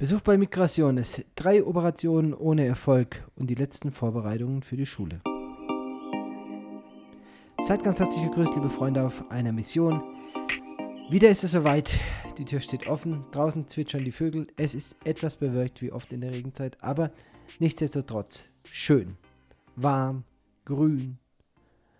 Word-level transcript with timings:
Besuch 0.00 0.22
bei 0.22 0.38
Migrationes. 0.38 1.22
Drei 1.34 1.62
Operationen 1.62 2.32
ohne 2.32 2.64
Erfolg 2.64 3.22
und 3.36 3.48
die 3.48 3.54
letzten 3.54 3.92
Vorbereitungen 3.92 4.62
für 4.62 4.78
die 4.78 4.86
Schule. 4.86 5.20
Seid 7.58 7.84
ganz 7.84 8.00
herzlich 8.00 8.24
gegrüßt, 8.24 8.54
liebe 8.54 8.70
Freunde, 8.70 9.04
auf 9.04 9.30
einer 9.30 9.52
Mission. 9.52 10.02
Wieder 11.10 11.28
ist 11.28 11.44
es 11.44 11.50
soweit. 11.50 12.00
Die 12.38 12.46
Tür 12.46 12.60
steht 12.60 12.88
offen. 12.88 13.26
Draußen 13.32 13.68
zwitschern 13.68 14.02
die 14.02 14.10
Vögel. 14.10 14.46
Es 14.56 14.74
ist 14.74 14.96
etwas 15.04 15.36
bewölkt, 15.36 15.82
wie 15.82 15.92
oft 15.92 16.10
in 16.14 16.22
der 16.22 16.30
Regenzeit, 16.30 16.82
aber 16.82 17.10
nichtsdestotrotz 17.58 18.48
schön, 18.70 19.18
warm, 19.76 20.24
grün. 20.64 21.18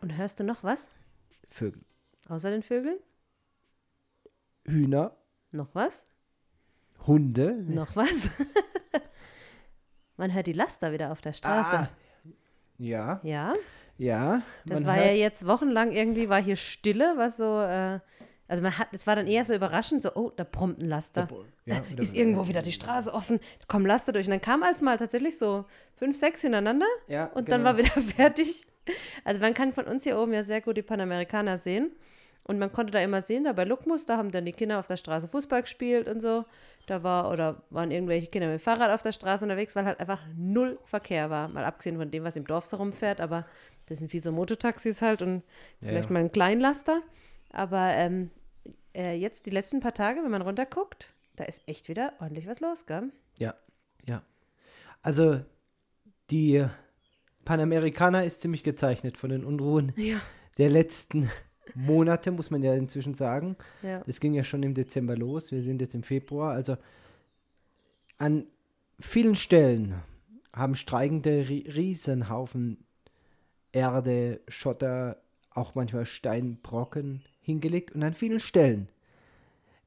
Und 0.00 0.16
hörst 0.16 0.40
du 0.40 0.44
noch 0.44 0.64
was? 0.64 0.88
Vögel. 1.50 1.82
Außer 2.30 2.50
den 2.50 2.62
Vögeln? 2.62 2.96
Hühner. 4.64 5.14
Noch 5.52 5.74
was? 5.74 6.06
Hunde. 7.06 7.62
Noch 7.66 7.96
was? 7.96 8.30
Man 10.16 10.34
hört 10.34 10.46
die 10.46 10.52
Laster 10.52 10.92
wieder 10.92 11.12
auf 11.12 11.22
der 11.22 11.32
Straße. 11.32 11.76
Ah, 11.76 11.88
ja. 12.78 13.20
Ja. 13.22 13.54
Ja. 13.96 14.42
Das 14.64 14.84
war 14.86 14.96
ja 14.96 15.12
jetzt 15.12 15.46
wochenlang 15.46 15.92
irgendwie 15.92 16.28
war 16.28 16.42
hier 16.42 16.56
Stille, 16.56 17.14
was 17.16 17.36
so, 17.36 17.60
äh, 17.60 18.00
also 18.48 18.62
man 18.62 18.78
hat, 18.78 18.88
es 18.92 19.06
war 19.06 19.14
dann 19.14 19.26
eher 19.26 19.44
so 19.44 19.54
überraschend, 19.54 20.00
so, 20.00 20.14
oh, 20.14 20.32
da 20.34 20.44
brummt 20.44 20.78
ein 20.78 20.86
Laster. 20.86 21.28
Ja, 21.66 21.82
ist 21.98 22.16
irgendwo 22.16 22.48
wieder 22.48 22.62
die 22.62 22.72
Straße 22.72 23.12
offen, 23.12 23.40
kommen 23.68 23.84
Laster 23.86 24.12
durch. 24.12 24.26
Und 24.26 24.32
dann 24.32 24.40
kam 24.40 24.62
als 24.62 24.80
mal 24.80 24.96
tatsächlich 24.96 25.38
so 25.38 25.66
fünf, 25.92 26.16
sechs 26.16 26.40
hintereinander 26.40 26.86
ja, 27.08 27.26
und 27.26 27.46
genau. 27.46 27.58
dann 27.58 27.64
war 27.64 27.76
wieder 27.76 27.90
fertig. 28.16 28.66
Also 29.24 29.40
man 29.40 29.52
kann 29.52 29.72
von 29.72 29.84
uns 29.84 30.04
hier 30.04 30.18
oben 30.18 30.32
ja 30.32 30.42
sehr 30.42 30.62
gut 30.62 30.78
die 30.78 30.82
Panamerikaner 30.82 31.58
sehen. 31.58 31.92
Und 32.50 32.58
man 32.58 32.72
konnte 32.72 32.92
da 32.92 32.98
immer 32.98 33.22
sehen, 33.22 33.44
da 33.44 33.52
bei 33.52 33.62
Lukmus, 33.62 34.06
da 34.06 34.16
haben 34.16 34.32
dann 34.32 34.44
die 34.44 34.50
Kinder 34.50 34.80
auf 34.80 34.88
der 34.88 34.96
Straße 34.96 35.28
Fußball 35.28 35.62
gespielt 35.62 36.08
und 36.08 36.18
so. 36.18 36.44
Da 36.88 37.04
war, 37.04 37.30
oder 37.30 37.62
waren 37.70 37.92
irgendwelche 37.92 38.26
Kinder 38.26 38.48
mit 38.48 38.58
dem 38.58 38.60
Fahrrad 38.60 38.90
auf 38.90 39.02
der 39.02 39.12
Straße 39.12 39.44
unterwegs, 39.44 39.76
weil 39.76 39.84
halt 39.84 40.00
einfach 40.00 40.18
null 40.36 40.76
Verkehr 40.82 41.30
war. 41.30 41.46
Mal 41.46 41.64
abgesehen 41.64 41.96
von 41.96 42.10
dem, 42.10 42.24
was 42.24 42.34
im 42.34 42.48
Dorf 42.48 42.66
so 42.66 42.78
rumfährt, 42.78 43.20
aber 43.20 43.46
das 43.86 44.00
sind 44.00 44.10
viel 44.10 44.20
so 44.20 44.32
Mototaxis 44.32 45.00
halt 45.00 45.22
und 45.22 45.44
ja, 45.80 45.90
vielleicht 45.90 46.08
ja. 46.08 46.12
mal 46.12 46.18
ein 46.18 46.32
Kleinlaster. 46.32 47.02
Aber 47.52 47.90
ähm, 47.90 48.32
äh, 48.96 49.14
jetzt 49.14 49.46
die 49.46 49.50
letzten 49.50 49.78
paar 49.78 49.94
Tage, 49.94 50.20
wenn 50.24 50.32
man 50.32 50.42
runterguckt, 50.42 51.14
da 51.36 51.44
ist 51.44 51.62
echt 51.68 51.88
wieder 51.88 52.14
ordentlich 52.18 52.48
was 52.48 52.58
los, 52.58 52.84
gell? 52.84 53.12
Ja, 53.38 53.54
ja. 54.08 54.24
Also 55.02 55.40
die 56.32 56.66
Panamerikaner 57.44 58.24
ist 58.24 58.40
ziemlich 58.40 58.64
gezeichnet 58.64 59.16
von 59.16 59.30
den 59.30 59.44
Unruhen 59.44 59.92
ja. 59.94 60.20
der 60.58 60.68
letzten 60.68 61.30
Monate, 61.74 62.30
muss 62.30 62.50
man 62.50 62.62
ja 62.62 62.74
inzwischen 62.74 63.14
sagen. 63.14 63.56
Ja. 63.82 64.02
Das 64.06 64.20
ging 64.20 64.34
ja 64.34 64.44
schon 64.44 64.62
im 64.62 64.74
Dezember 64.74 65.16
los. 65.16 65.52
Wir 65.52 65.62
sind 65.62 65.80
jetzt 65.80 65.94
im 65.94 66.02
Februar. 66.02 66.52
Also 66.52 66.76
an 68.18 68.46
vielen 68.98 69.34
Stellen 69.34 69.94
haben 70.54 70.74
streikende 70.74 71.48
Riesenhaufen 71.48 72.84
Erde, 73.72 74.40
Schotter, 74.48 75.22
auch 75.50 75.74
manchmal 75.74 76.06
Steinbrocken 76.06 77.22
hingelegt. 77.40 77.92
Und 77.92 78.02
an 78.02 78.14
vielen 78.14 78.40
Stellen 78.40 78.88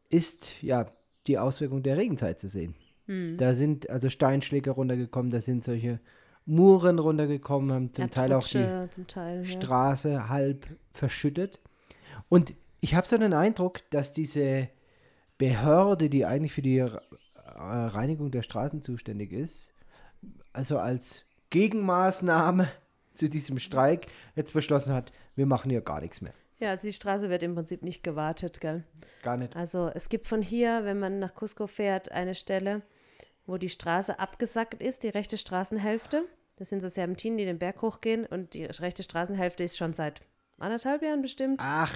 ist 0.09 0.61
ja 0.61 0.87
die 1.27 1.37
Auswirkung 1.37 1.83
der 1.83 1.97
Regenzeit 1.97 2.39
zu 2.39 2.49
sehen. 2.49 2.75
Hm. 3.07 3.37
Da 3.37 3.53
sind 3.53 3.89
also 3.89 4.09
Steinschläge 4.09 4.71
runtergekommen, 4.71 5.31
da 5.31 5.41
sind 5.41 5.63
solche 5.63 5.99
Muren 6.45 6.99
runtergekommen, 6.99 7.71
haben 7.71 7.93
zum 7.93 8.05
ja, 8.05 8.09
Teil 8.09 8.33
auch 8.33 8.45
die 8.45 9.03
Teil, 9.05 9.45
Straße 9.45 10.11
ja. 10.11 10.29
halb 10.29 10.67
verschüttet. 10.93 11.59
Und 12.33 12.55
ich 12.81 12.95
habe 12.95 13.07
so 13.07 13.15
den 13.15 13.35
Eindruck, 13.35 13.87
dass 13.91 14.11
diese 14.11 14.67
Behörde, 15.37 16.09
die 16.09 16.25
eigentlich 16.25 16.51
für 16.51 16.63
die 16.63 16.79
äh, 16.79 16.89
Reinigung 17.45 18.31
der 18.31 18.41
Straßen 18.41 18.81
zuständig 18.81 19.31
ist, 19.31 19.71
also 20.51 20.79
als 20.79 21.25
Gegenmaßnahme 21.51 22.71
zu 23.13 23.29
diesem 23.29 23.59
Streik 23.59 24.07
jetzt 24.35 24.53
beschlossen 24.53 24.95
hat, 24.95 25.11
wir 25.35 25.45
machen 25.45 25.69
hier 25.69 25.81
gar 25.81 26.01
nichts 26.01 26.22
mehr. 26.22 26.33
Ja, 26.57 26.72
also 26.72 26.88
die 26.88 26.93
Straße 26.93 27.29
wird 27.29 27.43
im 27.43 27.53
Prinzip 27.53 27.83
nicht 27.83 28.01
gewartet, 28.01 28.59
gell? 28.59 28.83
Gar 29.22 29.38
nicht. 29.38 29.55
Also 29.55 29.91
es 29.93 30.09
gibt 30.09 30.25
von 30.25 30.41
hier, 30.41 30.85
wenn 30.85 30.97
man 30.97 31.19
nach 31.19 31.35
Cusco 31.35 31.67
fährt, 31.67 32.11
eine 32.11 32.33
Stelle, 32.33 32.81
wo 33.45 33.57
die 33.57 33.69
Straße 33.69 34.17
abgesackt 34.17 34.81
ist, 34.81 35.03
die 35.03 35.09
rechte 35.09 35.38
Straßenhälfte. 35.38 36.23
Das 36.55 36.69
sind 36.69 36.81
so 36.81 36.88
Serpentinen, 36.88 37.38
die 37.38 37.45
den 37.45 37.59
Berg 37.59 37.83
hochgehen 37.83 38.25
und 38.25 38.55
die 38.55 38.66
rechte 38.66 39.03
Straßenhälfte 39.03 39.63
ist 39.63 39.77
schon 39.77 39.93
seit 39.93 40.22
anderthalb 40.59 41.02
Jahren 41.02 41.22
bestimmt. 41.22 41.59
Ach, 41.64 41.94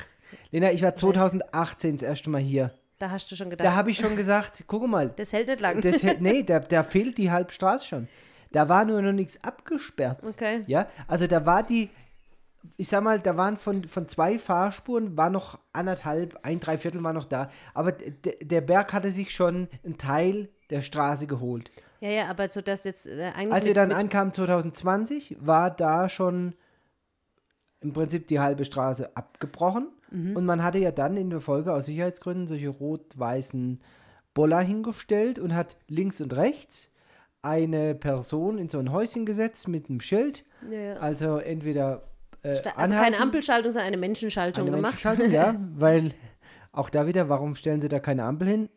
Lena, 0.52 0.72
ich 0.72 0.82
war 0.82 0.96
2018 0.96 1.96
das 1.96 2.04
erste 2.04 2.30
Mal 2.30 2.42
hier. 2.42 2.72
Da 3.00 3.12
hast 3.12 3.32
du 3.32 3.36
schon 3.36 3.50
gedacht. 3.50 3.66
Da 3.66 3.76
habe 3.76 3.92
ich 3.92 3.98
schon 3.98 4.16
gesagt, 4.16 4.64
guck 4.68 4.88
mal. 4.88 5.10
Das 5.16 5.32
hält 5.32 5.48
nicht 5.48 5.60
lang. 5.60 5.82
Das 5.82 6.02
hält, 6.02 6.22
nee, 6.22 6.44
da, 6.44 6.60
da 6.60 6.84
fehlt 6.84 7.18
die 7.18 7.30
Halbstraße 7.32 7.86
schon. 7.86 8.08
Da 8.52 8.70
war 8.70 8.86
nur 8.86 9.02
noch 9.02 9.12
nichts 9.12 9.44
abgesperrt. 9.44 10.24
Okay. 10.28 10.64
Ja, 10.68 10.88
also 11.08 11.28
da 11.28 11.46
war 11.46 11.64
die, 11.64 11.90
ich 12.78 12.88
sag 12.88 13.04
mal, 13.04 13.20
da 13.20 13.38
waren 13.38 13.58
von, 13.58 13.84
von 13.84 14.08
zwei 14.08 14.40
Fahrspuren, 14.40 15.16
war 15.16 15.30
noch 15.30 15.60
anderthalb, 15.74 16.40
ein 16.44 16.60
Dreiviertel 16.60 17.04
war 17.04 17.14
noch 17.14 17.26
da. 17.26 17.50
Aber 17.74 17.92
der 17.92 18.62
Berg 18.62 18.94
hatte 18.94 19.12
sich 19.12 19.32
schon 19.32 19.68
einen 19.84 19.98
Teil 19.98 20.50
der 20.70 20.82
Straße 20.82 21.28
geholt. 21.28 21.72
Ja, 22.00 22.10
ja, 22.10 22.28
aber 22.28 22.50
so 22.50 22.62
dass 22.62 22.84
jetzt 22.84 23.06
äh, 23.08 23.32
eigentlich. 23.36 23.54
Als 23.54 23.66
wir 23.66 23.74
dann 23.74 23.92
ankamen 23.92 24.34
2020, 24.34 25.38
war 25.40 25.72
da 25.72 26.10
schon 26.10 26.56
im 27.82 27.94
Prinzip 27.94 28.28
die 28.28 28.40
halbe 28.40 28.66
Straße 28.66 29.16
abgebrochen. 29.16 29.90
Mhm. 30.12 30.36
Und 30.36 30.46
man 30.46 30.64
hatte 30.64 30.80
ja 30.80 30.92
dann 30.92 31.18
in 31.18 31.30
der 31.30 31.42
Folge 31.42 31.74
aus 31.74 31.86
Sicherheitsgründen 31.86 32.48
solche 32.48 32.70
rot-weißen 32.70 33.82
Boller 34.34 34.62
hingestellt 34.62 35.40
und 35.40 35.56
hat 35.56 35.78
links 35.88 36.22
und 36.22 36.36
rechts 36.36 36.90
eine 37.42 37.96
Person 37.96 38.58
in 38.58 38.68
so 38.68 38.80
ein 38.80 38.92
Häuschen 38.92 39.26
gesetzt 39.26 39.68
mit 39.68 39.90
einem 39.90 40.02
Schild. 40.02 40.44
Ja. 40.70 40.96
Also 40.96 41.38
entweder. 41.38 42.04
Äh, 42.44 42.50
also 42.50 42.70
anhalten, 42.76 43.04
keine 43.04 43.20
Ampelschaltung, 43.20 43.72
sondern 43.72 43.88
eine 43.88 43.98
Menschenschaltung 43.98 44.68
eine 44.68 44.76
gemacht. 44.76 45.04
Menschenschaltung, 45.04 45.32
ja, 45.32 45.56
weil 45.76 46.14
auch 46.72 46.90
da 46.90 47.08
wieder, 47.08 47.30
warum 47.30 47.56
stellen 47.56 47.82
sie 47.82 47.90
da 47.90 48.00
keine 48.00 48.24
Ampel 48.24 48.48
hin? 48.48 48.70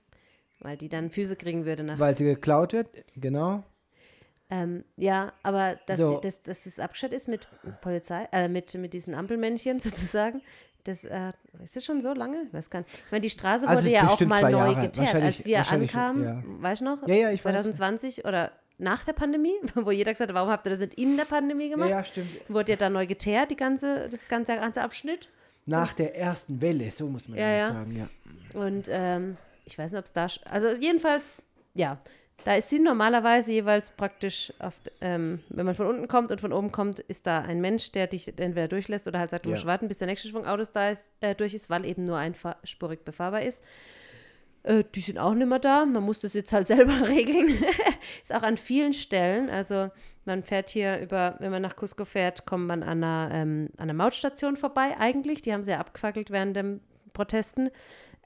Weil 0.61 0.77
die 0.77 0.89
dann 0.89 1.11
Füße 1.11 1.37
kriegen 1.37 1.65
würde 1.65 1.83
nachts. 1.83 2.01
Weil 2.01 2.17
sie 2.17 2.25
geklaut 2.25 2.73
wird, 2.73 2.89
genau. 3.17 3.65
Ähm, 4.51 4.85
ja, 4.97 5.33
aber 5.43 5.79
dass, 5.87 5.99
So. 5.99 6.17
die, 6.17 6.21
dass, 6.27 6.43
dass 6.43 6.65
das 6.65 6.81
abgestellt 6.81 7.13
ist 7.13 7.29
mit 7.29 7.47
Polizei, 7.81 8.29
äh, 8.33 8.49
mit, 8.49 8.75
mit 8.75 8.93
diesen 8.93 9.15
Ampelmännchen 9.15 9.79
sozusagen, 9.81 10.43
das 10.85 11.05
äh, 11.05 11.33
ist 11.63 11.77
das 11.77 11.85
schon 11.85 12.01
so 12.01 12.13
lange? 12.15 12.43
Ich 12.49 12.53
weiß 12.55 12.71
gar 12.71 12.81
nicht. 12.81 12.91
Ich 13.07 13.13
meine, 13.13 13.21
die 13.21 13.31
Straße 13.31 13.69
Also 13.69 13.85
wurde 13.85 13.95
ja 13.95 14.09
auch 14.09 14.21
mal 14.21 14.43
neu 14.43 14.51
Jahre. 14.73 14.81
geteert, 14.87 15.15
als 15.15 15.45
wir 15.45 15.71
ankamen, 15.71 16.25
ja. 16.25 16.43
weißt 16.63 16.81
du 16.81 16.85
noch? 16.87 17.07
Ja, 17.07 17.15
ja, 17.15 17.31
ich 17.31 17.45
weiß. 17.45 17.53
2020 17.53 18.25
oder 18.25 18.51
nach 18.79 19.05
der 19.05 19.13
Pandemie, 19.13 19.53
wo 19.75 19.91
jeder 19.91 20.13
gesagt 20.13 20.31
hat, 20.31 20.35
warum 20.35 20.49
habt 20.51 20.67
ihr 20.67 20.71
das 20.71 20.81
nicht 20.81 20.95
in 20.95 21.17
der 21.19 21.27
Pandemie 21.27 21.65
Ja, 21.67 21.71
gemacht? 21.73 21.91
ja, 21.91 22.03
stimmt. 22.03 22.31
Wurde 22.49 22.73
ja 22.73 22.77
dann 22.77 22.95
neu 22.95 23.07
geteert, 23.07 23.51
die 23.51 23.57
ganze, 23.57 24.09
das 24.09 24.27
ganze, 24.27 24.57
ganze 24.57 24.81
Abschnitt. 24.83 25.29
Nach 25.67 25.93
der 25.93 26.17
ersten 26.17 26.61
Welle, 26.63 26.91
so 26.91 27.07
muss 27.09 27.29
man 27.29 27.39
Ja, 27.39 27.49
ja, 27.51 27.57
ja. 27.59 27.69
sagen, 27.69 27.95
ja. 27.97 28.59
Und 28.59 28.89
ähm, 28.91 29.37
ich 29.67 29.79
weiß 29.79 29.93
nicht, 29.93 29.99
ob 29.99 30.07
es 30.07 30.13
da. 30.15 30.27
Also, 30.51 30.69
jedenfalls, 30.81 31.31
ja. 31.75 31.99
Da 32.45 32.55
ist 32.55 32.71
sie 32.71 32.79
normalerweise 32.79 33.53
jeweils 33.53 33.91
praktisch, 33.91 34.53
auf, 34.59 34.75
ähm, 35.03 35.41
wenn 35.51 35.67
man 35.67 35.75
von 35.75 35.87
unten 35.87 36.09
kommt 36.09 36.31
und 36.31 36.41
von 36.41 36.53
oben 36.53 36.73
kommt, 36.73 36.99
ist 37.01 37.27
da 37.27 37.41
ein 37.43 37.61
Mensch, 37.61 37.93
der 37.93 38.07
dich 38.07 38.29
entweder 38.29 38.67
durchlässt 38.69 39.07
oder 39.07 39.19
halt 39.19 39.31
sagt, 39.31 39.45
du 39.45 39.51
Ja. 39.51 39.57
musst 39.57 39.67
warten, 39.67 39.89
bis 39.89 39.99
der 39.99 40.07
nächste 40.07 40.29
Schwung 40.29 40.47
Autos 40.47 40.73
da 40.73 40.89
ist, 40.91 41.13
äh, 41.21 41.35
durch 41.35 41.53
ist, 41.55 41.69
weil 41.69 41.85
eben 41.85 42.05
nur 42.05 42.17
einspurig 42.17 43.05
befahrbar 43.05 43.43
ist. 43.43 43.63
Äh, 44.63 44.85
die 44.95 45.01
sind 45.01 45.19
auch 45.19 45.35
nicht 45.35 45.49
mehr 45.49 45.59
da. 45.59 45.85
Man 45.85 46.03
muss 46.03 46.21
das 46.21 46.33
jetzt 46.33 46.53
halt 46.53 46.67
selber 46.67 47.09
regeln. 47.09 47.49
ist 48.23 48.35
auch 48.35 48.43
an 48.43 48.57
vielen 48.57 48.95
Stellen. 48.95 49.51
Also 49.51 49.91
man 50.25 50.43
fährt 50.43 50.71
hier 50.71 50.99
über, 50.99 51.37
wenn 51.41 51.51
man 51.51 51.63
nach 51.63 51.77
Cusco 51.77 52.05
fährt, 52.07 52.47
kommt 52.47 52.67
man 52.67 52.83
an 52.83 53.03
einer, 53.05 53.35
ähm, 53.35 53.69
an 53.77 53.85
einer 53.85 53.95
Mautstation 53.95 54.57
vorbei 54.57 54.97
eigentlich. 54.99 55.43
Die 55.43 55.53
haben 55.53 55.63
sie 55.63 55.73
ja 55.73 55.79
abgefackelt 55.79 56.31
während 56.31 56.57
den 56.57 56.81
Protesten. 57.13 57.71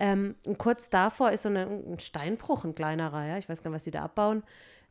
Ähm, 0.01 0.35
und 0.45 0.59
kurz 0.59 0.91
davor 0.91 1.31
ist 1.31 1.43
so 1.45 1.49
eine, 1.49 1.67
ein 1.67 1.99
Steinbruch, 2.01 2.65
ein 2.65 2.75
kleinerer, 2.75 3.25
ja. 3.27 3.39
Ich 3.39 3.49
weiß 3.49 3.63
gar 3.63 3.71
nicht, 3.71 3.77
was 3.77 3.85
die 3.85 3.91
da 3.91 4.03
abbauen. 4.03 4.43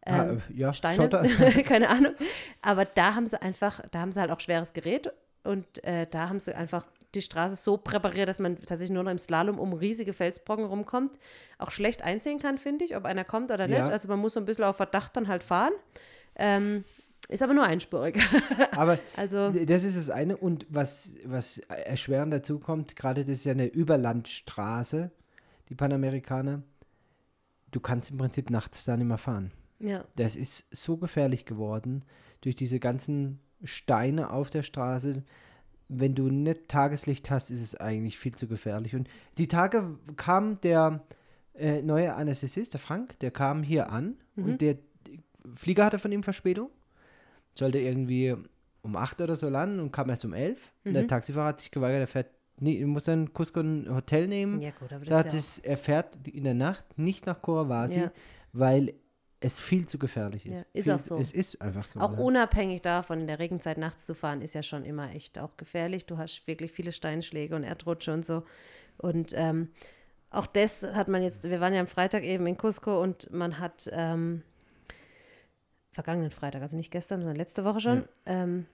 Ah, 0.05 0.23
Ähm, 0.23 0.41
äh, 0.49 0.53
ja, 0.59 0.73
Steine, 0.73 1.09
keine 1.65 1.89
Ahnung. 1.89 2.13
Aber 2.61 2.85
da 2.85 3.15
haben 3.15 3.27
sie 3.27 3.41
einfach, 3.41 3.81
da 3.91 3.99
haben 3.99 4.11
sie 4.11 4.19
halt 4.19 4.31
auch 4.31 4.39
schweres 4.39 4.73
Gerät 4.73 5.11
und 5.43 5.83
äh, 5.83 6.07
da 6.09 6.29
haben 6.29 6.39
sie 6.39 6.55
einfach 6.55 6.85
die 7.15 7.21
Straße 7.21 7.55
so 7.55 7.77
präpariert, 7.77 8.27
dass 8.27 8.39
man 8.39 8.57
tatsächlich 8.57 8.89
nur 8.91 9.03
noch 9.03 9.11
im 9.11 9.19
Slalom 9.19 9.59
um 9.59 9.73
riesige 9.73 10.13
Felsbrocken 10.13 10.65
rumkommt. 10.65 11.17
Auch 11.59 11.69
schlecht 11.71 12.01
einsehen 12.01 12.39
kann, 12.39 12.57
finde 12.57 12.85
ich, 12.85 12.95
ob 12.95 13.05
einer 13.05 13.23
kommt 13.23 13.51
oder 13.51 13.67
nicht. 13.67 13.77
Ja. 13.77 13.87
Also 13.87 14.07
man 14.07 14.19
muss 14.19 14.33
so 14.33 14.39
ein 14.39 14.45
bisschen 14.45 14.63
auf 14.63 14.77
Verdacht 14.77 15.15
dann 15.15 15.27
halt 15.27 15.43
fahren. 15.43 15.73
Ähm, 16.35 16.83
ist 17.29 17.41
aber 17.41 17.53
nur 17.53 17.63
einspurig. 17.63 18.19
Aber 18.71 18.99
also, 19.15 19.51
das 19.51 19.83
ist 19.85 19.97
das 19.97 20.09
eine. 20.09 20.35
Und 20.37 20.65
was, 20.69 21.13
was 21.25 21.59
erschwerend 21.59 22.33
dazu 22.33 22.59
kommt, 22.59 22.95
gerade 22.95 23.21
das 23.23 23.39
ist 23.39 23.45
ja 23.45 23.53
eine 23.53 23.67
Überlandstraße, 23.67 25.11
die 25.69 25.75
Panamerikaner. 25.75 26.63
Du 27.71 27.79
kannst 27.79 28.11
im 28.11 28.17
Prinzip 28.17 28.49
nachts 28.49 28.85
da 28.85 28.97
nicht 28.97 29.07
mehr 29.07 29.17
fahren. 29.17 29.51
ja. 29.79 30.03
Das 30.15 30.35
ist 30.35 30.67
so 30.75 30.97
gefährlich 30.97 31.45
geworden 31.45 32.03
durch 32.41 32.55
diese 32.55 32.79
ganzen 32.79 33.39
Steine 33.63 34.29
auf 34.29 34.49
der 34.49 34.63
Straße. 34.63 35.23
Wenn 35.87 36.15
du 36.15 36.29
nicht 36.29 36.67
Tageslicht 36.67 37.29
hast, 37.29 37.51
ist 37.51 37.61
es 37.61 37.75
eigentlich 37.79 38.17
viel 38.19 38.35
zu 38.35 38.47
gefährlich. 38.47 38.95
Und 38.95 39.07
die 39.37 39.47
Tage 39.47 39.97
kam 40.17 40.59
der 40.61 41.01
äh, 41.55 41.81
neuer 41.81 42.15
Anästhesist, 42.15 42.73
der 42.73 42.79
Frank, 42.79 43.17
der 43.19 43.31
kam 43.31 43.63
hier 43.63 43.89
an 43.91 44.17
Mhm. 44.35 44.43
und 44.45 44.61
der 44.61 44.77
Flieger 45.55 45.85
hatte 45.85 45.99
von 45.99 46.11
ihm 46.11 46.23
Verspätung. 46.23 46.69
Sollte 47.53 47.79
irgendwie 47.79 48.35
um 48.81 48.95
8 48.95 49.21
oder 49.21 49.35
so 49.35 49.47
landen 49.49 49.79
und 49.79 49.91
kam 49.91 50.09
erst 50.09 50.25
um 50.25 50.33
11. 50.33 50.59
Und 50.85 50.93
der 50.93 51.03
Mhm. 51.03 51.07
Taxifahrer 51.07 51.47
hat 51.49 51.59
sich 51.59 51.71
geweigert, 51.71 52.01
er 52.01 52.07
fährt, 52.07 52.27
nee, 52.59 52.83
muss 52.85 53.05
dann 53.05 53.31
Cusco 53.33 53.59
ein 53.61 53.87
Hotel 53.93 54.27
nehmen. 54.27 54.59
Ja, 54.61 54.71
gut, 54.71 54.91
aber 54.91 55.05
Da 55.05 55.23
das 55.23 55.33
ist 55.33 55.57
es, 55.57 55.59
er 55.59 55.77
fährt 55.77 56.27
in 56.27 56.43
der 56.43 56.53
Nacht 56.53 56.83
nicht 56.97 57.25
nach 57.25 57.41
Coravasi, 57.41 57.99
Ja. 58.01 58.11
weil 58.51 58.93
es 59.39 59.59
viel 59.59 59.85
zu 59.87 59.97
gefährlich 59.99 60.45
ist. 60.45 60.53
Ja, 60.61 60.65
ist 60.73 60.83
viel, 60.85 60.93
auch 60.93 60.99
so. 60.99 61.17
Es 61.17 61.31
ist 61.33 61.61
einfach 61.61 61.85
so. 61.87 61.99
ja 61.99 62.05
auch 62.05 62.15
ne? 62.15 62.21
unabhängig 62.23 62.81
davon, 62.81 63.19
in 63.21 63.27
der 63.27 63.39
Regenzeit 63.39 63.77
nachts 63.77 64.05
zu 64.05 64.15
fahren, 64.15 64.41
ist 64.41 64.53
ja 64.55 64.63
schon 64.63 64.85
immer 64.85 65.11
echt 65.13 65.37
auch 65.39 65.57
gefährlich. 65.57 66.05
Du 66.05 66.17
hast 66.17 66.47
wirklich 66.47 66.71
viele 66.71 66.91
Steinschläge 66.93 67.55
und 67.55 67.63
Erdrutsche 67.63 68.13
und 68.13 68.23
so. 68.25 68.43
Und 68.97 69.33
ähm, 69.35 69.69
auch 70.29 70.47
das 70.47 70.83
hat 70.83 71.09
man 71.09 71.21
jetzt, 71.23 71.43
wir 71.49 71.59
waren 71.59 71.73
ja 71.73 71.81
am 71.81 71.87
Freitag 71.87 72.23
eben 72.23 72.47
in 72.47 72.57
Cusco 72.57 73.01
und 73.01 73.31
man 73.31 73.59
hat 73.59 73.89
ähm, 73.91 74.43
vergangenen 75.93 76.31
Freitag, 76.31 76.61
also 76.61 76.75
nicht 76.75 76.91
gestern, 76.91 77.21
sondern 77.21 77.37
letzte 77.37 77.63
Woche 77.63 77.79
schon, 77.79 78.03
ähm, 78.25 78.65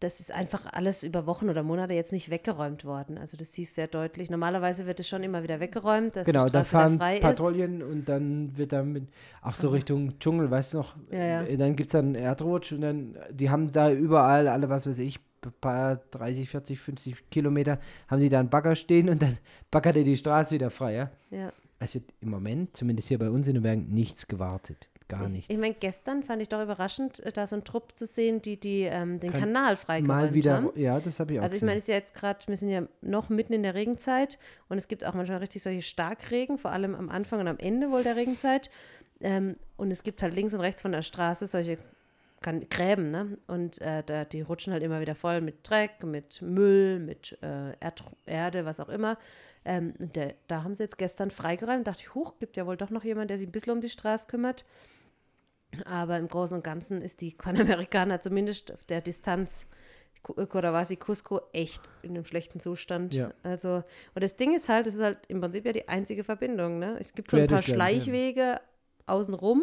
das 0.00 0.18
ist 0.18 0.32
einfach 0.32 0.64
alles 0.72 1.02
über 1.02 1.26
Wochen 1.26 1.50
oder 1.50 1.62
Monate 1.62 1.92
jetzt 1.92 2.10
nicht 2.10 2.30
weggeräumt 2.30 2.86
worden. 2.86 3.18
Also 3.18 3.36
das 3.36 3.52
siehst 3.52 3.74
sehr 3.74 3.86
deutlich. 3.86 4.30
Normalerweise 4.30 4.86
wird 4.86 4.98
es 4.98 5.06
schon 5.08 5.22
immer 5.22 5.42
wieder 5.42 5.60
weggeräumt, 5.60 6.16
dass 6.16 6.26
Genau, 6.26 6.46
die 6.46 6.52
da 6.52 6.64
Straße 6.64 6.70
wieder 6.70 6.80
fahren 6.80 6.98
frei 6.98 7.14
ist. 7.16 7.22
Patrouillen 7.22 7.82
und 7.82 8.08
dann 8.08 8.56
wird 8.56 8.72
dann 8.72 8.92
mit, 8.92 9.08
auch 9.42 9.52
so 9.54 9.68
Richtung 9.68 10.18
Dschungel, 10.18 10.50
weißt 10.50 10.72
du 10.74 10.78
noch, 10.78 10.96
Ja, 11.10 11.18
ja. 11.18 11.42
äh, 11.42 11.56
dann 11.58 11.76
gibt 11.76 11.88
es 11.88 11.92
dann 11.92 12.14
Erdrutsch 12.14 12.72
und 12.72 12.80
dann, 12.80 13.18
die 13.30 13.50
haben 13.50 13.70
da 13.70 13.90
überall 13.92 14.48
alle, 14.48 14.70
was 14.70 14.86
weiß 14.86 14.98
ich, 15.00 15.20
ein 15.44 15.52
paar 15.60 15.96
30, 16.12 16.48
40, 16.48 16.80
50 16.80 17.30
Kilometer, 17.30 17.78
haben 18.08 18.20
sie 18.20 18.28
da 18.30 18.40
einen 18.40 18.50
Bagger 18.50 18.74
stehen 18.76 19.08
und 19.10 19.20
dann 19.22 19.36
baggert 19.70 19.96
er 19.96 20.04
die 20.04 20.16
Straße 20.16 20.54
wieder 20.54 20.70
frei, 20.70 20.94
ja. 20.94 21.10
Ja. 21.30 21.52
Es 21.78 21.94
wird 21.94 22.04
im 22.20 22.28
Moment, 22.30 22.76
zumindest 22.76 23.08
hier 23.08 23.18
bei 23.18 23.30
uns 23.30 23.48
in 23.48 23.54
den 23.54 23.62
Bergen, 23.62 23.88
nichts 23.92 24.28
gewartet. 24.28 24.89
Gar 25.10 25.28
nichts. 25.28 25.50
Ich 25.50 25.58
meine, 25.58 25.74
gestern 25.74 26.22
fand 26.22 26.40
ich 26.40 26.48
doch 26.48 26.62
überraschend, 26.62 27.20
äh, 27.20 27.32
da 27.32 27.46
so 27.46 27.56
einen 27.56 27.64
Trupp 27.64 27.96
zu 27.98 28.06
sehen, 28.06 28.40
die, 28.42 28.58
die 28.58 28.82
ähm, 28.82 29.20
den 29.20 29.30
Kann- 29.32 29.40
Kanal 29.40 29.76
freigeräumt 29.76 30.08
Mal 30.08 30.34
wieder, 30.34 30.54
haben. 30.54 30.70
ja, 30.76 30.98
das 31.00 31.20
habe 31.20 31.34
ich 31.34 31.38
auch 31.38 31.42
Also 31.44 31.56
ich 31.56 31.62
meine, 31.62 31.76
es 31.76 31.84
ist 31.84 31.88
ja 31.88 31.94
jetzt 31.96 32.14
gerade, 32.14 32.38
wir 32.46 32.56
sind 32.56 32.70
ja 32.70 32.82
noch 33.02 33.28
mitten 33.28 33.52
in 33.52 33.62
der 33.62 33.74
Regenzeit 33.74 34.38
und 34.68 34.78
es 34.78 34.88
gibt 34.88 35.04
auch 35.04 35.14
manchmal 35.14 35.38
richtig 35.38 35.62
solche 35.62 35.82
Starkregen, 35.82 36.58
vor 36.58 36.72
allem 36.72 36.94
am 36.94 37.08
Anfang 37.10 37.40
und 37.40 37.48
am 37.48 37.58
Ende 37.58 37.90
wohl 37.90 38.02
der 38.02 38.16
Regenzeit. 38.16 38.70
Ähm, 39.20 39.56
und 39.76 39.90
es 39.90 40.02
gibt 40.02 40.22
halt 40.22 40.34
links 40.34 40.54
und 40.54 40.60
rechts 40.60 40.80
von 40.82 40.92
der 40.92 41.02
Straße 41.02 41.46
solche 41.46 41.76
kan 42.42 42.66
Gräben, 42.70 43.10
ne? 43.10 43.36
Und 43.48 43.82
äh, 43.82 44.02
da, 44.02 44.24
die 44.24 44.40
rutschen 44.40 44.72
halt 44.72 44.82
immer 44.82 45.02
wieder 45.02 45.14
voll 45.14 45.42
mit 45.42 45.56
Dreck, 45.68 46.02
mit 46.04 46.40
Müll, 46.40 46.98
mit 46.98 47.36
äh, 47.42 47.72
Erd 47.80 48.02
Erde, 48.24 48.64
was 48.64 48.80
auch 48.80 48.88
immer. 48.88 49.18
Ähm, 49.66 49.92
der, 49.98 50.32
da 50.48 50.62
haben 50.64 50.74
sie 50.74 50.84
jetzt 50.84 50.96
gestern 50.96 51.30
freigeräumt. 51.30 51.86
Dachte 51.86 52.00
ich, 52.00 52.14
huch, 52.14 52.38
gibt 52.38 52.56
ja 52.56 52.66
wohl 52.66 52.78
doch 52.78 52.88
noch 52.88 53.04
jemand, 53.04 53.28
der 53.28 53.36
sich 53.36 53.46
ein 53.46 53.52
bisschen 53.52 53.74
um 53.74 53.82
die 53.82 53.90
Straße 53.90 54.26
kümmert. 54.26 54.64
Aber 55.84 56.18
im 56.18 56.28
Großen 56.28 56.56
und 56.56 56.64
Ganzen 56.64 57.00
ist 57.00 57.20
die 57.20 57.34
Panamericana 57.34 58.20
zumindest 58.20 58.72
auf 58.72 58.84
der 58.84 59.00
Distanz 59.00 59.66
Coravasi 60.22 60.96
Cusco 60.96 61.40
echt 61.52 61.88
in 62.02 62.10
einem 62.10 62.24
schlechten 62.24 62.60
Zustand. 62.60 63.14
Ja. 63.14 63.32
Also, 63.42 63.82
und 64.14 64.22
das 64.22 64.36
Ding 64.36 64.54
ist 64.54 64.68
halt, 64.68 64.86
es 64.86 64.94
ist 64.94 65.02
halt 65.02 65.18
im 65.28 65.40
Prinzip 65.40 65.64
ja 65.64 65.72
die 65.72 65.88
einzige 65.88 66.24
Verbindung. 66.24 66.78
Ne? 66.78 66.96
Es 67.00 67.14
gibt 67.14 67.30
so 67.30 67.38
ein 67.38 67.46
paar 67.46 67.58
Land, 67.58 67.68
ja. 67.68 67.74
Schleichwege 67.74 68.60
außenrum 69.06 69.62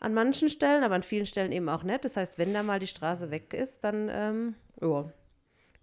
an 0.00 0.14
manchen 0.14 0.48
Stellen, 0.48 0.82
aber 0.82 0.94
an 0.94 1.02
vielen 1.02 1.26
Stellen 1.26 1.52
eben 1.52 1.68
auch 1.68 1.82
nicht. 1.82 2.04
Das 2.04 2.16
heißt, 2.16 2.38
wenn 2.38 2.54
da 2.54 2.62
mal 2.62 2.78
die 2.78 2.86
Straße 2.86 3.30
weg 3.30 3.52
ist, 3.52 3.84
dann 3.84 4.08
ähm, 4.10 4.54
ja, 4.80 5.10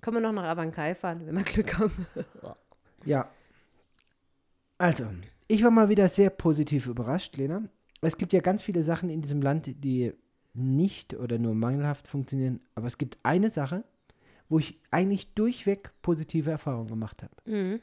können 0.01 0.17
wir 0.17 0.21
noch 0.21 0.31
nach 0.31 0.43
Abancay 0.43 0.95
fahren, 0.95 1.25
wenn 1.25 1.35
wir 1.35 1.43
Glück 1.43 1.77
haben. 1.77 2.07
Ja. 3.05 3.29
Also, 4.77 5.05
ich 5.47 5.63
war 5.63 5.71
mal 5.71 5.89
wieder 5.89 6.09
sehr 6.09 6.29
positiv 6.29 6.87
überrascht, 6.87 7.37
Lena. 7.37 7.63
Es 8.05 8.17
gibt 8.17 8.33
ja 8.33 8.41
ganz 8.41 8.61
viele 8.61 8.83
Sachen 8.83 9.09
in 9.09 9.21
diesem 9.21 9.41
Land, 9.41 9.71
die 9.83 10.13
nicht 10.53 11.15
oder 11.15 11.39
nur 11.39 11.55
mangelhaft 11.55 12.07
funktionieren. 12.07 12.59
Aber 12.75 12.87
es 12.87 12.97
gibt 12.97 13.17
eine 13.23 13.49
Sache, 13.49 13.83
wo 14.49 14.59
ich 14.59 14.79
eigentlich 14.91 15.33
durchweg 15.33 15.91
positive 16.01 16.51
Erfahrungen 16.51 16.87
gemacht 16.87 17.23
habe. 17.23 17.33
mhm. 17.45 17.79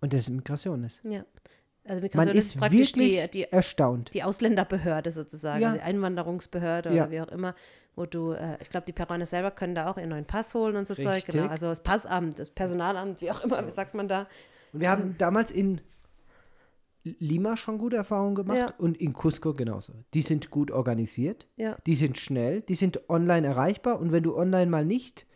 Und 0.00 0.12
das 0.12 0.22
ist 0.22 0.30
Migration 0.30 0.84
ist. 0.84 1.02
Ja. 1.04 1.24
Also 1.84 1.94
Man 1.94 2.02
Migration 2.02 2.36
ist 2.36 2.56
praktisch 2.58 2.94
wirklich 2.96 3.22
die, 3.22 3.30
die 3.30 3.44
erstaunt. 3.52 4.14
die 4.14 4.22
Ausländerbehörde 4.22 5.10
sozusagen, 5.10 5.60
Ja. 5.62 5.68
also 5.70 5.80
die 5.80 5.84
Einwanderungsbehörde 5.84 6.94
Ja. 6.94 7.02
oder 7.04 7.10
wie 7.10 7.20
auch 7.20 7.28
immer, 7.28 7.54
wo 7.96 8.06
du, 8.06 8.32
äh, 8.32 8.58
ich 8.60 8.68
glaube, 8.70 8.84
die 8.86 8.92
Peruaner 8.92 9.26
selber 9.26 9.50
können 9.50 9.74
da 9.74 9.90
auch 9.90 9.96
ihren 9.96 10.10
neuen 10.10 10.24
Pass 10.26 10.54
holen 10.54 10.76
und 10.76 10.86
so 10.86 10.94
Zeug. 10.94 11.06
Richtig. 11.06 11.34
Genau, 11.34 11.48
also 11.48 11.66
das 11.66 11.82
Passamt, 11.82 12.38
das 12.38 12.50
Personalamt, 12.50 13.20
wie 13.20 13.30
auch 13.30 13.42
immer, 13.42 13.66
wie 13.66 13.70
sagt 13.70 13.94
man 13.94 14.06
da? 14.06 14.28
Und 14.72 14.80
wir 14.80 14.90
haben 14.90 15.16
damals 15.18 15.50
in 15.50 15.80
Lima 17.18 17.56
schon 17.56 17.78
gute 17.78 17.96
Erfahrungen 17.96 18.34
gemacht 18.34 18.58
Ja. 18.58 18.74
und 18.78 18.96
in 19.00 19.12
Cusco 19.12 19.54
genauso. 19.54 19.92
Die 20.14 20.22
sind 20.22 20.50
gut 20.50 20.70
organisiert, 20.70 21.46
Ja, 21.56 21.76
die 21.86 21.94
sind 21.94 22.18
schnell, 22.18 22.60
die 22.62 22.74
sind 22.74 23.08
online 23.08 23.46
erreichbar 23.46 23.98
und 24.00 24.12
wenn 24.12 24.22
du 24.22 24.36
online 24.36 24.70
mal 24.70 24.84
nicht 24.84 25.26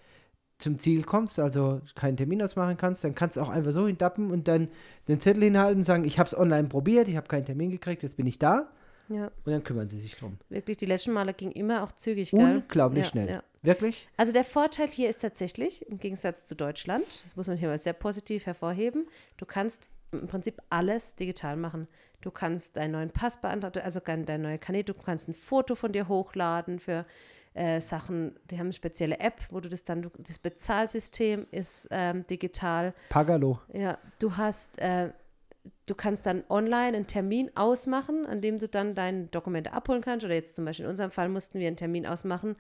zum 0.59 0.79
Ziel 0.79 1.03
kommst, 1.03 1.41
also 1.41 1.81
keinen 1.97 2.17
Termin 2.17 2.41
ausmachen 2.43 2.77
kannst, 2.77 3.03
dann 3.03 3.15
kannst 3.17 3.37
du 3.37 3.41
auch 3.41 3.49
einfach 3.49 3.73
so 3.73 3.87
hintappen 3.87 4.31
und 4.31 4.47
dann 4.47 4.69
den 5.09 5.21
Zettel 5.21 5.43
hinhalten 5.43 5.79
und 5.79 5.85
sagen, 5.85 6.05
ich 6.05 6.19
habe 6.19 6.29
es 6.29 6.37
online 6.39 6.69
probiert, 6.69 7.09
ich 7.09 7.17
habe 7.17 7.27
keinen 7.27 7.45
Termin 7.45 7.71
gekriegt, 7.71 8.03
jetzt 8.05 8.17
bin 8.17 8.27
ich 8.27 8.39
da 8.39 8.69
ja, 9.09 9.27
und 9.45 9.53
dann 9.53 9.65
kümmern 9.65 9.89
sie 9.89 9.99
sich 9.99 10.15
drum. 10.17 10.39
wirklich, 10.49 10.77
die 10.77 10.87
letzten 10.87 11.13
Male 11.13 11.35
ging 11.35 11.51
immer 11.51 11.83
auch 11.83 11.93
zügig, 11.93 12.31
gell? 12.31 12.59
Unglaublich 12.59 13.05
ja, 13.05 13.11
schnell. 13.11 13.29
Ja. 13.29 13.43
Wirklich? 13.63 14.09
Also 14.17 14.33
der 14.33 14.45
Vorteil 14.45 14.89
hier 14.89 15.09
ist 15.09 15.21
tatsächlich, 15.23 15.87
im 15.89 15.99
Gegensatz 15.99 16.47
zu 16.47 16.55
Deutschland, 16.57 17.05
das 17.25 17.37
muss 17.37 17.47
man 17.49 17.57
hier 17.57 17.69
mal 17.69 17.79
sehr 17.79 17.93
positiv 17.93 18.47
hervorheben, 18.47 19.07
du 19.39 19.47
kannst 19.47 19.89
im 20.13 20.27
Prinzip 20.27 20.61
alles 20.71 21.15
digital 21.17 21.57
machen. 21.57 21.89
Du 22.21 22.31
kannst 22.31 22.77
deinen 22.77 22.93
neuen 22.93 23.11
Pass 23.11 23.41
beantragen, 23.41 23.81
also 23.81 24.01
deine 24.01 24.39
neue 24.39 24.59
Kanäle, 24.59 24.85
du 24.85 24.95
kannst 24.95 25.29
ein 25.29 25.35
Foto 25.35 25.75
von 25.75 25.93
dir 25.93 26.09
hochladen 26.09 26.79
für 26.79 27.05
äh, 27.55 27.81
Sachen, 27.81 28.35
die 28.51 28.57
haben 28.57 28.67
eine 28.67 28.73
spezielle 28.73 29.21
App, 29.21 29.41
wo 29.51 29.61
du 29.61 29.69
das 29.69 29.85
dann, 29.85 30.11
das 30.19 30.39
Bezahlsystem 30.39 31.47
ist 31.51 31.89
ähm, 31.91 32.27
digital. 32.27 32.95
Pagalo. 33.11 33.59
Ja, 33.73 33.99
du 34.19 34.37
hast, 34.37 34.79
äh, 34.79 35.11
du 35.87 35.95
kannst 35.95 36.25
dann 36.27 36.45
online 36.49 36.97
einen 36.97 37.07
Termin 37.07 37.51
ausmachen, 37.55 38.25
an 38.27 38.41
dem 38.41 38.59
du 38.59 38.69
dann 38.69 38.95
deine 38.95 39.27
Dokumente 39.27 39.73
abholen 39.73 40.01
kannst. 40.01 40.25
Oder 40.25 40.35
jetzt 40.35 40.55
zum 40.55 40.65
Beispiel 40.65 40.85
in 40.85 40.91
unserem 40.91 41.11
Fall 41.11 41.29
mussten 41.29 41.59
wir 41.59 41.67
einen 41.67 41.77
Termin 41.77 42.07
ausmachen, 42.07 42.57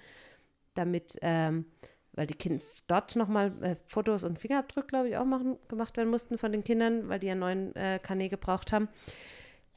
damit, 0.74 1.18
ähm, 1.22 1.66
weil 2.14 2.26
die 2.26 2.34
Kinder 2.34 2.62
dort 2.86 3.16
nochmal 3.16 3.52
äh, 3.62 3.76
Fotos 3.84 4.24
und 4.24 4.38
Fingerabdruck, 4.38 4.88
glaube 4.88 5.08
ich, 5.08 5.16
auch 5.16 5.24
machen, 5.24 5.56
gemacht 5.68 5.96
werden 5.96 6.10
mussten 6.10 6.38
von 6.38 6.52
den 6.52 6.64
Kindern, 6.64 7.08
weil 7.08 7.18
die 7.18 7.30
einen 7.30 7.40
neuen 7.40 7.76
äh, 7.76 7.98
Kanä 8.02 8.28
gebraucht 8.28 8.72
haben. 8.72 8.88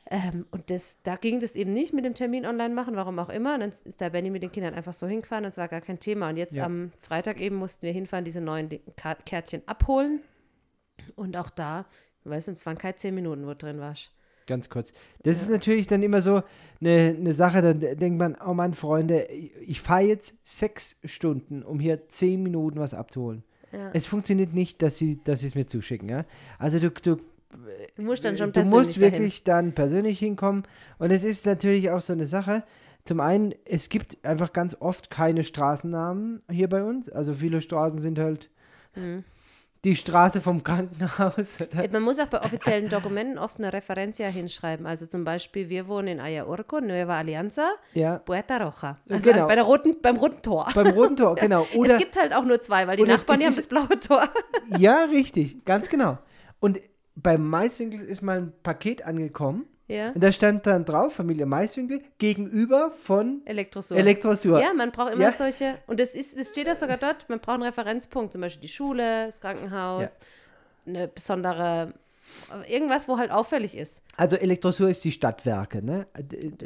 Ähm, 0.08 0.46
und 0.52 0.70
das, 0.70 1.02
da 1.02 1.16
ging 1.16 1.40
das 1.40 1.56
eben 1.56 1.74
nicht 1.74 1.92
mit 1.94 2.06
dem 2.06 2.14
Termin 2.14 2.46
online 2.46 2.74
machen, 2.74 2.96
warum 2.96 3.18
auch 3.18 3.30
immer. 3.30 3.56
Und 3.56 3.62
dann 3.62 3.70
ist 3.70 4.00
der 4.02 4.12
Benny 4.12 4.30
mit 4.30 4.44
den 4.44 4.52
Kindern 4.52 4.76
einfach 4.76 4.94
so 4.94 5.07
hingefahren 5.07 5.45
und 5.45 5.50
es 5.50 5.57
war 5.57 5.68
gar 5.68 5.81
kein 5.81 6.00
Thema. 6.00 6.30
Und 6.30 6.38
jetzt 6.38 6.54
Ja. 6.54 6.66
am 6.66 6.92
Freitag 7.00 7.40
eben 7.42 7.56
mussten 7.56 7.83
wir 7.83 7.92
hinfahren, 7.94 8.24
diese 8.26 8.42
neuen 8.42 8.69
Kärtchen 9.26 9.64
abholen. 9.66 10.21
Und 11.16 11.36
auch 11.38 11.50
da, 11.50 11.86
weißt 12.24 12.50
du, 12.50 12.52
es 12.52 12.66
waren 12.66 12.78
keine 12.78 12.95
zehn 12.98 13.16
Minuten, 13.16 13.45
wo 13.45 13.50
du 13.50 13.56
drin 13.56 13.80
warst. 13.80 14.12
Ganz 14.47 14.69
kurz. 14.69 14.94
Das 15.23 15.42
ist 15.42 15.49
natürlich 15.49 15.87
dann 15.87 16.04
immer 16.04 16.21
so 16.21 16.44
eine, 16.80 17.16
eine 17.19 17.33
Sache, 17.33 17.61
dann 17.61 17.80
de- 17.80 17.95
denkt 17.95 18.19
man, 18.19 18.37
oh 18.45 18.54
Mann, 18.54 18.73
Freunde, 18.75 19.28
ich 19.66 19.81
fahre 19.81 20.04
jetzt 20.04 20.35
sechs 20.44 20.97
Stunden, 21.04 21.64
um 21.64 21.80
hier 21.80 22.07
zehn 22.09 22.44
Minuten 22.44 22.80
was 22.80 22.94
abzuholen. 22.94 23.44
Ja. 23.71 23.90
Es 23.94 24.06
funktioniert 24.06 24.54
nicht, 24.54 24.81
dass 24.81 24.97
sie 24.97 25.19
dass 25.23 25.40
sie 25.40 25.47
es 25.47 25.56
mir 25.56 25.66
zuschicken. 25.66 26.07
Ja? 26.09 26.25
Also 26.59 26.80
du, 26.80 26.90
du, 26.92 27.18
Du 27.95 28.02
musst 28.04 28.25
dann 28.25 28.37
schon 28.37 28.47
du 28.47 28.54
persönlich 28.61 28.87
musst 28.87 29.02
wirklich 29.02 29.44
dann 29.45 29.73
persönlich 29.73 30.19
hinkommen. 30.19 30.64
Und 30.99 31.11
es 31.11 31.23
ist 31.23 31.45
natürlich 31.45 31.90
auch 31.90 32.02
so 32.02 32.11
eine 32.14 32.28
Sache. 32.28 32.64
Zum 33.06 33.19
einen, 33.21 33.54
es 33.66 33.87
gibt 33.90 34.18
einfach 34.25 34.52
ganz 34.52 34.75
oft 34.80 35.09
keine 35.09 35.44
Straßennamen 35.44 36.42
hier 36.52 36.68
bei 36.68 36.83
uns. 36.83 37.07
Also 37.09 37.33
viele 37.33 37.61
Straßen 37.61 37.99
sind 37.99 38.19
halt 38.19 38.49
Mhm. 38.95 39.23
Die 39.85 39.95
Straße 39.95 40.42
vom 40.42 40.63
Krankenhaus. 40.63 41.57
dahin. 41.71 41.92
Man 41.92 42.01
muss 42.01 42.19
auch 42.19 42.25
bei 42.25 42.42
offiziellen 42.42 42.89
Dokumenten 42.89 43.37
oft 43.37 43.59
eine 43.59 43.71
Referencia 43.71 44.27
hinschreiben. 44.27 44.85
Also 44.85 45.06
zum 45.06 45.23
Beispiel, 45.23 45.69
wir 45.69 45.87
wohnen 45.87 46.07
in 46.07 46.19
Ayaurco, 46.19 46.81
Nueva 46.81 47.18
Alianza, 47.19 47.73
ja, 47.94 48.18
Puerta 48.18 48.57
Roja. 48.57 48.97
Also 49.07 49.31
Genau. 49.31 49.47
bei 49.47 49.56
der 49.56 49.63
roten, 49.63 50.01
beim 50.01 50.18
roten 50.18 50.42
Tor. 50.42 50.68
beim 50.73 50.87
Roten 50.87 51.15
Tor, 51.15 51.35
genau. 51.35 51.68
Oder, 51.75 51.94
es 51.94 51.99
gibt 51.99 52.18
halt 52.18 52.33
auch 52.33 52.44
nur 52.44 52.59
zwei, 52.59 52.87
weil 52.87 52.97
die 52.97 53.04
oder 53.04 53.13
Nachbarn 53.13 53.39
die 53.39 53.45
haben 53.45 53.56
das 53.56 53.68
blaue 53.68 53.99
Tor. 53.99 54.23
Ja, 54.77 55.04
richtig, 55.06 55.63
ganz 55.65 55.87
genau. 55.87 56.18
Und 56.59 56.80
beim 57.15 57.47
Maiswinkel 57.47 58.01
ist 58.01 58.21
mal 58.23 58.37
ein 58.37 58.54
Paket 58.63 59.06
angekommen 59.06 59.65
ja. 59.87 60.11
und 60.11 60.21
da 60.23 60.31
stand 60.31 60.65
dann 60.68 60.85
drauf, 60.85 61.13
Familie 61.15 61.45
Maiswinkel, 61.45 62.01
gegenüber 62.18 62.92
von 62.92 63.42
Elektrosur. 63.45 63.97
Elektrosur. 63.97 64.61
Ja, 64.61 64.73
man 64.73 64.92
braucht 64.92 65.13
immer 65.13 65.23
Ja. 65.23 65.31
solche, 65.31 65.77
und 65.87 65.99
das, 65.99 66.15
ist, 66.15 66.37
das 66.39 66.49
steht 66.49 66.68
ja 66.68 66.75
sogar 66.75 66.97
dort, 66.97 67.27
man 67.30 67.39
braucht 67.39 67.56
einen 67.56 67.63
Referenzpunkt, 67.63 68.31
zum 68.31 68.42
Beispiel 68.42 68.61
die 68.61 68.68
Schule, 68.73 69.25
das 69.27 69.39
Krankenhaus, 69.42 70.18
eine 70.87 71.07
besondere, 71.07 71.94
irgendwas, 72.68 73.07
wo 73.07 73.18
halt 73.18 73.31
auffällig 73.31 73.75
ist. 73.77 74.01
Also 74.18 74.35
Elektrosur 74.35 74.89
ist 74.89 75.04
die 75.04 75.11
Stadtwerke, 75.11 75.83
ne? 75.83 76.07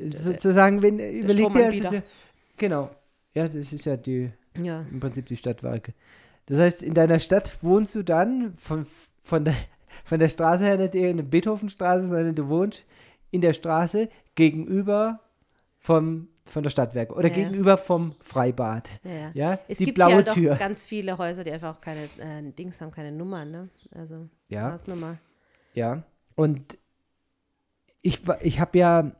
Sozusagen, 0.07 0.81
wenn, 0.81 0.99
überleg 0.99 1.19
dir 1.51 1.65
also, 1.65 1.75
Stromanbieter. 1.75 1.89
die- 1.89 2.01
genau. 2.57 2.89
Ja, 3.33 3.45
das 3.45 3.55
ist 3.55 3.85
ja 3.85 3.95
die, 3.97 4.31
Ja. 4.61 4.85
im 4.91 4.99
Prinzip 4.99 5.25
die 5.27 5.37
Stadtwerke. 5.37 5.93
Das 6.47 6.57
heißt, 6.59 6.83
in 6.83 6.93
deiner 6.93 7.19
Stadt 7.19 7.61
wohnst 7.61 7.93
du 7.95 8.03
dann 8.03 8.55
von, 8.57 8.87
von, 9.23 9.45
der, 9.45 9.53
von 10.03 10.17
der 10.19 10.29
Straße 10.29 10.63
her 10.65 10.77
nicht 10.77 10.95
eher 10.95 11.11
in 11.11 11.17
der 11.17 11.23
Beethovenstraße, 11.23 12.07
sondern 12.07 12.33
du 12.35 12.47
wohnst 12.49 12.83
in 13.31 13.41
der 13.41 13.53
Straße 13.53 14.09
gegenüber 14.35 15.19
vom, 15.77 16.27
von 16.45 16.63
der 16.63 16.69
Stadtwerke 16.69 17.13
oder 17.13 17.27
Ja. 17.29 17.35
gegenüber 17.35 17.77
vom 17.77 18.15
Freibad. 18.21 18.89
Ja, 19.03 19.31
ja. 19.33 19.59
Es 19.67 19.77
die 19.77 19.85
gibt 19.85 19.95
blaue 19.95 20.11
ja 20.11 20.21
doch 20.23 20.33
Tür. 20.33 20.55
ganz 20.55 20.81
viele 20.83 21.17
Häuser, 21.17 21.43
die 21.43 21.51
einfach 21.51 21.75
auch 21.77 21.81
keine 21.81 22.03
äh, 22.17 22.51
Dings 22.51 22.81
haben, 22.81 22.91
keine 22.91 23.11
Nummern, 23.11 23.51
ne? 23.51 23.69
Also 23.91 24.27
Ja. 24.47 24.71
Hausnummer. 24.71 25.17
Ja, 25.73 26.03
und 26.35 26.77
ich, 28.01 28.21
ich 28.41 28.59
habe 28.59 28.77
ja 28.77 29.11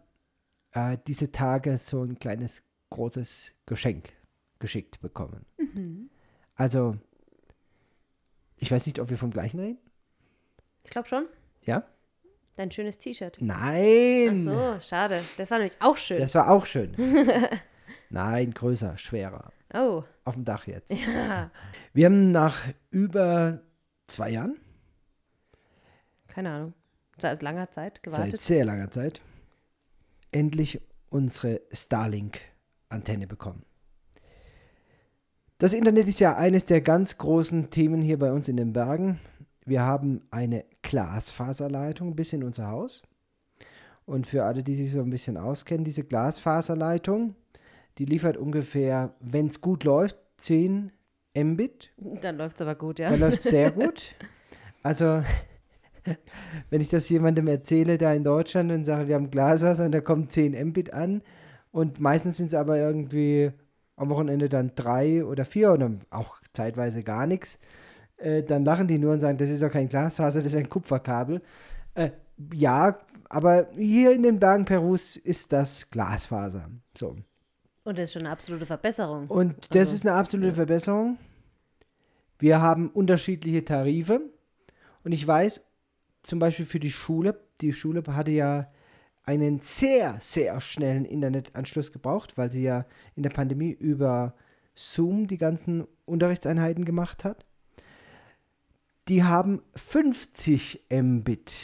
äh, 0.72 0.98
diese 1.08 1.32
Tage 1.32 1.78
so 1.78 2.04
ein 2.04 2.18
kleines, 2.18 2.64
großes 2.90 3.56
Geschenk 3.66 4.10
geschickt 4.60 5.00
bekommen. 5.02 5.46
Mhm. 5.58 6.10
Also, 6.56 6.98
ich 8.58 8.72
weiß 8.72 8.86
nicht, 8.88 9.00
ob 9.00 9.10
wir 9.10 9.18
vom 9.18 9.32
gleichen 9.32 9.60
reden. 9.60 9.78
Ich 10.84 10.90
glaube 10.90 11.08
schon. 11.08 11.26
Ja? 11.64 11.84
Dein 12.60 12.72
schönes 12.72 12.98
T-Shirt. 12.98 13.38
Ach 13.38 13.42
Nein! 13.42 14.36
so, 14.44 14.78
schade. 14.82 15.22
Das 15.38 15.50
war 15.50 15.60
nämlich 15.60 15.78
auch 15.80 15.96
schön. 15.96 16.20
Das 16.20 16.36
war 16.36 16.50
auch 16.50 16.66
schön. 16.66 16.94
Nein, 18.10 18.52
größer, 18.52 18.98
schwerer. 18.98 19.54
oh, 19.74 20.04
Auf 20.26 20.34
dem 20.34 20.44
Dach 20.44 20.68
jetzt. 20.68 20.92
ja. 20.92 21.52
Wir 21.94 22.08
haben 22.08 22.32
nach 22.32 22.62
über 22.92 23.62
zwei 24.08 24.32
Jahren, 24.32 24.60
Keine 26.28 26.50
Ahnung. 26.52 26.74
Seit 27.18 27.42
langer 27.42 27.72
Zeit 27.72 27.94
seit 27.94 28.04
gewartet. 28.04 28.42
sehr 28.42 28.66
langer 28.66 28.92
Zeit, 28.92 29.22
endlich 30.34 30.82
unsere 31.10 31.62
Starlink-Antenne 31.72 33.26
bekommen. 33.26 33.64
Das 35.60 35.72
Internet 35.72 36.10
ist 36.10 36.20
ja 36.20 36.36
eines 36.36 36.66
der 36.66 36.82
ganz 36.82 37.18
großen 37.18 37.70
Themen 37.70 38.02
hier 38.02 38.20
bei 38.20 38.34
uns 38.34 38.50
in 38.50 38.58
den 38.58 38.74
Bergen. 38.74 39.22
Wir 39.70 39.84
haben 39.84 40.22
eine 40.32 40.66
Glasfaserleitung 40.82 42.16
bis 42.16 42.34
in 42.34 42.44
unser 42.44 42.68
Haus. 42.68 43.04
Und 44.06 44.26
für 44.26 44.44
alle, 44.44 44.64
die 44.64 44.76
sich 44.76 44.92
so 44.92 45.02
ein 45.02 45.12
bisschen 45.12 45.38
auskennen, 45.38 45.84
diese 45.84 46.04
Glasfaserleitung, 46.04 47.36
die 48.00 48.06
liefert 48.06 48.38
ungefähr, 48.38 49.14
wenn 49.20 49.48
es 49.48 49.62
gut 49.62 49.84
läuft, 49.84 50.18
10 50.38 50.92
Mbit. 51.38 51.92
Dann 51.98 52.38
läuft 52.38 52.56
es 52.56 52.62
aber 52.64 52.76
gut, 52.76 52.98
ja. 52.98 53.10
Da 53.10 53.16
läuft 53.16 53.42
sehr 53.42 53.72
gut. 53.72 54.16
Also, 54.82 55.22
wenn 56.70 56.82
ich 56.82 56.90
das 56.90 57.08
jemandem 57.10 57.48
erzähle, 57.48 57.98
da 57.98 58.12
in 58.14 58.24
Deutschland 58.24 58.72
und 58.72 58.86
sage, 58.86 59.08
wir 59.08 59.16
haben 59.16 59.30
Glaswasser 59.30 59.86
und 59.86 59.92
da 59.92 60.02
kommt 60.02 60.32
10 60.32 60.54
Mbit 60.70 60.92
an 60.94 61.22
und 61.72 62.00
meistens 62.00 62.38
sind 62.38 62.48
es 62.48 62.56
aber 62.56 62.78
irgendwie 62.78 63.52
am 63.96 64.10
Wochenende 64.10 64.50
dann 64.50 64.72
drei 64.76 65.24
oder 65.24 65.46
vier 65.46 65.74
oder 65.74 65.92
auch 66.10 66.38
zeitweise 66.54 67.04
gar 67.04 67.28
nichts, 67.28 67.60
äh, 68.20 68.44
dann 68.44 68.64
lachen 68.66 68.88
die 68.88 69.00
nur 69.00 69.14
und 69.14 69.20
sagen, 69.20 69.38
das 69.38 69.50
ist 69.50 69.64
doch 69.64 69.72
kein 69.72 69.90
Glasfaser, 69.90 70.40
das 70.40 70.54
ist 70.54 70.58
ein 70.58 70.70
Kupferkabel. 70.70 71.42
Äh, 71.96 72.12
ja, 72.54 73.00
aber 73.30 73.68
hier 73.76 74.12
in 74.14 74.24
den 74.24 74.40
Bergen 74.40 74.66
Perus 74.66 75.18
ist 75.18 75.52
das 75.52 75.90
Glasfaser. 75.90 76.70
So. 76.98 77.18
Und 77.84 77.98
das 77.98 78.06
ist 78.06 78.14
schon 78.14 78.24
eine 78.24 78.32
absolute 78.32 78.66
Verbesserung. 78.66 79.28
Und 79.28 79.56
das 79.70 79.80
Also, 79.80 79.96
ist 79.96 80.08
eine 80.08 80.16
absolute 80.16 80.54
Verbesserung. 80.54 81.18
Wir 82.38 82.62
haben 82.62 82.90
unterschiedliche 82.90 83.66
Tarife. 83.66 84.22
Und 85.04 85.12
ich 85.12 85.26
weiß, 85.26 85.62
zum 86.22 86.40
Beispiel 86.40 86.66
für 86.66 86.80
die 86.80 86.92
Schule, 86.92 87.40
die 87.62 87.74
Schule 87.74 88.04
hatte 88.08 88.32
ja 88.32 88.72
einen 89.24 89.60
sehr, 89.60 90.18
sehr 90.20 90.60
schnellen 90.62 91.06
Internetanschluss 91.06 91.92
gebraucht, 91.92 92.38
weil 92.38 92.52
sie 92.52 92.64
ja 92.64 92.86
in 93.16 93.24
der 93.24 93.30
Pandemie 93.30 93.72
über 93.72 94.34
Zoom 94.76 95.28
die 95.28 95.38
ganzen 95.38 95.86
Unterrichtseinheiten 96.06 96.86
gemacht 96.86 97.24
hat. 97.24 97.46
Die 99.10 99.24
haben 99.24 99.62
50 99.76 100.86
Mbit. 100.92 101.56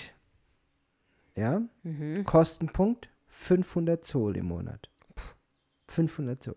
Ja, 1.35 1.61
Mhm. 1.83 2.23
Kostenpunkt 2.25 3.09
500 3.27 4.03
Zoll 4.03 4.37
im 4.37 4.47
Monat. 4.47 4.89
500 5.87 6.41
Zoll. 6.41 6.55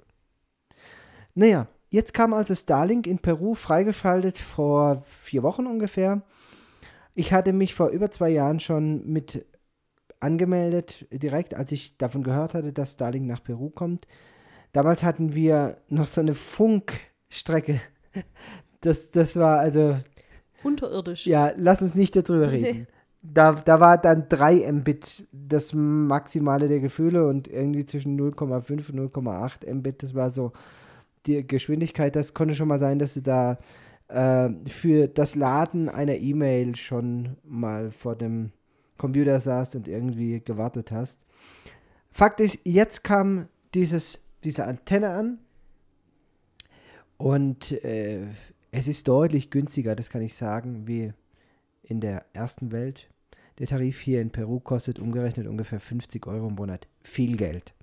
Naja, 1.34 1.66
jetzt 1.90 2.14
kam 2.14 2.32
also 2.32 2.54
Starlink 2.54 3.06
in 3.06 3.18
Peru 3.18 3.54
freigeschaltet 3.54 4.38
vor 4.38 5.02
vier 5.02 5.42
Wochen 5.42 5.66
ungefähr. 5.66 6.22
Ich 7.14 7.32
hatte 7.32 7.52
mich 7.52 7.74
vor 7.74 7.88
über 7.88 8.10
zwei 8.10 8.30
Jahren 8.30 8.60
schon 8.60 9.06
mit 9.06 9.44
angemeldet, 10.20 11.06
direkt 11.10 11.54
als 11.54 11.70
ich 11.72 11.96
davon 11.98 12.22
gehört 12.22 12.54
hatte, 12.54 12.72
dass 12.72 12.94
Starlink 12.94 13.26
nach 13.26 13.42
Peru 13.42 13.70
kommt. 13.70 14.06
Damals 14.72 15.02
hatten 15.02 15.34
wir 15.34 15.78
noch 15.88 16.06
so 16.06 16.20
eine 16.20 16.34
Funkstrecke. 16.34 17.80
Das, 18.80 19.10
das 19.10 19.34
war 19.34 19.58
also 19.58 19.98
Unterirdisch. 20.62 21.26
ja, 21.26 21.52
lass 21.56 21.82
uns 21.82 21.94
nicht 21.94 22.16
darüber 22.16 22.50
reden. 22.50 22.86
Da, 23.20 23.52
da 23.52 23.80
war 23.80 23.98
dann 23.98 24.28
3 24.28 24.70
Mbit 24.72 25.26
das 25.32 25.74
Maximale 25.74 26.68
der 26.68 26.80
Gefühle 26.80 27.26
und 27.26 27.48
irgendwie 27.48 27.84
zwischen 27.84 28.18
0,5 28.18 28.92
und 28.92 29.12
0,8 29.12 29.74
Mbit, 29.74 30.02
das 30.02 30.14
war 30.14 30.30
so 30.30 30.52
die 31.26 31.46
Geschwindigkeit. 31.46 32.14
Das 32.14 32.32
konnte 32.32 32.54
schon 32.54 32.68
mal 32.68 32.78
sein, 32.78 32.98
dass 32.98 33.14
du 33.14 33.22
da 33.22 33.58
äh, 34.08 34.50
für 34.68 35.08
das 35.08 35.34
Laden 35.34 35.88
einer 35.88 36.16
E-Mail 36.16 36.76
schon 36.76 37.36
mal 37.44 37.90
vor 37.90 38.16
dem 38.16 38.52
Computer 38.96 39.40
saßt 39.40 39.76
und 39.76 39.88
irgendwie 39.88 40.40
gewartet 40.40 40.92
hast. 40.92 41.24
Fakt 42.10 42.40
ist, 42.40 42.60
jetzt 42.64 43.04
kam 43.04 43.48
dieses, 43.74 44.22
diese 44.44 44.64
Antenne 44.64 45.10
an 45.10 45.38
und 47.16 47.72
äh, 47.84 48.26
es 48.78 48.86
ist 48.86 49.08
deutlich 49.08 49.50
günstiger, 49.50 49.96
das 49.96 50.08
kann 50.08 50.22
ich 50.22 50.36
sagen, 50.36 50.86
wie 50.86 51.12
in 51.82 52.00
der 52.00 52.26
ersten 52.32 52.70
Welt. 52.70 53.10
Der 53.58 53.66
Tarif 53.66 53.98
hier 53.98 54.22
in 54.22 54.30
Peru 54.30 54.60
kostet 54.60 55.00
umgerechnet 55.00 55.48
ungefähr 55.48 55.80
50 55.80 56.28
Euro 56.28 56.46
im 56.46 56.54
Monat. 56.54 56.86
Viel 57.02 57.36
Geld. 57.36 57.74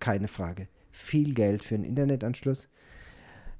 Keine 0.00 0.26
Frage. 0.26 0.68
Viel 0.90 1.34
Geld 1.34 1.64
für 1.64 1.74
einen 1.74 1.84
Internetanschluss. 1.84 2.70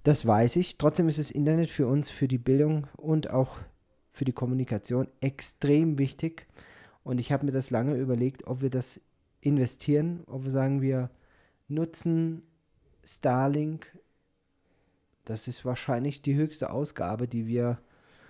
Das 0.02 0.24
weiß 0.24 0.56
ich. 0.56 0.78
Trotzdem 0.78 1.10
ist 1.10 1.18
das 1.18 1.30
Internet 1.30 1.68
für 1.68 1.86
uns, 1.86 2.08
für 2.08 2.26
die 2.26 2.38
Bildung 2.38 2.86
und 2.96 3.28
auch 3.28 3.58
für 4.14 4.24
die 4.24 4.32
Kommunikation 4.32 5.08
extrem 5.20 5.98
wichtig. 5.98 6.46
Und 7.04 7.20
ich 7.20 7.32
habe 7.32 7.44
mir 7.44 7.52
das 7.52 7.68
lange 7.68 7.96
überlegt, 7.96 8.46
ob 8.46 8.62
wir 8.62 8.70
das 8.70 8.98
investieren, 9.42 10.22
ob 10.26 10.44
wir 10.44 10.50
sagen, 10.50 10.80
wir 10.80 11.10
nutzen 11.68 12.44
Starlink. 13.04 13.94
Das 15.28 15.46
ist 15.46 15.64
wahrscheinlich 15.64 16.22
die 16.22 16.34
höchste 16.34 16.70
Ausgabe, 16.70 17.28
die 17.28 17.46
wir 17.46 17.78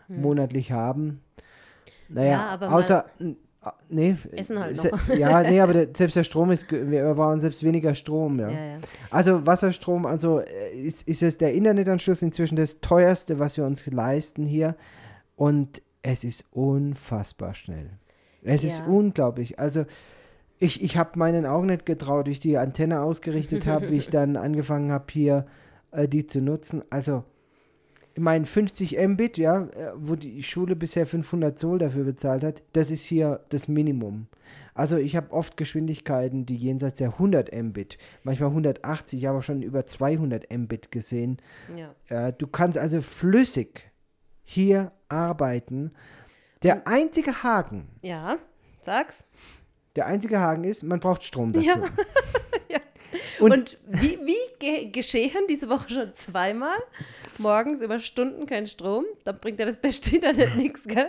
monatlich 0.09 0.73
haben. 0.73 1.21
Naja, 2.09 2.59
Ja, 2.61 2.69
außer. 2.69 3.05
Nee, 3.89 4.17
Essen 4.33 4.59
halt 4.59 4.83
noch. 4.83 5.09
Ja, 5.17 5.43
nee, 5.43 5.61
aber 5.61 5.73
der, 5.73 5.89
selbst 5.95 6.17
der 6.17 6.25
Strom 6.25 6.51
ist, 6.51 6.71
wir 6.71 7.15
brauchen 7.15 7.41
selbst 7.41 7.63
weniger 7.65 7.95
Strom, 7.95 8.39
ja. 8.39 8.49
Ja, 8.49 8.65
ja. 8.65 8.79
Also 9.11 9.47
Wasserstrom, 9.47 10.07
also 10.07 10.41
äh, 10.41 10.71
ist, 10.75 11.07
ist 11.07 11.23
es 11.23 11.39
der 11.39 11.53
Internetanschluss 11.53 12.23
inzwischen 12.23 12.57
das 12.57 12.81
teuerste, 12.81 13.39
was 13.39 13.57
wir 13.57 13.65
uns 13.65 13.87
leisten 13.87 14.47
hier. 14.47 14.77
Und 15.37 15.83
es 16.03 16.25
ist 16.25 16.45
unfassbar 16.53 17.55
schnell. 17.55 17.91
Es 18.43 18.65
ist 18.65 18.83
unglaublich. 18.87 19.59
Also 19.59 19.85
ich, 20.59 20.83
ich 20.83 20.97
habe 20.97 21.19
meinen 21.19 21.45
Augen 21.45 21.67
nicht 21.67 21.85
getraut, 21.85 22.27
wie 22.27 22.33
ich 22.33 22.41
die 22.41 22.59
Antenne 22.59 23.03
ausgerichtet 23.03 23.67
habe, 23.67 23.91
wie 23.91 23.99
ich 23.99 24.09
dann 24.11 24.37
angefangen 24.37 24.91
habe, 24.91 25.07
hier 25.11 25.47
äh, 25.91 26.09
die 26.09 26.27
zu 26.27 26.41
nutzen. 26.41 26.83
Also 26.91 27.25
ich 28.15 28.23
meine, 28.23 28.47
50 28.47 28.99
Mbit, 28.99 29.39
ja, 29.39 29.63
äh, 29.67 29.93
wo 29.97 30.17
die 30.17 30.43
Schule 30.43 30.75
bisher 30.75 31.07
500 31.07 31.59
Zoll 31.59 31.79
dafür 31.79 32.05
bezahlt 32.05 32.43
hat, 32.43 32.63
das 32.73 32.91
ist 32.91 33.05
hier 33.05 33.41
das 33.51 33.69
Minimum. 33.69 34.27
Also 34.75 34.97
ich 34.97 35.15
habe 35.17 35.33
oft 35.33 35.57
Geschwindigkeiten, 35.57 36.47
die 36.47 36.57
jenseits 36.57 36.99
der 36.99 37.09
100 37.13 37.53
Mbit, 37.55 37.99
manchmal 38.23 38.51
180, 38.51 39.29
aber 39.29 39.43
schon 39.43 39.63
über 39.63 39.87
200 39.87 40.51
Mbit 40.57 40.91
gesehen. 40.93 41.39
ja. 41.77 41.95
Ja, 42.09 42.33
du 42.33 42.47
kannst 42.47 42.79
also 42.79 43.01
flüssig 43.03 43.91
hier 44.45 44.93
arbeiten. 45.09 45.93
Der 46.63 46.87
einzige 46.89 47.43
Haken, 47.45 47.87
Ja, 48.03 48.39
sag's. 48.81 49.27
der 49.97 50.07
einzige 50.07 50.41
Haken 50.41 50.65
ist, 50.65 50.83
man 50.83 50.99
braucht 51.01 51.23
Strom 51.23 51.53
dazu. 51.53 51.67
Ja. 51.67 51.75
Und- 53.41 53.53
Und, 53.53 53.79
wie, 53.87 54.19
wie 54.25 54.37
ge 54.59 54.91
geschehen 54.91 55.47
diese 55.49 55.69
Woche 55.69 55.89
schon 55.91 56.15
zweimal? 56.15 56.77
Morgens 57.39 57.81
über 57.81 57.99
Stunden 57.99 58.47
kein 58.47 58.67
Strom, 58.67 59.05
dann 59.25 59.39
bringt 59.39 59.59
ja 59.61 59.67
das 59.67 59.77
beste 59.79 60.17
Internet 60.17 60.57
nichts, 60.57 60.85
gell? 60.87 61.09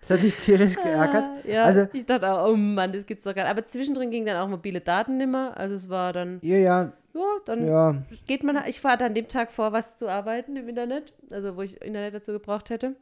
Das 0.00 0.10
hat 0.10 0.22
mich 0.22 0.36
tierisch 0.36 0.76
geärgert. 0.76 1.24
Ah, 1.24 1.48
ja, 1.48 1.64
Also, 1.64 1.88
ich 1.92 2.04
dachte 2.04 2.30
auch, 2.32 2.48
oh 2.50 2.56
Mann, 2.56 2.92
das 2.92 3.06
gibt's 3.06 3.24
doch 3.24 3.34
gar 3.34 3.42
nicht. 3.44 3.50
Aber 3.50 3.64
zwischendrin 3.64 4.10
ging 4.10 4.24
dann 4.26 4.36
auch 4.36 4.46
mobile 4.48 4.80
Daten 4.80 5.16
nimmer. 5.16 5.56
Also 5.56 5.74
es 5.74 5.88
war 5.88 6.12
dann, 6.12 6.38
ja, 6.42 6.56
ja, 6.58 6.92
ja, 7.14 7.22
dann 7.46 7.66
ja, 7.66 7.96
geht 8.26 8.44
man, 8.44 8.60
ich 8.68 8.84
war 8.84 9.00
an 9.00 9.14
dem 9.14 9.26
Tag 9.26 9.50
vor, 9.50 9.72
was 9.72 9.96
zu 9.96 10.08
arbeiten 10.08 10.54
im 10.56 10.68
Internet, 10.68 11.12
also 11.30 11.56
wo 11.56 11.62
ich 11.62 11.80
Internet 11.82 12.14
dazu 12.14 12.32
gebraucht 12.32 12.70
hätte. 12.70 12.94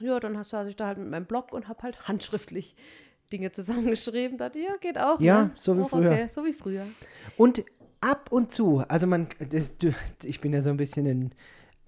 Ja, 0.00 0.20
dann 0.20 0.42
saß 0.42 0.66
ich 0.66 0.76
da 0.76 0.86
halt 0.88 0.98
mit 0.98 1.08
meinem 1.08 1.24
Blog 1.26 1.52
und 1.52 1.68
habe 1.68 1.82
halt 1.82 2.08
handschriftlich 2.08 2.74
Dinge 3.32 3.50
zusammengeschrieben. 3.52 4.38
Dachte, 4.38 4.58
ja, 4.58 4.76
geht 4.80 4.98
auch. 4.98 5.20
Ja, 5.20 5.44
ne? 5.44 5.50
so 5.56 5.76
wie 5.76 5.82
Auch 5.82 5.90
früher. 5.90 6.10
Okay, 6.12 6.28
so 6.28 6.44
wie 6.44 6.52
früher. 6.52 6.86
Und 7.36 7.64
ab 8.00 8.30
und 8.32 8.52
zu, 8.52 8.78
also 8.88 9.06
man, 9.06 9.28
das, 9.50 9.76
du, 9.76 9.92
ich 10.24 10.40
bin 10.40 10.52
ja 10.52 10.62
so 10.62 10.70
ein 10.70 10.76
bisschen 10.76 11.06
ein, 11.06 11.34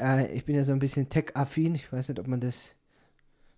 äh, 0.00 0.32
ich 0.34 0.44
bin 0.44 0.56
ja 0.56 0.64
so 0.64 0.72
ein 0.72 0.78
bisschen 0.78 1.08
tech-affin. 1.08 1.74
Ich 1.74 1.92
weiß 1.92 2.08
nicht, 2.08 2.18
ob 2.18 2.26
man 2.26 2.40
das 2.40 2.74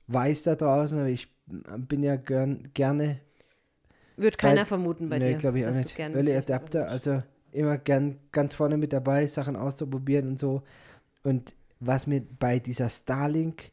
weiß 0.08 0.42
da 0.44 0.54
draußen, 0.54 0.98
aber 0.98 1.08
ich 1.08 1.28
bin 1.46 2.02
ja 2.02 2.16
gern, 2.16 2.68
gerne 2.74 3.20
Wird 4.16 4.38
keiner 4.38 4.60
Weil- 4.60 4.66
vermuten 4.66 5.08
bei 5.08 5.18
nee, 5.18 5.32
dir. 5.32 5.36
glaube 5.36 5.60
ich 5.60 5.66
auch 5.66 5.74
nicht. 5.74 5.98
Early 5.98 6.34
Adapter, 6.34 6.88
also 6.88 7.22
immer 7.52 7.78
gern 7.78 8.18
ganz 8.32 8.54
vorne 8.54 8.76
mit 8.76 8.92
dabei, 8.92 9.26
Sachen 9.26 9.56
auszuprobieren 9.56 10.28
und 10.28 10.38
so. 10.38 10.62
Und 11.22 11.54
was 11.80 12.06
mir 12.06 12.22
bei 12.38 12.58
dieser 12.58 12.88
Starlink 12.88 13.70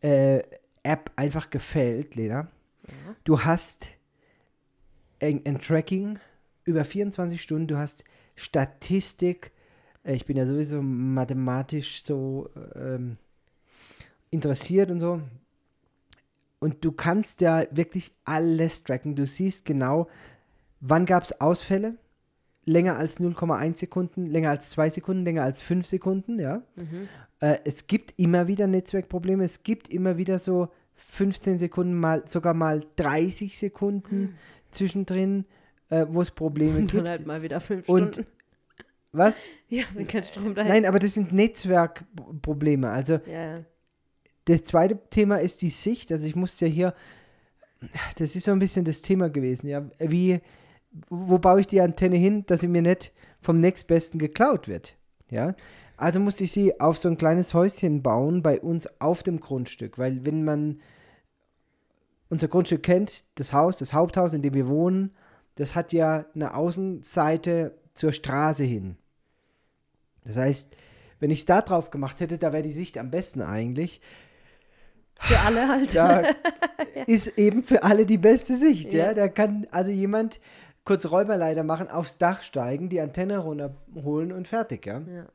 äh, 0.00 0.42
App 0.82 1.10
einfach 1.16 1.50
gefällt, 1.50 2.14
Lena, 2.16 2.48
Ja. 2.86 3.14
du 3.24 3.40
hast 3.40 3.88
ein, 5.20 5.42
ein 5.44 5.60
Tracking 5.60 6.18
über 6.64 6.84
24 6.84 7.40
Stunden, 7.40 7.66
du 7.66 7.78
hast 7.78 8.04
Statistik. 8.36 9.52
Äh, 10.02 10.14
Ich 10.14 10.26
bin 10.26 10.36
ja 10.36 10.46
sowieso 10.46 10.82
mathematisch 10.82 12.02
so 12.02 12.50
ähm, 12.74 13.16
interessiert 14.30 14.90
und 14.90 15.00
so. 15.00 15.20
Und 16.58 16.84
du 16.84 16.92
kannst 16.92 17.40
ja 17.40 17.64
wirklich 17.70 18.12
alles 18.24 18.84
tracken. 18.84 19.14
Du 19.16 19.26
siehst 19.26 19.64
genau, 19.64 20.08
wann 20.80 21.06
gab 21.06 21.22
es 21.24 21.40
Ausfälle. 21.40 21.96
Länger 22.66 22.96
als 22.96 23.20
0,1 23.20 23.76
Sekunden, 23.78 24.24
länger 24.26 24.48
als 24.48 24.70
2 24.70 24.88
Sekunden, 24.88 25.24
länger 25.26 25.42
als 25.42 25.60
5 25.60 25.86
Sekunden, 25.86 26.38
ja. 26.38 26.62
Mhm. 26.76 27.08
Äh, 27.40 27.58
es 27.66 27.86
gibt 27.86 28.14
immer 28.16 28.46
wieder 28.48 28.66
Netzwerkprobleme. 28.66 29.44
Es 29.44 29.62
gibt 29.62 29.88
immer 29.90 30.16
wieder 30.16 30.38
so 30.38 30.70
15 30.96 31.58
Sekunden, 31.58 31.94
mal 31.94 32.22
sogar 32.28 32.54
mal 32.54 32.84
30 32.96 33.56
Sekunden 33.58 34.36
zwischendrin, 34.70 35.44
äh, 35.90 36.06
wo 36.08 36.22
es 36.22 36.30
Probleme 36.30 36.78
Und 36.78 36.90
gibt. 36.90 37.06
halt 37.06 37.26
mal 37.26 37.42
wieder 37.42 37.60
fünf 37.60 37.88
Und- 37.88 38.14
Stunden. 38.14 38.30
Was? 39.16 39.40
Ja, 39.68 39.84
wenn 39.94 40.08
kein 40.08 40.24
Strom 40.24 40.56
da 40.56 40.64
Nein, 40.64 40.82
ist. 40.82 40.88
aber 40.88 40.98
das 40.98 41.14
sind 41.14 41.32
Netzwerkprobleme. 41.32 42.90
Also 42.90 43.20
ja. 43.30 43.60
das 44.46 44.64
zweite 44.64 44.98
Thema 45.08 45.36
ist 45.40 45.62
die 45.62 45.68
Sicht. 45.70 46.10
Also 46.10 46.26
ich 46.26 46.34
musste 46.34 46.66
ja 46.66 46.72
hier, 46.72 46.94
das 48.18 48.34
ist 48.34 48.44
so 48.44 48.50
ein 48.50 48.58
bisschen 48.58 48.84
das 48.84 49.02
Thema 49.02 49.30
gewesen, 49.30 49.68
ja. 49.68 49.88
Wie, 50.00 50.40
wo 51.08 51.38
baue 51.38 51.60
ich 51.60 51.68
die 51.68 51.80
Antenne 51.80 52.16
hin, 52.16 52.44
dass 52.46 52.60
sie 52.62 52.66
mir 52.68 52.82
nicht 52.82 53.12
vom 53.40 53.60
nächstbesten 53.60 54.18
geklaut 54.18 54.66
wird, 54.66 54.96
ja. 55.30 55.54
Also 55.96 56.20
musste 56.20 56.44
ich 56.44 56.52
sie 56.52 56.80
auf 56.80 56.98
so 56.98 57.08
ein 57.08 57.18
kleines 57.18 57.54
Häuschen 57.54 58.02
bauen 58.02 58.42
bei 58.42 58.60
uns 58.60 58.88
auf 59.00 59.22
dem 59.22 59.40
Grundstück, 59.40 59.98
weil 59.98 60.24
wenn 60.24 60.44
man 60.44 60.80
unser 62.28 62.48
Grundstück 62.48 62.82
kennt, 62.82 63.24
das 63.36 63.52
Haus, 63.52 63.78
das 63.78 63.92
Haupthaus, 63.92 64.32
in 64.32 64.42
dem 64.42 64.54
wir 64.54 64.68
wohnen, 64.68 65.14
das 65.54 65.74
hat 65.74 65.92
ja 65.92 66.26
eine 66.34 66.54
Außenseite 66.54 67.78
zur 67.92 68.12
Straße 68.12 68.64
hin. 68.64 68.96
Das 70.24 70.36
heißt, 70.36 70.76
wenn 71.20 71.30
ich 71.30 71.40
es 71.40 71.46
da 71.46 71.62
drauf 71.62 71.90
gemacht 71.90 72.20
hätte, 72.20 72.38
da 72.38 72.52
wäre 72.52 72.62
die 72.62 72.72
Sicht 72.72 72.98
am 72.98 73.10
besten 73.10 73.40
eigentlich. 73.40 74.00
Für 75.20 75.38
alle 75.38 75.68
halt. 75.68 75.94
Da 75.94 76.22
ist 77.06 77.38
eben 77.38 77.62
für 77.62 77.84
alle 77.84 78.04
die 78.04 78.18
beste 78.18 78.56
Sicht, 78.56 78.92
ja. 78.92 79.06
Ja. 79.06 79.14
Da 79.14 79.28
kann 79.28 79.66
also 79.70 79.92
jemand 79.92 80.40
kurz 80.84 81.06
Räuberleiter 81.06 81.62
machen, 81.62 81.88
aufs 81.88 82.18
Dach 82.18 82.42
steigen, 82.42 82.88
die 82.88 83.00
Antenne 83.00 83.38
runterholen 83.38 84.32
und 84.32 84.48
fertig, 84.48 84.86
ja. 84.86 85.00
Ja. 85.00 85.26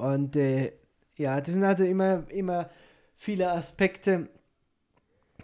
Und 0.00 0.36
äh, 0.36 0.72
ja, 1.16 1.40
das 1.40 1.54
sind 1.54 1.64
also 1.64 1.84
immer, 1.84 2.24
immer 2.30 2.70
viele 3.16 3.52
Aspekte. 3.52 4.28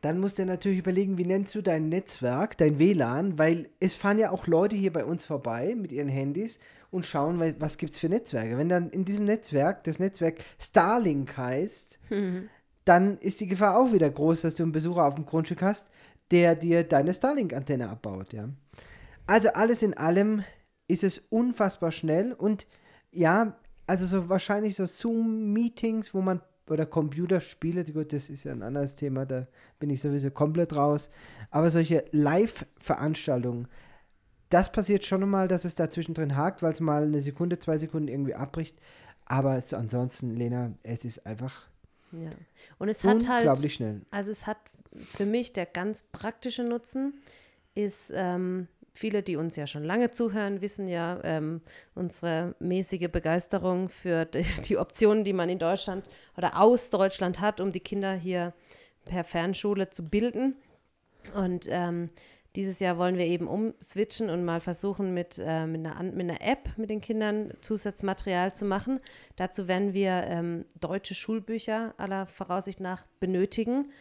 Dann 0.02 0.20
musst 0.20 0.38
du 0.38 0.44
natürlich 0.44 0.78
überlegen, 0.78 1.18
wie 1.18 1.24
nennst 1.26 1.54
du 1.54 1.62
dein 1.62 1.88
Netzwerk, 1.88 2.56
dein 2.58 2.78
WLAN, 2.78 3.38
weil 3.38 3.68
es 3.80 3.94
fahren 3.94 4.18
ja 4.18 4.30
auch 4.30 4.46
Leute 4.46 4.76
hier 4.76 4.92
bei 4.92 5.04
uns 5.04 5.24
vorbei 5.24 5.74
mit 5.76 5.92
ihren 5.92 6.08
Handys 6.08 6.58
und 6.90 7.04
schauen, 7.06 7.40
was 7.58 7.78
gibt 7.78 7.92
es 7.92 7.98
für 7.98 8.08
Netzwerke. 8.08 8.56
Wenn 8.58 8.68
dann 8.68 8.90
in 8.90 9.04
diesem 9.04 9.24
Netzwerk 9.24 9.84
das 9.84 9.98
Netzwerk 9.98 10.38
Starlink 10.58 11.36
heißt, 11.36 11.98
Mhm. 12.10 12.48
dann 12.84 13.18
ist 13.18 13.40
die 13.40 13.48
Gefahr 13.48 13.78
auch 13.78 13.92
wieder 13.92 14.08
groß, 14.08 14.42
dass 14.42 14.54
du 14.54 14.62
einen 14.62 14.72
Besucher 14.72 15.06
auf 15.06 15.16
dem 15.16 15.26
Grundstück 15.26 15.62
hast, 15.62 15.90
der 16.30 16.54
dir 16.54 16.84
deine 16.84 17.12
Starlink-Antenne 17.12 17.88
abbaut, 17.88 18.32
ja. 18.32 18.48
Also 19.26 19.48
alles 19.50 19.82
in 19.82 19.94
allem 19.94 20.44
ist 20.88 21.02
es 21.02 21.18
unfassbar 21.18 21.90
schnell 21.90 22.32
und 22.32 22.66
ja, 23.10 23.56
also 23.86 24.06
so 24.06 24.28
wahrscheinlich 24.28 24.74
so 24.74 24.86
Zoom-Meetings, 24.86 26.14
wo 26.14 26.20
man 26.20 26.40
oder 26.68 26.84
Computerspiele, 26.84 27.84
gut, 27.84 28.12
das 28.12 28.28
ist 28.28 28.44
ja 28.44 28.52
ein 28.52 28.62
anderes 28.62 28.96
Thema, 28.96 29.24
da 29.24 29.46
bin 29.78 29.88
ich 29.88 30.00
sowieso 30.00 30.30
komplett 30.30 30.74
raus. 30.74 31.10
Aber 31.50 31.70
solche 31.70 32.04
Live-Veranstaltungen, 32.10 33.68
das 34.48 34.72
passiert 34.72 35.04
schon 35.04 35.28
mal, 35.28 35.46
dass 35.46 35.64
es 35.64 35.76
da 35.76 35.88
zwischendrin 35.90 36.36
hakt, 36.36 36.62
weil 36.62 36.72
es 36.72 36.80
mal 36.80 37.04
eine 37.04 37.20
Sekunde, 37.20 37.58
zwei 37.60 37.78
Sekunden 37.78 38.08
irgendwie 38.08 38.34
abbricht. 38.34 38.78
Aber 39.26 39.60
so 39.60 39.76
ansonsten, 39.76 40.34
Lena, 40.34 40.72
es 40.82 41.04
ist 41.04 41.24
einfach 41.24 41.68
ja. 42.12 42.30
Und 42.78 42.88
es 42.88 43.04
hat 43.04 43.28
halt, 43.28 43.44
unglaublich 43.44 43.74
schnell. 43.74 44.02
also 44.10 44.30
es 44.30 44.46
hat 44.46 44.58
für 44.96 45.26
mich 45.26 45.52
der 45.52 45.66
ganz 45.66 46.02
praktische 46.12 46.64
Nutzen, 46.64 47.14
ist, 47.74 48.12
ähm, 48.14 48.68
viele, 48.96 49.22
die 49.22 49.36
uns 49.36 49.56
ja 49.56 49.66
schon 49.66 49.84
lange 49.84 50.10
zuhören, 50.10 50.60
wissen 50.60 50.88
ja 50.88 51.20
ähm, 51.24 51.60
unsere 51.94 52.54
mäßige 52.58 53.08
Begeisterung 53.10 53.88
für 53.88 54.24
die, 54.24 54.42
die 54.64 54.78
Optionen, 54.78 55.24
die 55.24 55.32
man 55.32 55.48
in 55.48 55.58
Deutschland 55.58 56.04
oder 56.36 56.60
aus 56.60 56.90
Deutschland 56.90 57.40
hat, 57.40 57.60
um 57.60 57.72
die 57.72 57.80
Kinder 57.80 58.14
hier 58.14 58.52
per 59.04 59.24
Fernschule 59.24 59.90
zu 59.90 60.08
bilden. 60.08 60.56
Und 61.34 61.66
ähm, 61.70 62.10
dieses 62.56 62.80
Jahr 62.80 62.96
wollen 62.96 63.18
wir 63.18 63.26
eben 63.26 63.48
umswitchen 63.48 64.30
und 64.30 64.44
mal 64.44 64.60
versuchen, 64.60 65.12
mit, 65.12 65.38
äh, 65.38 65.66
mit, 65.66 65.86
einer, 65.86 66.02
mit 66.02 66.30
einer 66.30 66.40
App 66.40 66.70
mit 66.76 66.88
den 66.88 67.02
Kindern 67.02 67.52
Zusatzmaterial 67.60 68.54
zu 68.54 68.64
machen. 68.64 69.00
Dazu 69.36 69.68
werden 69.68 69.92
wir 69.92 70.24
ähm, 70.26 70.64
deutsche 70.80 71.14
Schulbücher 71.14 71.94
aller 71.98 72.26
Voraussicht 72.26 72.80
nach 72.80 73.06
benötigen. 73.20 73.92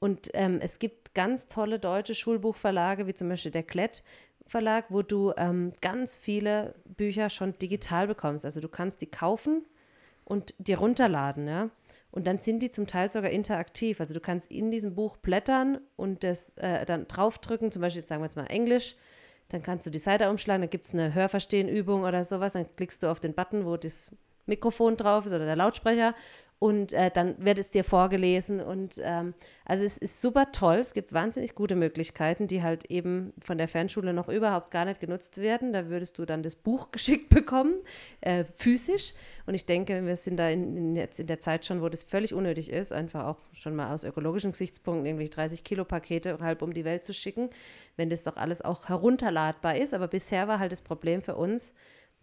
Und 0.00 0.30
ähm, 0.34 0.58
es 0.60 0.78
gibt 0.78 1.14
ganz 1.14 1.46
tolle 1.46 1.78
deutsche 1.78 2.14
Schulbuchverlage, 2.14 3.06
wie 3.06 3.14
zum 3.14 3.28
Beispiel 3.28 3.52
der 3.52 3.62
Klett 3.62 4.02
Verlag, 4.50 4.86
wo 4.88 5.02
du 5.02 5.32
ähm, 5.36 5.72
ganz 5.80 6.16
viele 6.16 6.74
Bücher 6.84 7.30
schon 7.30 7.56
digital 7.58 8.08
bekommst. 8.08 8.44
Also 8.44 8.60
du 8.60 8.68
kannst 8.68 9.00
die 9.00 9.06
kaufen 9.06 9.64
und 10.24 10.54
dir 10.58 10.78
runterladen, 10.78 11.46
ja. 11.46 11.70
Und 12.10 12.26
dann 12.26 12.38
sind 12.38 12.58
die 12.58 12.70
zum 12.70 12.88
Teil 12.88 13.08
sogar 13.08 13.30
interaktiv. 13.30 14.00
Also 14.00 14.12
du 14.12 14.18
kannst 14.18 14.50
in 14.50 14.72
diesem 14.72 14.96
Buch 14.96 15.16
blättern 15.18 15.78
und 15.94 16.24
das 16.24 16.50
äh, 16.56 16.84
dann 16.84 17.06
draufdrücken, 17.06 17.70
zum 17.70 17.80
Beispiel, 17.80 18.04
sagen 18.04 18.22
wir 18.22 18.26
jetzt 18.26 18.34
mal 18.34 18.46
Englisch, 18.46 18.96
dann 19.50 19.62
kannst 19.62 19.86
du 19.86 19.90
die 19.90 19.98
Seite 19.98 20.28
umschlagen, 20.28 20.62
dann 20.62 20.70
gibt 20.70 20.84
es 20.84 20.94
eine 20.94 21.14
Hörverstehen-Übung 21.14 22.02
oder 22.02 22.24
sowas, 22.24 22.54
dann 22.54 22.66
klickst 22.74 23.04
du 23.04 23.06
auf 23.06 23.20
den 23.20 23.34
Button, 23.34 23.64
wo 23.64 23.76
das 23.76 24.10
Mikrofon 24.46 24.96
drauf 24.96 25.26
ist 25.26 25.32
oder 25.32 25.44
der 25.44 25.54
Lautsprecher 25.54 26.16
und 26.60 26.92
äh, 26.92 27.10
dann 27.10 27.42
wird 27.42 27.56
es 27.56 27.70
dir 27.70 27.84
vorgelesen 27.84 28.60
und 28.60 29.00
ähm, 29.02 29.32
also 29.64 29.82
es 29.82 29.96
ist 29.96 30.20
super 30.20 30.52
toll, 30.52 30.76
es 30.76 30.92
gibt 30.92 31.10
wahnsinnig 31.14 31.54
gute 31.54 31.74
Möglichkeiten, 31.74 32.48
die 32.48 32.62
halt 32.62 32.84
eben 32.90 33.32
von 33.42 33.56
der 33.56 33.66
Fernschule 33.66 34.12
noch 34.12 34.28
überhaupt 34.28 34.70
gar 34.70 34.84
nicht 34.84 35.00
genutzt 35.00 35.38
werden. 35.38 35.72
Da 35.72 35.88
würdest 35.88 36.18
du 36.18 36.26
dann 36.26 36.42
das 36.42 36.56
Buch 36.56 36.90
geschickt 36.92 37.30
bekommen, 37.30 37.76
äh, 38.20 38.44
physisch 38.54 39.14
und 39.46 39.54
ich 39.54 39.64
denke, 39.64 40.04
wir 40.04 40.18
sind 40.18 40.36
da 40.36 40.50
in, 40.50 40.76
in 40.76 40.96
jetzt 40.96 41.18
in 41.18 41.28
der 41.28 41.40
Zeit 41.40 41.64
schon, 41.64 41.80
wo 41.80 41.88
das 41.88 42.02
völlig 42.02 42.34
unnötig 42.34 42.70
ist, 42.70 42.92
einfach 42.92 43.24
auch 43.24 43.38
schon 43.54 43.74
mal 43.74 43.94
aus 43.94 44.04
ökologischen 44.04 44.50
Gesichtspunkten 44.50 45.06
irgendwie 45.06 45.30
30 45.30 45.64
Kilo 45.64 45.86
Pakete 45.86 46.36
halb 46.42 46.60
um 46.60 46.74
die 46.74 46.84
Welt 46.84 47.04
zu 47.04 47.14
schicken, 47.14 47.48
wenn 47.96 48.10
das 48.10 48.24
doch 48.24 48.36
alles 48.36 48.60
auch 48.60 48.86
herunterladbar 48.86 49.76
ist. 49.78 49.94
Aber 49.94 50.08
bisher 50.08 50.46
war 50.46 50.58
halt 50.58 50.72
das 50.72 50.82
Problem 50.82 51.22
für 51.22 51.36
uns, 51.36 51.72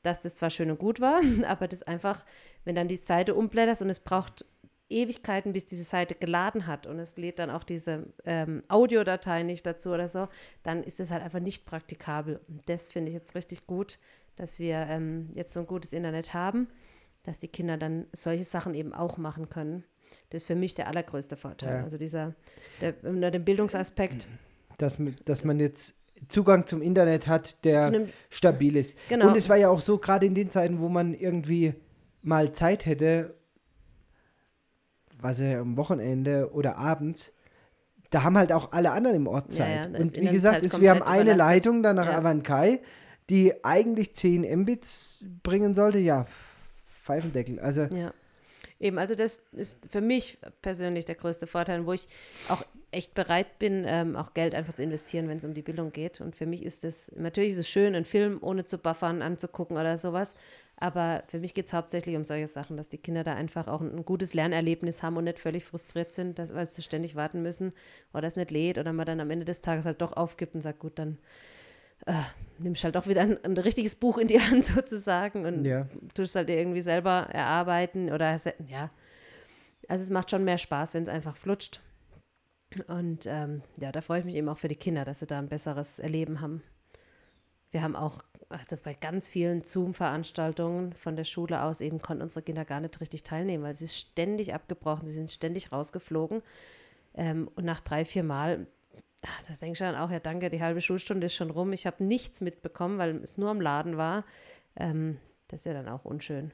dass 0.03 0.21
das 0.21 0.35
zwar 0.35 0.49
schön 0.49 0.71
und 0.71 0.79
gut 0.79 0.99
war, 1.01 1.21
aber 1.47 1.67
das 1.67 1.83
einfach, 1.83 2.25
wenn 2.65 2.75
dann 2.75 2.87
die 2.87 2.97
Seite 2.97 3.35
umblätterst 3.35 3.81
und 3.81 3.89
es 3.89 3.99
braucht 3.99 4.45
Ewigkeiten, 4.89 5.53
bis 5.53 5.65
diese 5.65 5.83
Seite 5.83 6.15
geladen 6.15 6.65
hat 6.65 6.87
und 6.87 6.99
es 6.99 7.17
lädt 7.17 7.39
dann 7.39 7.49
auch 7.49 7.63
diese 7.63 8.07
ähm, 8.25 8.63
Audiodatei 8.69 9.43
nicht 9.43 9.65
dazu 9.65 9.89
oder 9.89 10.07
so, 10.07 10.29
dann 10.63 10.83
ist 10.83 10.99
das 10.99 11.11
halt 11.11 11.23
einfach 11.23 11.41
nicht 11.41 11.65
praktikabel. 11.65 12.39
Und 12.47 12.67
das 12.69 12.87
finde 12.87 13.09
ich 13.09 13.13
jetzt 13.13 13.35
richtig 13.35 13.67
gut, 13.67 13.99
dass 14.37 14.59
wir 14.59 14.75
ähm, 14.89 15.29
jetzt 15.33 15.53
so 15.53 15.59
ein 15.59 15.67
gutes 15.67 15.91
Internet 15.91 16.33
haben, 16.33 16.69
dass 17.23 17.39
die 17.39 17.49
Kinder 17.49 17.75
dann 17.75 18.05
solche 18.13 18.45
Sachen 18.45 18.73
eben 18.73 18.93
auch 18.93 19.17
machen 19.17 19.49
können. 19.49 19.83
Das 20.29 20.43
ist 20.43 20.47
für 20.47 20.55
mich 20.55 20.73
der 20.73 20.87
allergrößte 20.87 21.35
Vorteil. 21.35 21.79
Ja. 21.79 21.83
Also 21.83 21.97
dieser, 21.97 22.33
der, 22.79 22.95
unter 23.03 23.29
dem 23.29 23.43
Bildungsaspekt. 23.43 24.27
dass, 24.77 24.97
dass 25.25 25.43
man 25.43 25.59
jetzt 25.59 25.95
Zugang 26.27 26.65
zum 26.67 26.81
Internet 26.81 27.27
hat, 27.27 27.63
der 27.65 27.85
einem, 27.85 28.09
stabil 28.29 28.75
ist. 28.75 28.97
Genau. 29.09 29.27
Und 29.27 29.37
es 29.37 29.49
war 29.49 29.55
ja 29.57 29.69
auch 29.69 29.81
so, 29.81 29.97
gerade 29.97 30.25
in 30.25 30.35
den 30.35 30.49
Zeiten, 30.49 30.79
wo 30.79 30.89
man 30.89 31.13
irgendwie 31.13 31.73
mal 32.21 32.51
Zeit 32.51 32.85
hätte, 32.85 33.35
was 35.19 35.39
ja 35.39 35.59
am 35.61 35.77
Wochenende 35.77 36.51
oder 36.53 36.77
abends, 36.77 37.33
da 38.09 38.23
haben 38.23 38.37
halt 38.37 38.51
auch 38.51 38.71
alle 38.71 38.91
anderen 38.91 39.17
im 39.17 39.27
Ort 39.27 39.47
Ja, 39.49 39.65
Zeit. 39.65 39.75
ja, 39.75 39.87
das 39.91 39.99
Und 40.01 40.21
wie 40.21 40.27
gesagt, 40.27 40.55
halt 40.55 40.63
ist, 40.63 40.79
wir 40.79 40.91
haben 40.91 41.01
eine. 41.03 41.33
Leitung 41.33 41.83
dann 41.83 41.95
nach 41.97 42.05
Ja. 42.07 42.17
Avankai, 42.17 42.79
die 43.29 43.63
eigentlich 43.65 44.15
10 44.15 44.43
Mbits 44.61 45.23
bringen 45.43 45.73
sollte. 45.73 45.99
Ja, 45.99 46.25
Pfeifendeckel. 47.03 47.59
Also 47.59 47.83
Ja. 47.83 48.11
Eben, 48.79 48.99
also 48.99 49.15
das 49.15 49.41
ist 49.53 49.79
für 49.89 50.01
mich 50.01 50.37
persönlich 50.61 51.05
der 51.05 51.15
größte 51.15 51.47
Vorteil, 51.47 51.85
wo 51.87 51.93
ich 51.93 52.07
auch 52.47 52.63
echt 52.91 53.13
bereit 53.13 53.59
bin, 53.59 53.83
ähm, 53.85 54.15
auch 54.15 54.33
Geld 54.33 54.55
einfach 54.55 54.73
zu 54.73 54.83
investieren, 54.83 55.27
wenn 55.27 55.37
es 55.37 55.45
um 55.45 55.53
die 55.53 55.61
Bildung 55.61 55.91
geht. 55.91 56.21
Und 56.21 56.35
für 56.35 56.45
mich 56.45 56.63
ist 56.63 56.83
das, 56.83 57.11
natürlich 57.15 57.51
ist 57.51 57.57
es 57.57 57.69
schön, 57.69 57.95
einen 57.95 58.05
Film 58.05 58.37
ohne 58.41 58.65
zu 58.65 58.77
buffern 58.77 59.21
anzugucken 59.21 59.77
oder 59.77 59.97
sowas, 59.97 60.35
Aber 60.79 61.23
für 61.27 61.39
mich 61.39 61.55
geht 61.55 61.65
es 61.65 61.73
hauptsächlich 61.73 62.15
um 62.15 62.23
solche 62.23 62.47
Sachen, 62.47 62.77
dass 62.77 62.87
die 62.87 62.99
Kinder 62.99 63.23
da 63.23 63.33
einfach 63.33 63.67
auch 63.67 63.81
ein, 63.81 63.95
ein 63.95 64.05
gutes 64.05 64.35
Lernerlebnis 64.35 65.01
haben 65.01 65.17
und 65.17 65.23
nicht 65.23 65.39
völlig 65.39 65.65
frustriert 65.65 66.13
sind, 66.13 66.37
dass, 66.37 66.53
weil 66.53 66.67
sie 66.67 66.83
ständig 66.83 67.15
warten 67.15 67.41
müssen 67.41 67.73
oder 68.13 68.27
es 68.27 68.35
nicht 68.35 68.51
lädt 68.51 68.77
oder 68.77 68.93
man 68.93 69.05
dann 69.07 69.19
am 69.19 69.31
Ende 69.31 69.43
des 69.45 69.61
Tages 69.61 69.85
halt 69.85 70.01
doch 70.01 70.13
aufgibt 70.13 70.53
und 70.53 70.61
sagt, 70.61 70.77
gut, 70.79 70.99
dann 70.99 71.17
äh, 72.05 72.13
nimmst 72.59 72.83
halt 72.83 72.95
doch 72.95 73.07
wieder 73.07 73.21
ein, 73.21 73.43
ein, 73.43 73.57
richtiges 73.57 73.95
Buch 73.95 74.19
in 74.19 74.27
die 74.27 74.39
Hand 74.49 74.65
sozusagen 74.65 75.45
und 75.47 75.65
Ja. 75.65 75.87
tust 76.13 76.35
halt 76.35 76.49
irgendwie 76.49 76.81
selber 76.81 77.27
erarbeiten 77.31 78.11
oder 78.11 78.37
ja. 78.67 78.91
Also 79.87 80.03
es 80.03 80.09
macht 80.11 80.29
schon 80.29 80.43
mehr 80.43 80.59
Spaß, 80.59 80.93
wenn 80.93 81.03
es 81.03 81.09
einfach 81.09 81.35
flutscht. 81.37 81.81
Und 82.87 83.25
ähm, 83.25 83.61
ja, 83.79 83.91
da 83.91 84.01
freue 84.01 84.19
ich 84.19 84.25
mich 84.25 84.35
eben 84.35 84.49
auch 84.49 84.57
für 84.57 84.67
die 84.67 84.75
Kinder, 84.75 85.05
dass 85.05 85.19
sie 85.19 85.27
da 85.27 85.39
ein 85.39 85.47
besseres 85.47 85.99
Erleben 85.99 86.41
haben. 86.41 86.63
Wir 87.71 87.81
haben 87.81 87.95
auch, 87.95 88.23
also 88.49 88.77
bei 88.81 88.93
ganz 88.93 89.27
vielen 89.27 89.63
Zoom-Veranstaltungen 89.63 90.93
von 90.93 91.15
der 91.15 91.23
Schule 91.23 91.63
aus 91.63 91.81
eben 91.81 92.01
konnten 92.01 92.23
unsere 92.23 92.41
Kinder 92.41 92.65
gar 92.65 92.79
nicht 92.79 92.99
richtig 93.01 93.23
teilnehmen, 93.23 93.63
weil 93.63 93.75
sie 93.75 93.85
ist 93.85 93.97
ständig 93.97 94.53
abgebrochen, 94.53 95.05
sie 95.05 95.13
sind 95.13 95.31
ständig 95.31 95.71
rausgeflogen. 95.71 96.41
Ähm, 97.13 97.49
und 97.55 97.65
nach 97.65 97.81
drei, 97.81 98.05
vier 98.05 98.23
Mal, 98.23 98.67
ach, 99.21 99.43
da 99.43 99.53
denke 99.53 99.73
ich 99.73 99.79
dann 99.79 99.95
auch, 99.95 100.11
ja 100.11 100.19
danke, 100.19 100.49
die 100.49 100.61
halbe 100.61 100.81
Schulstunde 100.81 101.25
ist 101.25 101.35
schon 101.35 101.51
rum. 101.51 101.73
Ich 101.73 101.85
habe 101.85 102.03
nichts 102.03 102.41
mitbekommen, 102.41 102.97
weil 102.97 103.17
es 103.17 103.37
nur 103.37 103.49
am 103.49 103.61
Laden 103.61 103.97
war. 103.97 104.25
Ähm, 104.75 105.17
das 105.47 105.61
ist 105.61 105.65
ja 105.65 105.73
dann 105.73 105.89
auch 105.89 106.05
unschön. 106.05 106.51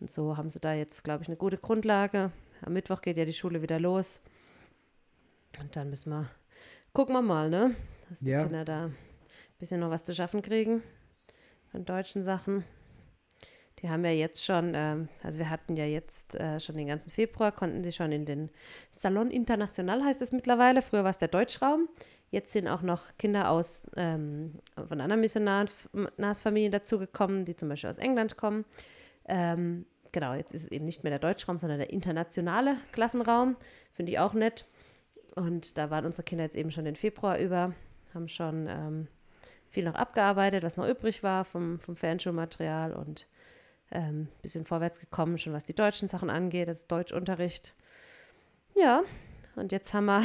Und 0.00 0.10
so 0.10 0.36
haben 0.36 0.48
sie 0.48 0.60
da 0.60 0.72
jetzt, 0.72 1.04
glaube 1.04 1.22
ich, 1.22 1.28
eine 1.28 1.36
gute 1.36 1.58
Grundlage. 1.58 2.32
Am 2.62 2.72
Mittwoch 2.72 3.02
geht 3.02 3.18
ja 3.18 3.24
die 3.24 3.32
Schule 3.32 3.62
wieder 3.62 3.78
los. 3.78 4.22
Und 5.58 5.74
dann 5.76 5.90
müssen 5.90 6.10
wir, 6.10 6.28
gucken 6.92 7.14
wir 7.14 7.22
mal, 7.22 7.50
ne? 7.50 7.74
Dass 8.08 8.20
die 8.20 8.30
Ja. 8.30 8.42
Kinder 8.42 8.64
da 8.64 8.86
ein 8.86 8.96
bisschen 9.58 9.80
noch 9.80 9.90
was 9.90 10.04
zu 10.04 10.14
schaffen 10.14 10.42
kriegen 10.42 10.82
von 11.70 11.84
deutschen 11.84 12.22
Sachen. 12.22 12.64
Die 13.80 13.88
haben 13.88 14.04
ja 14.04 14.10
jetzt 14.10 14.44
schon, 14.44 14.72
ähm, 14.74 15.08
also 15.22 15.38
wir 15.38 15.48
hatten 15.48 15.74
ja 15.76 15.86
jetzt 15.86 16.34
äh, 16.34 16.60
schon 16.60 16.76
den 16.76 16.86
ganzen 16.86 17.08
Februar, 17.10 17.50
konnten 17.50 17.82
sie 17.82 17.92
schon 17.92 18.12
in 18.12 18.26
den 18.26 18.50
Salon 18.90 19.30
International 19.30 20.04
heißt 20.04 20.20
es 20.20 20.32
mittlerweile. 20.32 20.82
Früher 20.82 21.02
war 21.02 21.10
es 21.10 21.18
der 21.18 21.28
Deutschraum. 21.28 21.88
Jetzt 22.30 22.52
sind 22.52 22.68
auch 22.68 22.82
noch 22.82 23.16
Kinder 23.16 23.50
aus 23.50 23.86
ähm, 23.96 24.58
von 24.86 25.00
anderen 25.00 25.20
Missionarsfamilien 25.20 26.72
dazugekommen, 26.72 27.44
die 27.46 27.56
zum 27.56 27.70
Beispiel 27.70 27.88
aus 27.90 27.98
England 27.98 28.36
kommen. 28.36 28.66
Ähm, 29.26 29.86
genau, 30.12 30.34
jetzt 30.34 30.52
ist 30.52 30.64
es 30.64 30.68
eben 30.68 30.84
nicht 30.84 31.02
mehr 31.02 31.10
der 31.10 31.18
Deutschraum, 31.18 31.56
sondern 31.56 31.78
der 31.78 31.90
internationale 31.90 32.76
Klassenraum. 32.92 33.56
Finde 33.92 34.12
ich 34.12 34.18
auch 34.18 34.34
nett. 34.34 34.66
Und 35.34 35.78
da 35.78 35.90
waren 35.90 36.04
unsere 36.06 36.24
Kinder 36.24 36.44
jetzt 36.44 36.56
eben 36.56 36.70
schon 36.72 36.84
den 36.84 36.96
Februar 36.96 37.38
über, 37.38 37.74
haben 38.14 38.28
schon 38.28 38.66
ähm, 38.68 39.08
viel 39.68 39.84
noch 39.84 39.94
abgearbeitet, 39.94 40.62
was 40.62 40.76
noch 40.76 40.88
übrig 40.88 41.22
war 41.22 41.44
vom, 41.44 41.78
vom 41.78 41.96
Fernschulmaterial 41.96 42.92
und 42.92 43.26
ein 43.90 44.02
ähm, 44.08 44.28
bisschen 44.42 44.64
vorwärts 44.64 45.00
gekommen, 45.00 45.38
schon 45.38 45.52
was 45.52 45.64
die 45.64 45.74
deutschen 45.74 46.08
Sachen 46.08 46.30
angeht, 46.30 46.68
also 46.68 46.84
Deutschunterricht. 46.88 47.74
Ja, 48.74 49.02
und 49.56 49.72
jetzt 49.72 49.94
haben 49.94 50.06
wir 50.06 50.22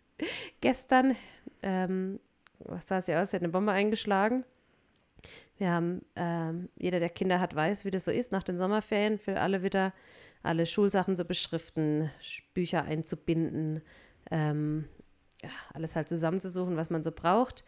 gestern, 0.60 1.16
ähm, 1.62 2.20
was 2.60 2.88
sah 2.88 2.98
es 2.98 3.06
ja 3.06 3.22
aus, 3.22 3.30
sie 3.30 3.36
hat 3.36 3.42
eine 3.42 3.52
Bombe 3.52 3.72
eingeschlagen. 3.72 4.44
Wir 5.58 5.70
haben, 5.70 6.00
ähm, 6.16 6.68
jeder, 6.76 7.00
der 7.00 7.10
Kinder 7.10 7.40
hat, 7.40 7.54
weiß, 7.54 7.84
wie 7.84 7.90
das 7.90 8.04
so 8.04 8.10
ist, 8.10 8.32
nach 8.32 8.42
den 8.42 8.58
Sommerferien 8.58 9.18
für 9.18 9.40
alle 9.40 9.62
wieder 9.62 9.92
alle 10.42 10.64
Schulsachen 10.64 11.16
zu 11.16 11.26
beschriften, 11.26 12.10
Sch- 12.22 12.42
Bücher 12.54 12.84
einzubinden, 12.84 13.82
ähm, 14.30 14.86
alles 15.72 15.96
halt 15.96 16.08
zusammenzusuchen, 16.08 16.76
was 16.76 16.90
man 16.90 17.02
so 17.02 17.12
braucht. 17.12 17.64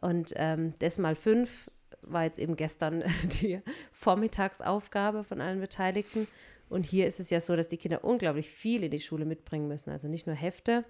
Und 0.00 0.32
ähm, 0.36 0.74
das 0.78 0.98
mal 0.98 1.14
fünf 1.14 1.70
war 2.02 2.24
jetzt 2.24 2.38
eben 2.38 2.56
gestern 2.56 3.04
die 3.42 3.60
Vormittagsaufgabe 3.92 5.24
von 5.24 5.40
allen 5.40 5.60
Beteiligten. 5.60 6.26
Und 6.68 6.84
hier 6.84 7.06
ist 7.06 7.20
es 7.20 7.30
ja 7.30 7.40
so, 7.40 7.54
dass 7.56 7.68
die 7.68 7.76
Kinder 7.76 8.04
unglaublich 8.04 8.50
viel 8.50 8.82
in 8.82 8.90
die 8.90 9.00
Schule 9.00 9.24
mitbringen 9.24 9.68
müssen. 9.68 9.90
Also 9.90 10.08
nicht 10.08 10.26
nur 10.26 10.36
Hefte 10.36 10.84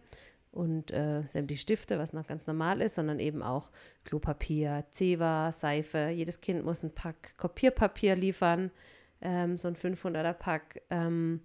und 0.53 0.91
äh, 0.91 1.23
sämtliche 1.25 1.61
Stifte, 1.61 1.99
was 1.99 2.15
noch 2.15 2.27
ganz 2.27 2.47
normal 2.47 2.81
ist, 2.81 2.95
sondern 2.95 3.21
eben 3.21 3.43
auch 3.43 3.71
Klopapier, 4.05 4.85
Zewa, 4.91 5.53
Seife. 5.53 6.09
Jedes 6.09 6.41
Kind 6.41 6.65
muss 6.65 6.83
ein 6.83 6.95
Pack 6.95 7.37
Kopierpapier 7.37 8.17
liefern, 8.17 8.71
ähm, 9.21 9.59
so 9.59 9.69
ein 9.69 9.77
500er 9.77 10.33
Pack. 10.33 10.83
Ähm, 10.89 11.43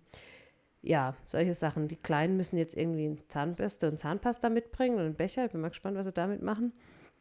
ja, 0.81 1.15
solche 1.25 1.53
Sachen. 1.53 1.87
Die 1.87 1.95
Kleinen 1.95 2.37
müssen 2.37 2.57
jetzt 2.57 2.75
irgendwie 2.75 3.05
eine 3.05 3.27
Zahnbürste 3.27 3.87
und 3.89 3.97
Zahnpasta 3.97 4.49
mitbringen 4.49 4.95
und 4.95 5.05
einen 5.05 5.15
Becher. 5.15 5.45
Ich 5.45 5.51
bin 5.51 5.61
mal 5.61 5.69
gespannt, 5.69 5.97
was 5.97 6.05
sie 6.05 6.11
damit 6.11 6.41
machen. 6.41 6.73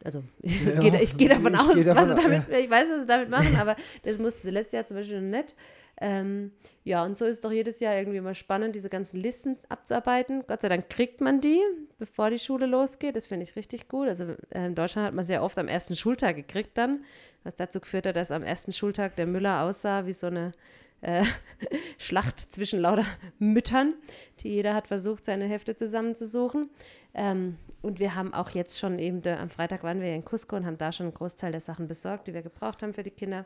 Also, 0.03 0.23
ich 0.41 0.61
Ja, 0.65 0.79
gehe 0.79 0.91
geh 0.91 1.27
davon 1.27 1.53
ich 1.53 1.59
aus, 1.59 1.73
geh 1.75 1.83
davon 1.83 2.09
was 2.09 2.17
sie 2.17 2.23
damit, 2.23 2.49
ich 2.49 2.69
weiß, 2.69 2.89
was 2.89 3.01
sie 3.01 3.07
damit 3.07 3.29
machen, 3.29 3.55
aber 3.57 3.75
das 4.03 4.17
mussten 4.17 4.41
sie 4.41 4.49
letztes 4.49 4.73
Jahr 4.73 4.85
zum 4.87 4.97
Beispiel 4.97 5.21
nicht. 5.21 5.55
Ähm, 6.03 6.51
ja, 6.83 7.05
und 7.05 7.15
so 7.15 7.25
ist 7.25 7.35
es 7.35 7.41
doch 7.41 7.51
jedes 7.51 7.79
Jahr 7.79 7.95
irgendwie 7.95 8.19
mal 8.21 8.33
spannend, 8.33 8.73
diese 8.73 8.89
ganzen 8.89 9.17
Listen 9.17 9.55
abzuarbeiten. 9.69 10.43
Gott 10.47 10.63
sei 10.63 10.69
Dank 10.69 10.89
kriegt 10.89 11.21
man 11.21 11.41
die, 11.41 11.61
bevor 11.99 12.31
die 12.31 12.39
Schule 12.39 12.65
losgeht. 12.65 13.15
Das 13.15 13.27
finde 13.27 13.43
ich 13.43 13.55
richtig 13.55 13.87
gut. 13.87 14.07
Also 14.07 14.23
äh, 14.49 14.65
in 14.65 14.73
Deutschland 14.73 15.07
hat 15.07 15.13
man 15.13 15.23
sehr 15.25 15.43
oft 15.43 15.59
am 15.59 15.67
ersten 15.67 15.95
Schultag 15.95 16.35
gekriegt 16.37 16.75
dann, 16.75 17.03
was 17.43 17.55
dazu 17.55 17.79
geführt 17.79 18.07
hat, 18.07 18.15
dass 18.15 18.31
am 18.31 18.41
ersten 18.41 18.71
Schultag 18.71 19.15
der 19.15 19.27
Müller 19.27 19.61
aussah 19.61 20.07
wie 20.07 20.13
so 20.13 20.25
eine 20.25 20.53
äh, 21.01 21.23
Schlacht 21.97 22.39
zwischen 22.39 22.79
lauter 22.79 23.05
Müttern, 23.39 23.93
die 24.39 24.49
jeder 24.49 24.73
hat 24.73 24.87
versucht, 24.87 25.25
seine 25.25 25.45
Hefte 25.45 25.75
zusammenzusuchen. 25.75 26.69
Ähm, 27.13 27.57
und 27.81 27.99
wir 27.99 28.15
haben 28.15 28.33
auch 28.33 28.51
jetzt 28.51 28.79
schon 28.79 28.99
eben, 28.99 29.21
da, 29.21 29.39
am 29.39 29.49
Freitag 29.49 29.83
waren 29.83 29.99
wir 29.99 30.09
ja 30.09 30.15
in 30.15 30.25
Cusco 30.25 30.55
und 30.55 30.65
haben 30.65 30.77
da 30.77 30.91
schon 30.91 31.07
einen 31.07 31.15
Großteil 31.15 31.51
der 31.51 31.61
Sachen 31.61 31.87
besorgt, 31.87 32.27
die 32.27 32.33
wir 32.33 32.43
gebraucht 32.43 32.83
haben 32.83 32.93
für 32.93 33.03
die 33.03 33.11
Kinder. 33.11 33.45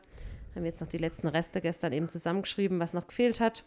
Haben 0.56 0.65
jetzt 0.65 0.82
noch 0.82 0.88
die 0.88 0.98
letzten 0.98 1.28
Reste 1.28 1.62
gestern 1.62 1.94
eben 1.94 2.10
zusammengeschrieben, 2.10 2.80
was 2.80 2.94
noch 2.94 3.08
gefehlt 3.08 3.39
hat. 3.39 3.63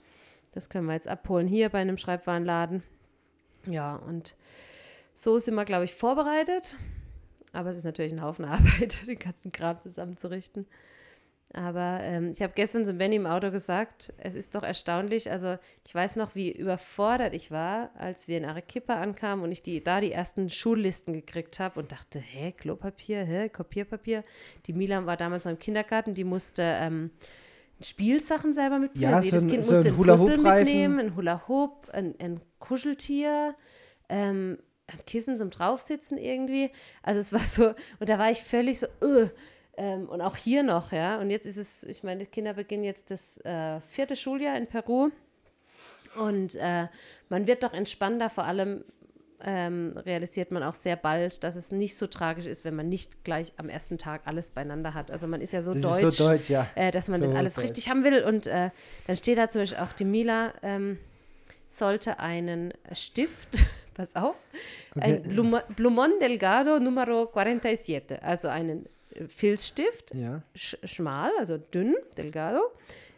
Das 0.52 0.68
können 0.68 0.86
wir 0.86 0.94
jetzt 0.94 1.08
abholen 1.08 1.46
hier 1.46 1.68
bei 1.68 1.78
einem 1.78 1.98
Schreibwarenladen. 1.98 2.82
Ja, 3.66 3.96
und 3.96 4.34
so 5.14 5.38
sind 5.38 5.54
wir, 5.54 5.64
glaube 5.64 5.84
ich, 5.84 5.94
vorbereitet. 5.94 6.76
Aber 7.52 7.70
es 7.70 7.78
ist 7.78 7.84
natürlich 7.84 8.12
ein 8.12 8.22
Haufen 8.22 8.44
Arbeit, 8.46 9.06
den 9.06 9.18
ganzen 9.18 9.52
Kram 9.52 9.80
zusammenzurichten. 9.80 10.66
Aber 11.54 12.00
ähm, 12.02 12.30
ich 12.30 12.42
habe 12.42 12.52
gestern 12.54 12.84
zu 12.84 12.92
Benny 12.92 13.16
im 13.16 13.26
Auto 13.26 13.50
gesagt, 13.50 14.12
es 14.18 14.34
ist 14.34 14.54
doch 14.54 14.62
erstaunlich. 14.62 15.30
Also 15.30 15.56
ich 15.86 15.94
weiß 15.94 16.16
noch, 16.16 16.34
wie 16.34 16.52
überfordert 16.52 17.34
ich 17.34 17.50
war, 17.50 17.90
als 17.96 18.28
wir 18.28 18.36
in 18.36 18.44
Arequipa 18.44 18.94
ankamen 19.00 19.42
und 19.44 19.50
ich 19.52 19.62
die, 19.62 19.82
da 19.82 20.00
die 20.02 20.12
ersten 20.12 20.50
Schullisten 20.50 21.14
gekriegt 21.14 21.58
habe 21.58 21.80
und 21.80 21.90
dachte, 21.90 22.18
hä, 22.18 22.52
Klopapier, 22.52 23.24
hä, 23.24 23.48
Kopierpapier. 23.48 24.24
Die 24.66 24.74
Milan 24.74 25.06
war 25.06 25.16
damals 25.16 25.46
noch 25.46 25.52
im 25.52 25.58
Kindergarten, 25.58 26.12
die 26.12 26.24
musste 26.24 26.62
ähm, 26.62 27.10
Spielsachen 27.80 28.52
selber 28.52 28.78
mitbringen. 28.78 29.10
Ja, 29.10 29.16
Also 29.16 29.30
so 29.30 29.36
jedes 29.36 29.42
ein- 29.44 29.50
Kind 29.50 29.64
so 29.64 29.72
musste 29.74 29.88
ein 29.88 29.96
Puzzle 29.96 30.16
Hula-Hoop-Reifen. 30.26 30.64
mitnehmen, 30.66 31.00
ein 31.00 31.16
Hula-Hoop, 31.16 31.88
ein, 31.92 32.14
ein 32.20 32.40
Kuscheltier, 32.58 33.54
ähm, 34.08 34.58
ein 34.86 34.98
Kissen 35.06 35.38
zum 35.38 35.50
Draufsitzen 35.50 36.18
irgendwie. 36.18 36.70
Also 37.02 37.20
es 37.20 37.32
war 37.32 37.40
so, 37.40 37.74
und 38.00 38.08
da 38.08 38.18
war 38.18 38.30
ich 38.30 38.42
völlig 38.42 38.80
so, 38.80 38.86
uh, 39.02 39.28
ähm, 39.78 40.08
und 40.08 40.20
auch 40.20 40.36
hier 40.36 40.62
noch, 40.62 40.92
ja. 40.92 41.18
Und 41.20 41.30
jetzt 41.30 41.46
ist 41.46 41.56
es, 41.56 41.84
ich 41.84 42.02
meine, 42.02 42.24
die 42.24 42.30
Kinder 42.30 42.52
beginnen 42.54 42.84
jetzt 42.84 43.10
das 43.10 43.38
äh, 43.44 43.80
vierte 43.80 44.16
Schuljahr 44.16 44.56
in 44.58 44.66
Peru. 44.66 45.10
Und 46.16 46.54
äh, 46.56 46.88
man 47.28 47.46
wird 47.46 47.62
doch 47.62 47.72
entspannter, 47.72 48.28
vor 48.28 48.44
allem 48.44 48.84
ähm, 49.40 49.92
realisiert 50.04 50.50
man 50.50 50.64
auch 50.64 50.74
sehr 50.74 50.96
bald, 50.96 51.44
dass 51.44 51.54
es 51.54 51.70
nicht 51.70 51.96
so 51.96 52.08
tragisch 52.08 52.46
ist, 52.46 52.64
wenn 52.64 52.74
man 52.74 52.88
nicht 52.88 53.22
gleich 53.24 53.52
am 53.56 53.68
ersten 53.68 53.96
Tag 53.96 54.22
alles 54.24 54.50
beieinander 54.50 54.94
hat. 54.94 55.12
Also 55.12 55.28
man 55.28 55.40
ist 55.40 55.52
ja 55.52 55.62
so 55.62 55.72
Das 55.72 55.82
deutsch, 55.82 56.16
so 56.16 56.26
deutsch, 56.28 56.50
ja. 56.50 56.66
äh, 56.74 56.90
dass 56.90 57.06
man 57.06 57.20
So 57.20 57.26
das 57.28 57.36
alles 57.36 57.54
deutsch. 57.54 57.64
richtig 57.68 57.88
haben 57.88 58.02
will. 58.02 58.24
Und 58.24 58.48
äh, 58.48 58.70
dann 59.06 59.16
steht 59.16 59.38
da 59.38 59.48
zum 59.48 59.62
Beispiel 59.62 59.78
auch, 59.78 59.92
die 59.92 60.04
Mila 60.06 60.54
ähm, 60.62 60.98
sollte 61.68 62.18
einen 62.18 62.74
Stift, 62.94 63.58
pass 63.94 64.16
auf, 64.16 64.34
ein 64.98 65.18
Okay. 65.20 65.28
Bluma- 65.28 65.62
Plumón 65.76 66.18
Delgado 66.20 66.80
Numero 66.80 67.30
47, 67.32 68.20
also 68.22 68.48
einen 68.48 68.86
Filzstift, 69.26 70.14
Ja. 70.14 70.42
sch 70.54 70.76
schmal, 70.84 71.30
also 71.38 71.58
dünn, 71.58 71.96
delgado, 72.16 72.60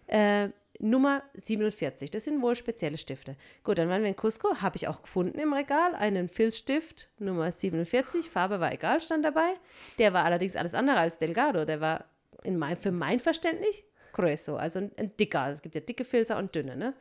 äh, 0.06 0.48
Nummer 0.82 1.22
47. 1.34 2.10
Das 2.10 2.24
sind 2.24 2.40
wohl 2.40 2.56
spezielle 2.56 2.96
Stifte. 2.96 3.36
Gut, 3.64 3.76
dann 3.76 3.90
waren 3.90 4.00
wir 4.02 4.08
in 4.08 4.16
Cusco, 4.16 4.62
habe 4.62 4.76
ich 4.78 4.88
auch 4.88 5.02
gefunden 5.02 5.38
im 5.38 5.52
Regal, 5.52 5.94
einen 5.94 6.28
Filzstift 6.28 7.10
Nummer 7.18 7.52
47, 7.52 8.30
Farbe 8.30 8.60
war 8.60 8.72
egal, 8.72 8.98
stand 9.00 9.24
dabei. 9.24 9.52
Der 9.98 10.14
war 10.14 10.24
allerdings 10.24 10.56
alles 10.56 10.72
andere 10.74 10.96
als 10.98 11.18
delgado, 11.18 11.66
der 11.66 11.80
war 11.82 12.06
in 12.44 12.56
mein, 12.56 12.78
für 12.78 12.92
mein 12.92 13.20
Verständnis 13.20 13.82
grueso, 14.14 14.56
also 14.56 14.78
ein, 14.78 14.90
ein 14.96 15.14
dicker. 15.18 15.40
Also 15.40 15.58
es 15.58 15.62
gibt 15.62 15.74
ja 15.74 15.82
dicke 15.82 16.04
Filzer 16.04 16.38
und 16.38 16.54
dünne, 16.54 16.76
ne? 16.76 16.94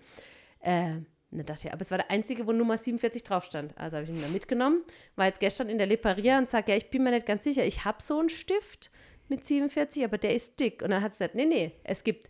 Äh, 0.59 0.95
da 1.31 1.43
dachte 1.43 1.67
ich, 1.67 1.73
aber 1.73 1.81
es 1.81 1.91
war 1.91 1.99
der 1.99 2.09
einzige, 2.09 2.47
wo 2.47 2.51
Nummer 2.51 2.77
47 2.77 3.23
drauf 3.23 3.45
stand. 3.45 3.77
Also 3.77 3.97
habe 3.97 4.05
ich 4.05 4.09
ihn 4.09 4.21
da 4.21 4.27
mitgenommen. 4.29 4.83
War 5.15 5.27
jetzt 5.27 5.39
gestern 5.39 5.69
in 5.69 5.77
der 5.77 5.87
Leparia 5.87 6.37
und 6.37 6.49
sage, 6.49 6.71
ja, 6.71 6.77
ich 6.77 6.89
bin 6.89 7.03
mir 7.03 7.11
nicht 7.11 7.25
ganz 7.25 7.43
sicher. 7.43 7.63
Ich 7.65 7.85
habe 7.85 8.01
so 8.01 8.19
einen 8.19 8.29
Stift 8.29 8.89
mit 9.27 9.45
47, 9.45 10.03
aber 10.03 10.17
der 10.17 10.33
ist 10.33 10.59
dick. 10.59 10.81
Und 10.81 10.89
dann 10.89 11.03
hat 11.03 11.13
sie 11.13 11.19
gesagt, 11.19 11.35
nee, 11.35 11.45
nee, 11.45 11.71
es 11.83 12.03
gibt 12.03 12.29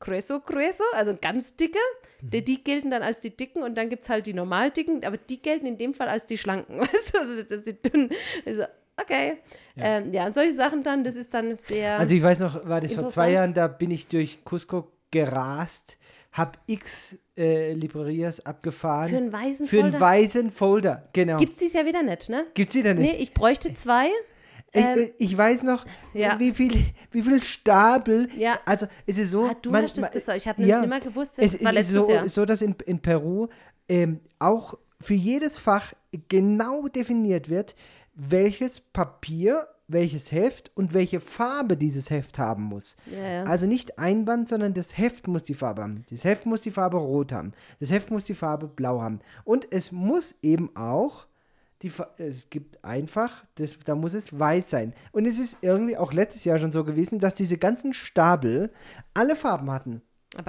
Grueso, 0.00 0.40
Grueso, 0.40 0.84
also 0.94 1.16
ganz 1.20 1.56
dicke. 1.56 1.78
Die, 2.20 2.44
die 2.44 2.62
gelten 2.62 2.90
dann 2.90 3.02
als 3.02 3.20
die 3.20 3.36
dicken 3.36 3.62
und 3.62 3.76
dann 3.76 3.88
gibt 3.90 4.02
es 4.02 4.08
halt 4.08 4.26
die 4.26 4.32
normal 4.32 4.70
dicken, 4.70 5.04
aber 5.04 5.16
die 5.16 5.40
gelten 5.40 5.66
in 5.66 5.78
dem 5.78 5.94
Fall 5.94 6.08
als 6.08 6.26
die 6.26 6.38
schlanken. 6.38 6.80
Weißt 6.80 7.14
du, 7.14 7.18
also 7.18 7.42
das 7.42 7.64
sind 7.64 7.92
dünn. 7.92 8.10
Also, 8.46 8.64
okay. 8.96 9.38
Ja. 9.74 9.84
Ähm, 9.84 10.12
ja 10.12 10.26
und 10.26 10.34
solche 10.34 10.52
Sachen 10.52 10.82
dann, 10.82 11.04
das 11.04 11.16
ist 11.16 11.34
dann 11.34 11.56
sehr. 11.56 11.98
Also 11.98 12.14
ich 12.14 12.22
weiß 12.22 12.40
noch, 12.40 12.68
war 12.68 12.80
das 12.80 12.92
vor 12.92 13.08
zwei. 13.08 13.32
Jahren, 13.32 13.54
da 13.54 13.66
bin 13.66 13.90
ich 13.90 14.08
durch 14.08 14.44
Cusco 14.44 14.92
gerast, 15.10 15.96
hab 16.32 16.58
x 16.66 17.16
äh, 17.36 17.72
Librerias 17.72 18.44
abgefahren. 18.44 19.08
für 19.08 19.16
einen 19.16 19.32
weißen 19.32 19.66
Für 19.66 19.78
einen 19.80 19.90
Folder. 19.92 20.00
weißen 20.06 20.50
Folder, 20.50 21.08
genau. 21.12 21.36
Gibt 21.36 21.52
es 21.52 21.58
dieses 21.58 21.74
Jahr 21.74 21.86
wieder 21.86 22.02
nicht, 22.02 22.28
ne? 22.28 22.46
Gibt's 22.54 22.74
wieder 22.74 22.94
nicht. 22.94 23.12
Nee, 23.12 23.22
ich 23.22 23.32
bräuchte 23.34 23.72
zwei. 23.74 24.08
Ich, 24.72 24.84
Ähm, 24.84 24.98
äh, 24.98 25.10
ich 25.18 25.36
weiß 25.36 25.62
noch, 25.62 25.86
ja. 26.12 26.38
wie, 26.38 26.52
viel, 26.52 26.74
wie 27.10 27.22
viel 27.22 27.42
Stapel. 27.42 28.28
Ja. 28.36 28.58
Also 28.66 28.86
es 29.06 29.18
ist 29.18 29.30
so. 29.30 29.46
Ah, 29.46 29.56
du 29.62 29.70
man- 29.70 29.82
hast 29.84 29.96
das 29.96 30.10
besorgt. 30.10 30.38
Ich 30.38 30.46
habe 30.46 30.62
ja. 30.62 30.80
nicht 30.80 30.90
mehr 30.90 31.00
gewusst, 31.00 31.38
Es 31.38 31.52
das 31.52 31.64
war 31.64 31.74
ist 31.74 31.88
so, 31.88 32.10
Jahr. 32.10 32.28
so, 32.28 32.44
dass 32.44 32.60
in, 32.60 32.76
in 32.84 32.98
Peru 33.00 33.48
ähm, 33.88 34.20
auch 34.38 34.74
für 35.00 35.14
jedes 35.14 35.56
Fach 35.58 35.94
genau 36.28 36.88
definiert 36.88 37.48
wird, 37.48 37.74
welches 38.14 38.80
Papier, 38.80 39.66
welches 39.88 40.30
Heft 40.32 40.70
und 40.74 40.92
welche 40.92 41.18
Farbe 41.18 41.76
dieses 41.76 42.10
Heft 42.10 42.38
haben 42.38 42.64
muss. 42.64 42.96
Ja. 43.10 43.44
Also 43.44 43.66
nicht 43.66 43.98
Einband, 43.98 44.48
sondern 44.48 44.74
das 44.74 44.96
Heft 44.96 45.26
muss 45.26 45.42
die 45.42 45.54
Farbe 45.54 45.82
haben. 45.82 46.04
Das 46.10 46.24
Heft 46.24 46.46
muss 46.46 46.62
die 46.62 46.70
Farbe 46.70 46.98
rot 46.98 47.32
haben. 47.32 47.52
Das 47.80 47.90
Heft 47.90 48.10
muss 48.10 48.26
die 48.26 48.34
Farbe 48.34 48.68
blau 48.68 49.00
haben. 49.00 49.20
Und 49.44 49.66
es 49.72 49.90
muss 49.90 50.34
eben 50.42 50.76
auch, 50.76 51.26
die, 51.82 51.90
es 52.18 52.50
gibt 52.50 52.84
einfach, 52.84 53.44
das, 53.54 53.78
da 53.84 53.94
muss 53.94 54.12
es 54.12 54.38
weiß 54.38 54.68
sein. 54.68 54.92
Und 55.12 55.26
es 55.26 55.38
ist 55.38 55.58
irgendwie 55.62 55.96
auch 55.96 56.12
letztes 56.12 56.44
Jahr 56.44 56.58
schon 56.58 56.72
so 56.72 56.84
gewesen, 56.84 57.18
dass 57.18 57.34
diese 57.34 57.56
ganzen 57.56 57.94
Stapel 57.94 58.70
alle 59.14 59.36
Farben 59.36 59.70
hatten. 59.70 60.02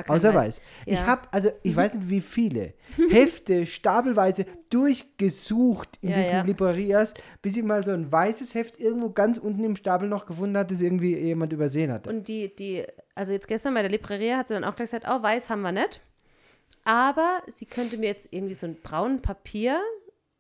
Außer 0.08 0.34
weiß. 0.34 0.62
Ich 0.86 1.00
Ja. 1.00 1.06
habe, 1.06 1.22
also 1.32 1.50
ich 1.64 1.76
weiß 1.76 1.96
nicht 1.96 2.10
wie 2.10 2.22
viele 2.22 2.74
Hefte 3.10 3.66
stapelweise 3.66 4.46
durchgesucht 4.70 5.98
in 6.02 6.10
Ja, 6.10 6.16
diesen 6.18 6.34
ja. 6.34 6.42
Librerias, 6.44 7.14
bis 7.42 7.56
ich 7.58 7.64
mal 7.64 7.84
so 7.84 7.92
ein 7.92 8.12
weißes 8.12 8.56
Heft 8.56 8.80
irgendwo 8.80 9.10
ganz 9.12 9.38
unten 9.38 9.64
im 9.64 9.76
Stapel 9.76 10.08
noch 10.10 10.26
gefunden 10.26 10.58
hat, 10.58 10.72
das 10.72 10.82
irgendwie 10.82 11.16
jemand 11.18 11.54
übersehen 11.54 11.92
hatte. 11.92 12.10
Und 12.10 12.28
die, 12.28 12.54
die, 12.54 12.86
also 13.16 13.32
jetzt 13.34 13.48
gestern 13.48 13.74
bei 13.74 13.82
der 13.82 13.92
Libreria 13.92 14.38
hat 14.38 14.48
sie 14.48 14.54
dann 14.54 14.64
auch 14.66 14.76
gleich 14.76 14.92
gesagt, 14.92 15.06
oh, 15.10 15.22
weiß 15.24 15.50
haben 15.50 15.62
wir 15.62 15.72
nicht. 15.72 16.02
Aber 16.84 17.42
sie 17.48 17.66
könnte 17.66 17.98
mir 17.98 18.08
jetzt 18.08 18.28
irgendwie 18.32 18.56
so 18.56 18.66
einen 18.66 18.82
braunen 18.82 19.22
Papier 19.22 19.80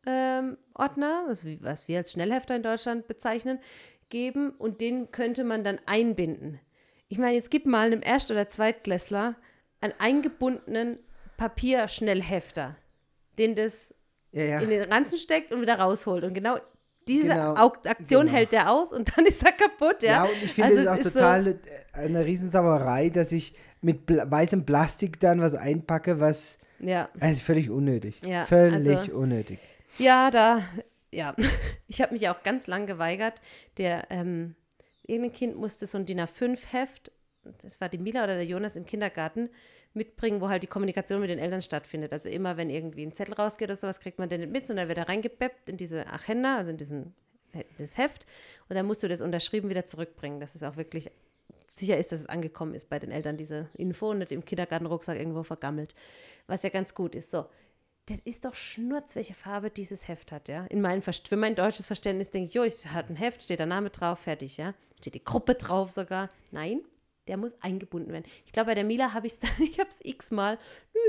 ähm, 0.06 0.58
Ordner, 0.73 1.25
was 1.28 1.88
wir 1.88 1.97
als 1.97 2.12
Schnellhefter 2.12 2.56
in 2.56 2.63
Deutschland 2.63 3.08
bezeichnen, 3.08 3.60
geben 4.10 4.52
und 4.52 4.82
den 4.82 5.12
könnte 5.12 5.43
man 5.43 5.63
dann 5.63 5.80
einbinden. 5.86 6.60
Ich 7.10 7.17
meine, 7.17 7.36
jetzt 7.36 7.52
gib 7.52 7.65
mal 7.65 7.88
einem 7.88 8.02
Erst- 8.04 8.32
oder 8.32 8.48
Zweitklässler 8.48 9.36
einen 9.82 9.93
eingebundenen 10.00 11.00
Papierschnellhefter, 11.38 12.76
den 13.38 13.56
das 13.56 13.93
ja, 14.32 14.43
ja. 14.43 14.60
in 14.60 14.69
den 14.69 14.91
Ranzen 14.91 15.17
steckt 15.17 15.52
und 15.52 15.62
wieder 15.62 15.80
rausholt. 15.80 16.24
Und 16.24 16.34
genau 16.34 16.58
diese 17.08 17.30
Genau, 17.30 17.56
Au- 17.56 17.74
Aktion 17.88 18.26
genau. 18.26 18.38
hält 18.38 18.52
der 18.52 18.72
aus 18.72 18.93
und 18.93 19.17
dann 19.17 19.26
ist 19.26 19.43
er 19.43 19.52
kaputt, 19.54 20.04
ja. 20.04 20.12
Ja, 20.12 20.24
und 20.24 20.43
ich 20.43 20.54
finde 20.54 20.69
Also 20.69 20.82
es 20.82 20.88
auch 21.08 21.12
total 21.13 21.48
äh, 21.48 21.56
eine 21.93 22.26
Riesensauerei, 22.26 23.10
dass 23.10 23.32
ich 23.32 23.56
mit 23.82 24.06
bla 24.06 24.30
weißem 24.30 24.65
Plastik 24.65 25.19
dann 25.19 25.41
was 25.41 25.56
einpacke, 25.56 26.19
was. 26.19 26.60
So, 26.80 26.88
ja. 26.88 27.10
Also 27.19 27.43
völlig 27.43 27.69
unnötig. 27.69 28.22
Ja, 28.26 28.45
völlig 28.45 28.88
also- 28.98 29.13
unnötig. 29.13 29.60
Ja, 29.98 30.30
da, 30.32 30.62
ja. 31.12 31.36
Ich 31.88 32.02
habe 32.04 32.13
mich 32.13 32.30
auch 32.30 32.43
ganz 32.43 32.67
lang 32.67 32.86
geweigert. 32.86 33.41
Der, 33.78 34.12
ähm, 34.12 34.54
irgendein 35.10 35.34
Kind 35.34 35.56
musste 35.58 35.88
so 35.88 35.98
ein 35.98 36.06
DIN 36.06 36.22
A5-Heft, 36.22 37.12
das 37.62 37.82
war 37.82 37.89
die 37.89 37.98
Mila 37.98 38.24
oder 38.26 38.36
der 38.36 38.45
Jonas 38.45 38.76
im 38.76 38.86
Kindergarten, 38.86 39.50
mitbringen, 39.93 40.39
wo 40.39 40.50
halt 40.50 40.62
die 40.62 40.67
Kommunikation 40.67 41.19
mit 41.22 41.30
den 41.30 41.39
Eltern 41.39 41.62
stattfindet. 41.62 42.13
Also 42.13 42.30
immer, 42.30 42.58
wenn 42.58 42.69
irgendwie 42.69 43.06
ein 43.06 43.13
Zettel 43.13 43.34
rausgeht 43.34 43.67
oder 43.69 43.76
sowas, 43.76 44.00
kriegt 44.00 44.19
man 44.19 44.30
den 44.30 44.41
nicht 44.41 44.52
mit, 44.52 44.65
sondern 44.65 44.88
wird 44.88 44.98
er 44.98 45.10
reingepeppt 45.10 45.69
in 45.69 45.78
diese 45.78 46.08
Agenda, 46.08 46.58
also 46.58 46.72
in 46.72 46.78
diesen, 46.78 47.13
das 47.78 47.98
Heft. 47.98 48.26
Und 48.67 48.76
dann 48.76 48.86
musst 48.86 49.02
du 49.02 49.08
das 49.08 49.22
unterschrieben 49.22 49.69
wieder 49.69 49.86
zurückbringen, 49.86 50.39
dass 50.39 50.56
es 50.56 50.63
auch 50.63 50.78
wirklich 50.78 51.10
sicher 51.72 51.98
ist, 51.98 52.12
dass 52.12 52.22
es 52.22 52.30
angekommen 52.30 52.76
ist 52.76 52.89
bei 52.89 53.00
den 53.00 53.12
Eltern, 53.12 53.38
diese 53.38 53.69
Info 53.76 54.12
und 54.12 54.19
nicht 54.19 54.32
im 54.32 54.45
Kindergartenrucksack 54.45 55.17
irgendwo 55.17 55.43
vergammelt. 55.43 55.95
Was 56.48 56.63
ja 56.63 56.69
ganz 56.69 56.93
gut 56.93 57.15
ist. 57.15 57.32
So, 57.32 57.45
das 58.08 58.19
ist 58.26 58.45
doch 58.45 58.56
Schnurz, 58.56 59.15
welche 59.15 59.34
Farbe 59.34 59.69
dieses 59.69 60.08
Heft 60.08 60.32
hat, 60.32 60.50
ja. 60.50 60.65
In 60.65 60.82
mein, 60.82 61.02
Verst- 61.02 61.28
für 61.28 61.38
mein 61.38 61.56
deutsches 61.56 61.86
Verständnis 61.86 62.32
denke 62.32 62.48
ich, 62.48 62.54
jo, 62.54 62.63
ich 62.63 62.88
hat 62.88 63.10
ein 63.10 63.15
Heft, 63.15 63.43
steht 63.43 63.60
der 63.60 63.65
Name 63.65 63.91
drauf, 63.91 64.19
fertig, 64.19 64.58
ja. 64.58 64.74
Steht 64.99 65.15
die 65.15 65.23
Gruppe 65.23 65.55
drauf 65.55 65.91
sogar. 65.91 66.29
Nein, 66.51 66.81
der 67.27 67.38
muss 67.38 67.53
eingebunden 67.62 68.12
werden. 68.12 68.25
Ich 68.45 68.51
glaube, 68.51 68.67
bei 68.67 68.75
der 68.75 68.83
Mila 68.83 69.13
habe 69.13 69.27
ich 69.27 69.33
es 69.33 69.39
dann, 69.39 69.51
ich 69.59 69.79
habe 69.79 69.89
es 69.89 69.99
x-mal, 70.03 70.57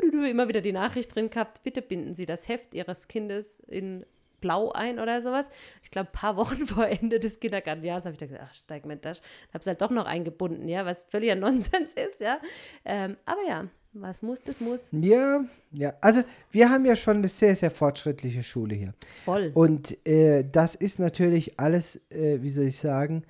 immer 0.03 0.49
wieder 0.49 0.61
die 0.61 0.73
Nachricht 0.73 1.15
drin 1.15 1.31
gehabt, 1.31 1.63
bitte 1.63 1.83
binden 1.83 2.15
Sie 2.15 2.27
das 2.27 2.49
Heft 2.49 2.75
Ihres 2.75 3.09
Kindes 3.09 3.61
in 3.61 4.05
Blau 4.41 4.73
ein 4.73 4.99
oder 4.99 5.21
sowas. 5.23 5.51
Ich 5.83 5.91
glaube, 5.91 6.09
ein 6.09 6.13
paar 6.13 6.37
Wochen 6.37 6.67
vor 6.67 6.87
Ende 6.87 7.21
des 7.21 7.41
Kindergartenjahres 7.41 8.05
habe 8.05 8.13
ich 8.13 8.19
da 8.19 8.27
gesagt, 8.27 8.45
ach, 8.47 8.55
steig 8.55 8.87
mir 8.87 8.97
das. 8.97 9.21
Habe 9.49 9.59
es 9.61 9.67
halt 9.67 9.81
doch 9.81 9.91
noch 9.91 10.07
eingebunden, 10.07 10.69
ja, 10.69 10.85
was 10.87 11.03
völliger 11.03 11.35
Nonsens 11.37 11.93
ist, 11.95 12.21
ja. 12.21 12.41
Ähm, 12.85 13.17
aber 13.25 13.41
ja, 13.47 13.69
was 13.93 14.23
muss, 14.23 14.41
das 14.43 14.61
muss. 14.61 14.91
Ja, 14.93 15.45
ja. 15.73 15.95
Also 16.01 16.23
wir 16.53 16.71
haben 16.71 16.85
ja 16.85 16.97
schon 16.97 17.19
eine 17.19 17.29
sehr, 17.29 17.57
sehr 17.57 17.71
fortschrittliche 17.71 18.43
Schule 18.43 18.75
hier. 18.75 18.95
Voll. 19.25 19.51
Und 19.55 20.07
äh, 20.07 20.45
das 20.51 20.75
ist 20.75 20.99
natürlich 20.99 21.59
alles, 21.59 21.97
äh, 22.11 22.41
wie 22.41 22.51
soll 22.51 22.67
ich 22.67 22.79
sagen, 22.79 23.25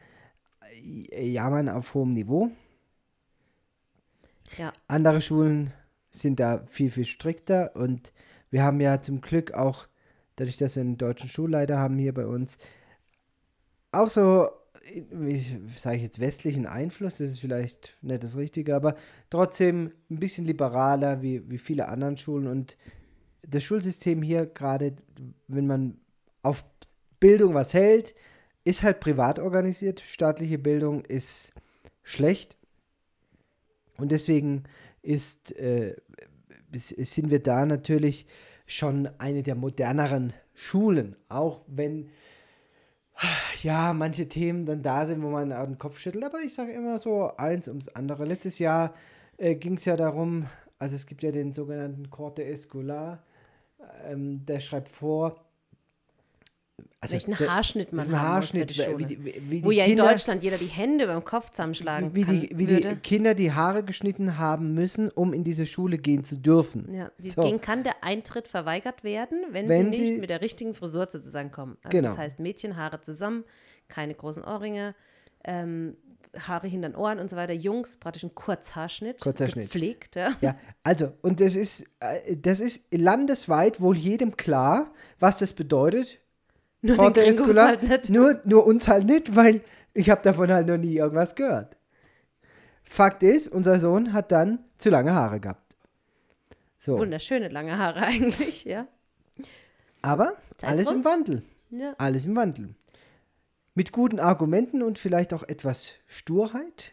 äh, 0.60 1.28
Jammern 1.28 1.68
auf 1.68 1.94
hohem 1.94 2.12
Niveau. 2.12 2.50
Ja. 4.58 4.72
Andere 4.88 5.20
Schulen 5.20 5.72
sind 6.10 6.40
da 6.40 6.64
viel, 6.66 6.90
viel 6.90 7.04
strikter 7.04 7.76
und 7.76 8.12
wir 8.50 8.64
haben 8.64 8.80
ja 8.80 9.00
zum 9.00 9.20
Glück 9.20 9.52
auch, 9.52 9.86
dadurch, 10.36 10.56
dass 10.56 10.76
wir 10.76 10.82
einen 10.82 10.98
deutschen 10.98 11.28
Schulleiter 11.28 11.78
haben 11.78 11.98
hier 11.98 12.14
bei 12.14 12.26
uns, 12.26 12.58
auch 13.92 14.10
so, 14.10 14.48
wie 15.10 15.38
sage 15.76 15.96
ich 15.96 16.02
jetzt, 16.02 16.20
westlichen 16.20 16.66
Einfluss, 16.66 17.18
das 17.18 17.30
ist 17.30 17.40
vielleicht 17.40 17.96
nicht 18.02 18.22
das 18.22 18.36
Richtige, 18.36 18.74
aber 18.74 18.96
trotzdem 19.30 19.92
ein 20.10 20.18
bisschen 20.18 20.46
liberaler 20.46 21.22
wie, 21.22 21.48
wie 21.48 21.58
viele 21.58 21.88
anderen 21.88 22.16
Schulen 22.16 22.46
und 22.46 22.76
das 23.42 23.64
Schulsystem 23.64 24.22
hier, 24.22 24.46
gerade 24.46 24.96
wenn 25.48 25.66
man 25.66 25.98
auf 26.42 26.64
Bildung 27.20 27.54
was 27.54 27.74
hält, 27.74 28.14
ist 28.64 28.82
halt 28.82 29.00
privat 29.00 29.38
organisiert. 29.38 30.00
Staatliche 30.00 30.58
Bildung 30.58 31.04
ist 31.04 31.52
schlecht. 32.02 32.56
Und 33.96 34.12
deswegen 34.12 34.64
ist, 35.02 35.56
äh, 35.56 35.96
sind 36.72 37.30
wir 37.30 37.42
da 37.42 37.66
natürlich 37.66 38.26
schon 38.66 39.08
eine 39.18 39.42
der 39.42 39.54
moderneren 39.54 40.32
Schulen. 40.54 41.16
Auch 41.28 41.62
wenn 41.66 42.10
ja 43.62 43.92
manche 43.92 44.28
Themen 44.28 44.64
dann 44.64 44.82
da 44.82 45.06
sind, 45.06 45.22
wo 45.22 45.30
man 45.30 45.50
den 45.50 45.78
Kopf 45.78 45.98
schüttelt. 45.98 46.24
Aber 46.24 46.40
ich 46.40 46.54
sage 46.54 46.72
immer 46.72 46.98
so 46.98 47.36
eins 47.36 47.68
ums 47.68 47.88
andere. 47.88 48.24
Letztes 48.24 48.58
Jahr 48.58 48.94
äh, 49.36 49.54
ging 49.54 49.74
es 49.74 49.84
ja 49.84 49.96
darum, 49.96 50.46
also 50.78 50.96
es 50.96 51.06
gibt 51.06 51.22
ja 51.22 51.30
den 51.30 51.52
sogenannten 51.52 52.10
Corte 52.10 52.44
Escolar, 52.44 53.22
ähm, 54.04 54.44
der 54.46 54.60
schreibt 54.60 54.88
vor, 54.88 55.44
also 57.00 57.12
Welchen 57.12 57.36
der- 57.36 57.48
Haarschnitt 57.48 57.92
man 57.92 58.00
ist 58.04 58.08
ein 58.12 58.20
Haarschnitt, 58.20 58.76
muss 58.76 58.86
die 58.86 58.98
wie 58.98 59.04
die, 59.06 59.24
wie, 59.24 59.50
wie 59.50 59.64
Wo 59.64 59.70
die 59.70 59.76
ja 59.76 59.84
in 59.84 59.96
Deutschland 59.96 60.42
jeder 60.42 60.58
die 60.58 60.66
Hände 60.66 61.06
beim 61.06 61.24
Kopf 61.24 61.50
zusammenschlagen 61.50 62.14
wie, 62.14 62.22
kann, 62.24 62.40
die, 62.40 62.58
wie 62.58 62.66
die 62.66 62.74
würde. 62.84 62.96
Kinder 62.96 63.34
die 63.34 63.52
Haare 63.52 63.82
geschnitten 63.84 64.38
haben 64.38 64.74
müssen, 64.74 65.10
um 65.10 65.32
in 65.32 65.44
diese 65.44 65.66
Schule 65.66 65.98
gehen 65.98 66.24
zu 66.24 66.36
dürfen. 66.36 66.92
Ja, 66.94 67.10
die- 67.18 67.30
So. 67.30 67.42
denen 67.42 67.60
kann 67.60 67.82
der 67.82 68.02
Eintritt 68.04 68.48
verweigert 68.48 69.04
werden, 69.04 69.44
wenn, 69.50 69.68
Wenn 69.68 69.84
sie 69.92 70.00
nicht 70.02 70.14
sie- 70.14 70.18
mit 70.18 70.30
der 70.30 70.40
richtigen 70.40 70.74
Frisur 70.74 71.06
sozusagen 71.08 71.50
kommen. 71.50 71.76
Also 71.82 71.96
Genau. 71.96 72.08
Das 72.08 72.18
heißt 72.18 72.40
Mädchen, 72.40 72.76
Haare 72.76 73.00
zusammen, 73.00 73.44
keine 73.88 74.14
großen 74.14 74.44
Ohrringe, 74.44 74.94
ähm, 75.44 75.96
Haare 76.38 76.68
hinter 76.68 76.90
den 76.90 76.94
Ohren 76.96 77.18
und 77.18 77.28
so 77.28 77.34
weiter. 77.34 77.52
Jungs, 77.54 77.96
praktisch 77.96 78.22
ein 78.22 78.32
Kurzhaarschnitt. 78.36 79.20
Kurzhaarschnitt. 79.20 79.64
Gepflegt, 79.64 80.14
ja. 80.14 80.28
Ja, 80.40 80.56
also, 80.84 81.12
und 81.22 81.40
das 81.40 81.56
ist, 81.56 81.84
äh, 81.98 82.36
das 82.36 82.60
ist 82.60 82.86
landesweit 82.94 83.80
wohl 83.80 83.96
jedem 83.96 84.36
klar, 84.36 84.92
was 85.18 85.38
das 85.38 85.52
bedeutet. 85.54 86.20
Nur 86.82 86.96
den 86.96 86.98
Corte 86.98 87.22
Gringos 87.22 87.56
halt 87.56 87.82
nicht. 87.82 88.10
Nur, 88.10 88.40
nur 88.44 88.66
uns 88.66 88.88
halt 88.88 89.06
nicht, 89.06 89.36
weil 89.36 89.60
ich 89.92 90.08
habe 90.10 90.22
davon 90.22 90.50
halt 90.50 90.66
noch 90.66 90.78
nie 90.78 90.96
irgendwas 90.96 91.34
gehört. 91.34 91.76
Fakt 92.82 93.22
ist, 93.22 93.48
unser 93.48 93.78
Sohn 93.78 94.12
hat 94.12 94.32
dann 94.32 94.58
zu 94.78 94.90
lange 94.90 95.14
Haare 95.14 95.40
gehabt. 95.40 95.76
So, 96.78 96.98
Wunderschöne 96.98 97.48
lange 97.48 97.76
Haare 97.78 98.00
eigentlich, 98.06 98.64
ja. 98.64 98.86
aber 100.02 100.32
Sei 100.58 100.68
alles 100.68 100.90
im 100.90 101.04
Wandel. 101.04 101.42
ja. 101.70 101.94
Alles 101.98 102.26
im 102.26 102.34
Wandel. 102.34 102.74
Mit 103.74 103.92
guten 103.92 104.18
Argumenten 104.18 104.82
und 104.82 104.98
vielleicht 104.98 105.32
auch 105.32 105.42
etwas 105.42 105.94
Sturheit. 106.06 106.92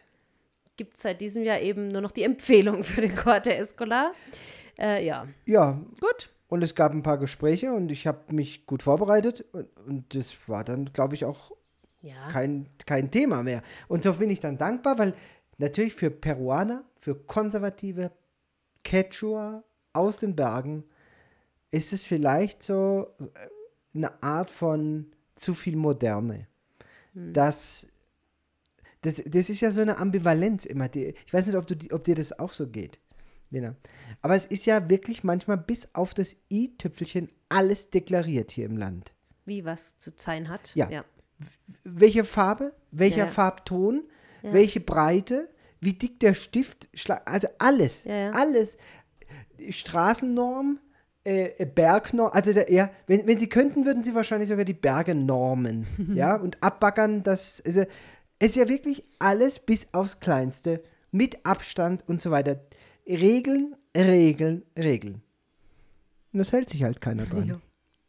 Gibt 0.76 0.94
es 0.94 1.02
seit 1.02 1.20
diesem 1.20 1.42
Jahr 1.42 1.60
eben 1.60 1.88
nur 1.88 2.00
noch 2.02 2.12
die 2.12 2.22
Empfehlung 2.22 2.84
für 2.84 3.00
den 3.00 3.16
Corte 3.16 3.54
Escolar. 3.54 4.12
Äh, 4.78 5.04
ja, 5.04 5.26
Ja, 5.44 5.80
gut. 6.00 6.30
Und 6.48 6.62
es 6.62 6.74
gab 6.74 6.92
ein 6.92 7.02
paar 7.02 7.18
Gespräche 7.18 7.72
und 7.72 7.92
ich 7.92 8.06
habe 8.06 8.32
mich 8.32 8.66
gut 8.66 8.82
vorbereitet 8.82 9.44
und, 9.52 9.68
und 9.86 10.14
das 10.14 10.34
war 10.46 10.64
dann, 10.64 10.92
glaube 10.92 11.14
ich, 11.14 11.24
auch 11.24 11.52
Ja, 12.00 12.30
kein, 12.30 12.66
kein 12.86 13.10
Thema 13.10 13.42
mehr. 13.42 13.62
Und 13.88 14.02
so 14.02 14.14
bin 14.14 14.30
ich 14.30 14.40
dann 14.40 14.58
dankbar, 14.58 14.98
weil 14.98 15.14
natürlich 15.58 15.94
für 15.94 16.10
Peruaner, 16.10 16.84
für 16.96 17.14
konservative 17.14 18.10
Quechua 18.84 19.62
aus 19.92 20.18
den 20.18 20.34
Bergen 20.36 20.84
ist 21.70 21.92
es 21.92 22.04
vielleicht 22.04 22.62
so 22.62 23.08
äh, 23.20 23.24
eine 23.94 24.22
Art 24.22 24.50
von 24.50 25.06
zu 25.34 25.54
viel 25.54 25.76
Moderne. 25.76 26.46
dass 27.14 27.86
das, 29.02 29.22
das 29.26 29.48
ist 29.48 29.60
ja 29.60 29.70
so 29.70 29.80
eine 29.80 29.98
Ambivalenz 29.98 30.64
immer. 30.64 30.88
Die, 30.88 31.14
ich 31.26 31.32
weiß 31.32 31.46
nicht, 31.46 31.56
ob, 31.56 31.66
du, 31.66 31.74
ob 31.92 32.04
dir 32.04 32.14
das 32.14 32.38
auch 32.38 32.52
so 32.52 32.66
geht, 32.66 32.98
Lena. 33.50 33.74
Aber 34.22 34.34
es 34.34 34.46
ist 34.46 34.66
ja 34.66 34.88
wirklich 34.88 35.24
manchmal 35.24 35.58
bis 35.58 35.94
auf 35.94 36.14
das 36.14 36.36
i-Tüpfelchen 36.50 37.30
alles 37.48 37.90
deklariert 37.90 38.50
hier 38.50 38.66
im 38.66 38.76
Land. 38.76 39.12
Wie 39.44 39.64
was 39.64 39.98
zu 39.98 40.10
sein 40.16 40.48
hat. 40.48 40.74
Ja. 40.74 40.90
ja. 40.90 41.04
Welche 41.84 42.24
Farbe, 42.24 42.74
welcher 42.90 43.18
Ja, 43.18 43.24
ja. 43.24 43.30
Farbton, 43.30 44.04
welche 44.42 44.80
Breite, 44.80 45.48
wie 45.80 45.92
dick 45.92 46.20
der 46.20 46.34
Stift, 46.34 46.88
also 47.24 47.48
alles, 47.58 48.06
alles. 48.06 48.76
Straßennorm, 49.70 50.80
äh, 51.24 51.52
äh, 51.58 51.66
Bergnorm, 51.66 52.30
also 52.32 52.52
der, 52.52 52.72
ja, 52.72 52.90
wenn, 53.06 53.26
wenn 53.26 53.38
sie 53.38 53.48
könnten, 53.48 53.84
würden 53.84 54.04
sie 54.04 54.14
wahrscheinlich 54.14 54.48
sogar 54.48 54.64
die 54.64 54.72
Berge 54.72 55.14
normen, 55.14 55.86
ja, 56.14 56.36
und 56.36 56.62
abbaggern, 56.62 57.22
das, 57.22 57.62
also, 57.64 57.82
es 58.38 58.50
ist 58.50 58.56
ja 58.56 58.68
wirklich 58.68 59.04
alles 59.18 59.58
bis 59.58 59.88
aufs 59.92 60.20
Kleinste, 60.20 60.82
mit 61.10 61.44
Abstand 61.44 62.04
und 62.08 62.20
so 62.20 62.30
weiter. 62.30 62.60
Regeln, 63.08 63.74
Regeln, 63.96 64.62
Regeln. 64.76 65.22
Und 66.32 66.38
das 66.38 66.52
hält 66.52 66.68
sich 66.68 66.82
halt 66.82 67.00
keiner 67.00 67.24
dran. 67.24 67.48
Ja. 67.48 67.60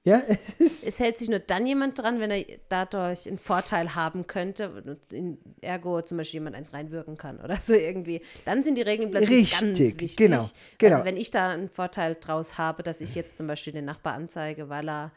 Ja, 0.06 0.24
es 0.60 1.00
hält 1.00 1.18
sich 1.18 1.30
nur 1.30 1.40
dann 1.40 1.68
jemand 1.68 2.00
dran, 2.00 2.20
wenn 2.20 2.32
er 2.32 2.46
dadurch 2.70 3.28
einen 3.28 3.38
Vorteil 3.38 3.96
haben 3.96 4.28
könnte, 4.28 4.70
und 4.72 5.14
in, 5.14 5.38
ergo 5.62 6.02
zum 6.02 6.18
Beispiel 6.18 6.40
jemand 6.40 6.56
eins 6.56 6.74
reinwirken 6.74 7.18
kann 7.18 7.40
oder 7.40 7.58
so 7.58 7.74
irgendwie. 7.74 8.22
Dann 8.46 8.64
sind 8.64 8.76
die 8.76 8.82
Regeln 8.82 9.12
plötzlich 9.12 9.52
ganz 9.52 9.78
Richtig, 9.80 10.00
wichtig. 10.00 10.16
genau, 10.16 10.50
genau. 10.78 10.96
Also 10.96 11.06
wenn 11.06 11.18
ich 11.18 11.32
da 11.32 11.50
einen 11.50 11.70
Vorteil 11.70 12.16
draus 12.16 12.58
habe, 12.58 12.82
dass 12.82 13.02
ich 13.02 13.14
jetzt 13.14 13.38
zum 13.38 13.48
Beispiel 13.48 13.74
den 13.74 13.86
Nachbar 13.86 14.14
anzeige, 14.14 14.70
weil 14.70 14.90
er 14.90 15.12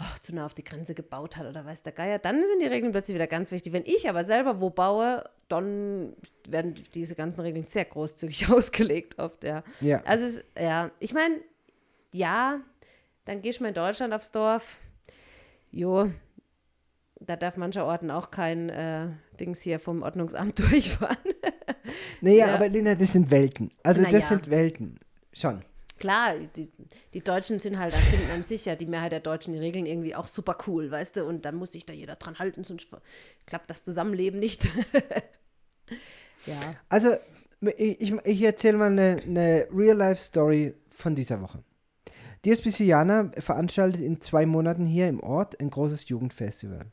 oh, 0.00 0.18
zu 0.20 0.34
nah 0.34 0.46
auf 0.46 0.54
die 0.54 0.64
Grenze 0.64 0.94
gebaut 0.94 1.36
hat 1.36 1.46
oder 1.46 1.64
weiß 1.64 1.82
der 1.82 1.92
Geier, 1.92 2.18
dann 2.18 2.46
sind 2.46 2.60
die 2.60 2.66
Regeln 2.66 2.92
plötzlich 2.92 3.14
wieder 3.14 3.26
ganz 3.26 3.50
wichtig. 3.52 3.72
Wenn 3.72 3.84
ich 3.84 4.08
aber 4.08 4.24
selber 4.24 4.60
wo 4.60 4.70
baue, 4.70 5.24
dann 5.48 6.14
werden 6.48 6.74
diese 6.94 7.14
ganzen 7.14 7.40
Regeln 7.40 7.64
sehr 7.64 7.84
großzügig 7.84 8.48
ausgelegt 8.50 9.18
oft, 9.18 9.44
ja. 9.44 9.62
ja. 9.80 10.02
Also, 10.04 10.24
es, 10.26 10.44
ja, 10.58 10.90
ich 11.00 11.14
meine, 11.14 11.36
ja, 12.12 12.60
dann 13.24 13.42
gehst 13.42 13.58
du 13.60 13.64
mal 13.64 13.68
in 13.68 13.74
Deutschland 13.74 14.14
aufs 14.14 14.30
Dorf. 14.30 14.78
Jo, 15.70 16.10
da 17.20 17.36
darf 17.36 17.56
mancher 17.56 17.84
Orten 17.84 18.10
auch 18.10 18.30
kein 18.30 18.68
äh, 18.70 19.08
Dings 19.38 19.60
hier 19.60 19.80
vom 19.80 20.02
Ordnungsamt 20.02 20.58
durchfahren. 20.70 21.16
Naja, 22.20 22.46
Ja. 22.48 22.54
aber 22.54 22.68
Lena, 22.68 22.94
das 22.94 23.12
sind 23.12 23.30
Welten. 23.30 23.70
Also 23.82 24.02
Na 24.02 24.08
das 24.10 24.24
ja. 24.24 24.28
sind 24.36 24.50
Welten. 24.50 24.98
Schon. 25.32 25.64
Klar, 25.98 26.34
die, 26.56 26.70
die 27.12 27.20
Deutschen 27.20 27.58
sind 27.58 27.78
halt, 27.78 27.94
da 27.94 27.98
finden 27.98 28.30
an 28.30 28.44
sich 28.44 28.64
ja 28.64 28.76
die 28.76 28.86
Mehrheit 28.86 29.12
der 29.12 29.20
Deutschen 29.20 29.52
die 29.52 29.58
Regeln 29.58 29.86
irgendwie 29.86 30.14
auch 30.14 30.26
super 30.26 30.56
cool, 30.66 30.90
weißt 30.90 31.16
du, 31.16 31.24
und 31.24 31.44
dann 31.44 31.56
muss 31.56 31.72
sich 31.72 31.86
da 31.86 31.92
jeder 31.92 32.16
dran 32.16 32.38
halten, 32.38 32.64
sonst 32.64 32.88
klappt 33.46 33.68
das 33.70 33.84
Zusammenleben 33.84 34.38
nicht. 34.38 34.66
ja. 36.46 36.74
Also, 36.88 37.16
ich, 37.76 38.12
ich 38.24 38.42
erzähle 38.42 38.78
mal 38.78 38.92
eine, 38.92 39.22
eine 39.24 39.66
Real-Life-Story 39.72 40.74
von 40.90 41.14
dieser 41.14 41.40
Woche. 41.40 41.62
Die 42.44 42.52
Hospiciana 42.52 43.32
veranstaltet 43.38 44.00
in 44.00 44.20
zwei 44.20 44.46
Monaten 44.46 44.86
hier 44.86 45.08
im 45.08 45.20
Ort 45.20 45.58
ein 45.60 45.70
großes 45.70 46.08
Jugendfestival. 46.08 46.86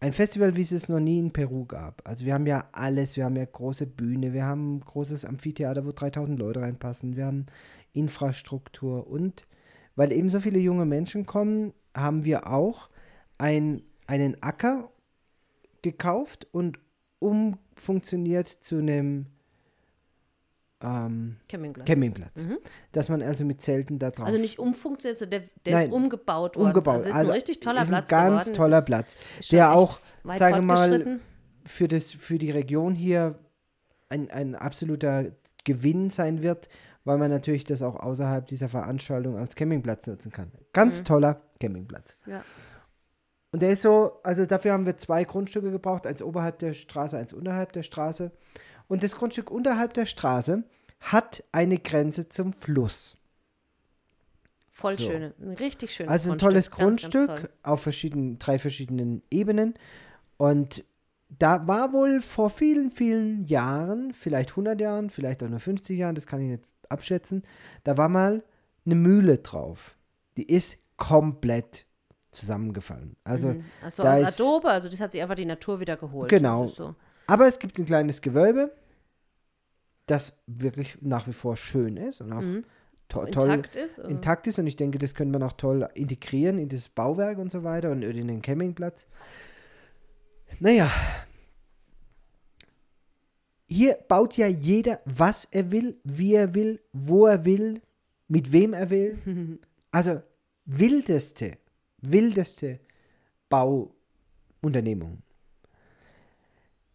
Ein 0.00 0.12
Festival, 0.12 0.54
wie 0.54 0.60
es 0.60 0.70
es 0.70 0.88
noch 0.88 1.00
nie 1.00 1.18
in 1.18 1.32
Peru 1.32 1.64
gab. 1.64 2.06
Also 2.06 2.24
wir 2.24 2.34
haben 2.34 2.46
ja 2.46 2.68
alles, 2.70 3.16
wir 3.16 3.24
haben 3.24 3.34
ja 3.34 3.44
große 3.44 3.86
Bühne, 3.86 4.32
wir 4.32 4.44
haben 4.44 4.76
ein 4.76 4.80
großes 4.80 5.24
Amphitheater, 5.24 5.84
wo 5.84 5.90
3000 5.90 6.38
Leute 6.38 6.60
reinpassen, 6.60 7.16
wir 7.16 7.26
haben 7.26 7.46
Infrastruktur 7.92 9.08
und 9.08 9.48
weil 9.96 10.12
eben 10.12 10.30
so 10.30 10.38
viele 10.38 10.60
junge 10.60 10.84
Menschen 10.84 11.26
kommen, 11.26 11.72
haben 11.96 12.22
wir 12.22 12.46
auch 12.46 12.90
ein, 13.38 13.82
einen 14.06 14.40
Acker 14.40 14.92
gekauft 15.82 16.46
und 16.52 16.78
umfunktioniert 17.18 18.46
zu 18.46 18.78
einem 18.78 19.26
ähm, 20.82 21.36
Campingplatz. 21.48 21.86
Campingplatz. 21.86 22.44
Mhm. 22.44 22.58
Dass 22.92 23.08
man 23.08 23.22
also 23.22 23.44
mit 23.44 23.60
Zelten 23.60 23.98
da 23.98 24.10
drauf 24.10 24.26
Also 24.26 24.38
nicht 24.38 24.58
umfunktioniert, 24.58 25.18
sondern 25.18 25.40
der, 25.40 25.50
der 25.64 25.74
Nein, 25.74 25.88
ist 25.88 25.94
umgebaut 25.94 26.56
worden. 26.56 26.66
umgebaut. 26.68 26.94
Also 26.96 27.08
ist 27.08 27.14
also 27.14 27.32
ein 27.32 27.34
richtig 27.34 27.60
toller 27.60 27.82
ist 27.82 27.88
Platz 27.88 28.10
ein 28.12 28.18
ganz 28.18 28.44
geworden. 28.44 28.56
toller 28.56 28.82
Platz, 28.82 29.16
der 29.50 29.72
auch, 29.72 29.98
weit 30.22 30.38
sage 30.38 30.62
mal, 30.62 31.20
für, 31.64 31.88
das, 31.88 32.12
für 32.12 32.38
die 32.38 32.50
Region 32.50 32.94
hier 32.94 33.38
ein, 34.08 34.30
ein 34.30 34.54
absoluter 34.54 35.32
Gewinn 35.64 36.10
sein 36.10 36.42
wird, 36.42 36.68
weil 37.04 37.18
man 37.18 37.30
natürlich 37.30 37.64
das 37.64 37.82
auch 37.82 37.96
außerhalb 37.96 38.46
dieser 38.46 38.68
Veranstaltung 38.68 39.36
als 39.36 39.56
Campingplatz 39.56 40.06
nutzen 40.06 40.30
kann. 40.30 40.52
Ganz 40.72 41.02
toller 41.04 41.40
Campingplatz. 41.60 42.16
Mhm. 42.24 42.32
Ja. 42.32 42.44
Und 43.50 43.62
der 43.62 43.70
ist 43.70 43.80
so, 43.80 44.20
also 44.22 44.44
dafür 44.44 44.72
haben 44.72 44.86
wir 44.86 44.98
zwei 44.98 45.24
Grundstücke 45.24 45.70
gebraucht, 45.70 46.06
eins 46.06 46.22
oberhalb 46.22 46.58
der 46.58 46.74
Straße, 46.74 47.16
eins 47.16 47.32
unterhalb 47.32 47.72
der 47.72 47.82
Straße. 47.82 48.30
Und 48.88 49.02
das 49.04 49.14
Grundstück 49.16 49.50
unterhalb 49.50 49.94
der 49.94 50.06
Straße 50.06 50.64
hat 51.00 51.44
eine 51.52 51.78
Grenze 51.78 52.28
zum 52.28 52.52
Fluss. 52.52 53.14
Voll 54.70 54.98
So. 54.98 55.06
schöne, 55.06 55.34
ein 55.40 55.54
richtig 55.54 55.92
schönes 55.94 56.10
Also 56.10 56.30
ein 56.30 56.38
Grundstück. 56.38 56.50
tolles 56.50 56.70
Ganz, 56.70 56.78
ganz 57.02 57.12
Grundstück 57.12 57.36
toll. 57.40 57.50
auf 57.64 57.82
verschiedenen, 57.82 58.38
drei 58.38 58.58
verschiedenen 58.58 59.22
Ebenen. 59.30 59.74
Und 60.36 60.84
da 61.28 61.66
war 61.66 61.92
wohl 61.92 62.20
vor 62.20 62.48
vielen, 62.50 62.90
vielen 62.90 63.44
Jahren, 63.44 64.12
vielleicht 64.14 64.50
100 64.50 64.80
Jahren, 64.80 65.10
vielleicht 65.10 65.42
auch 65.42 65.48
nur 65.48 65.58
50 65.60 65.98
Jahren, 65.98 66.14
das 66.14 66.26
kann 66.26 66.40
ich 66.40 66.48
nicht 66.48 66.62
abschätzen, 66.88 67.42
da 67.84 67.96
war 67.98 68.08
mal 68.08 68.42
eine 68.86 68.94
Mühle 68.94 69.38
drauf. 69.38 69.96
Die 70.36 70.44
ist 70.44 70.78
komplett 70.96 71.84
zusammengefallen. 72.30 73.16
Also, 73.24 73.48
Mhm. 73.48 73.64
Also 73.82 74.02
da 74.04 74.14
aus 74.14 74.28
ist- 74.30 74.40
Adobe, 74.40 74.68
also 74.70 74.88
das 74.88 75.00
hat 75.00 75.12
sich 75.12 75.20
einfach 75.20 75.34
die 75.34 75.44
Natur 75.44 75.80
wieder 75.80 75.96
geholt. 75.96 76.30
Genau. 76.30 76.66
So. 76.68 76.94
aber 77.26 77.46
es 77.46 77.58
gibt 77.58 77.78
ein 77.78 77.84
kleines 77.84 78.22
Gewölbe, 78.22 78.72
das 80.10 80.38
wirklich 80.46 80.98
nach 81.00 81.26
wie 81.28 81.32
vor 81.32 81.56
schön 81.56 81.96
ist 81.96 82.20
und 82.20 82.32
auch 82.32 82.40
Mhm. 82.42 82.64
to 83.08 83.24
toll 83.26 83.50
Intakt 83.50 83.76
ist. 83.76 83.98
intakt 83.98 84.46
ist 84.46 84.58
und 84.58 84.66
ich 84.66 84.76
denke, 84.76 84.98
das 84.98 85.14
könnte 85.14 85.38
man 85.38 85.48
auch 85.48 85.54
toll 85.54 85.88
integrieren 85.94 86.58
in 86.58 86.68
das 86.68 86.88
Bauwerk 86.88 87.38
und 87.38 87.50
so 87.50 87.62
weiter 87.64 87.90
und 87.90 88.02
in 88.02 88.28
den 88.28 88.42
Campingplatz. 88.42 89.06
Naja, 90.60 90.90
hier 93.66 93.98
baut 94.08 94.36
ja 94.36 94.46
jeder, 94.46 95.00
was 95.04 95.44
er 95.44 95.70
will, 95.70 95.96
wie 96.04 96.34
er 96.34 96.54
will, 96.54 96.80
wo 96.92 97.26
er 97.26 97.44
will, 97.44 97.80
mit 98.28 98.52
wem 98.52 98.72
er 98.74 98.90
will. 98.90 99.18
Also 99.90 100.20
wildeste, 100.66 101.56
wildeste 102.02 102.78
Bauunternehmung. 103.48 105.22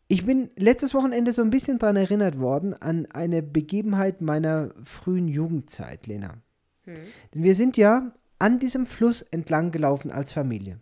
Ich 0.08 0.26
bin 0.26 0.50
letztes 0.56 0.94
Wochenende 0.94 1.32
so 1.32 1.42
ein 1.42 1.50
bisschen 1.50 1.80
daran 1.80 1.96
erinnert 1.96 2.40
worden 2.40 2.74
an 2.74 3.08
eine 3.08 3.42
Begebenheit 3.42 4.22
meiner 4.22 4.72
frühen 4.84 5.28
Jugendzeit, 5.28 6.08
Lena. 6.08 6.36
Hm. 6.84 6.96
Denn 7.34 7.44
wir 7.44 7.56
sind 7.56 7.78
ja 7.78 8.14
an 8.40 8.60
diesem 8.60 8.86
Fluss 8.86 9.22
entlang 9.22 9.72
gelaufen 9.72 10.12
als 10.12 10.34
Familie. 10.34 10.80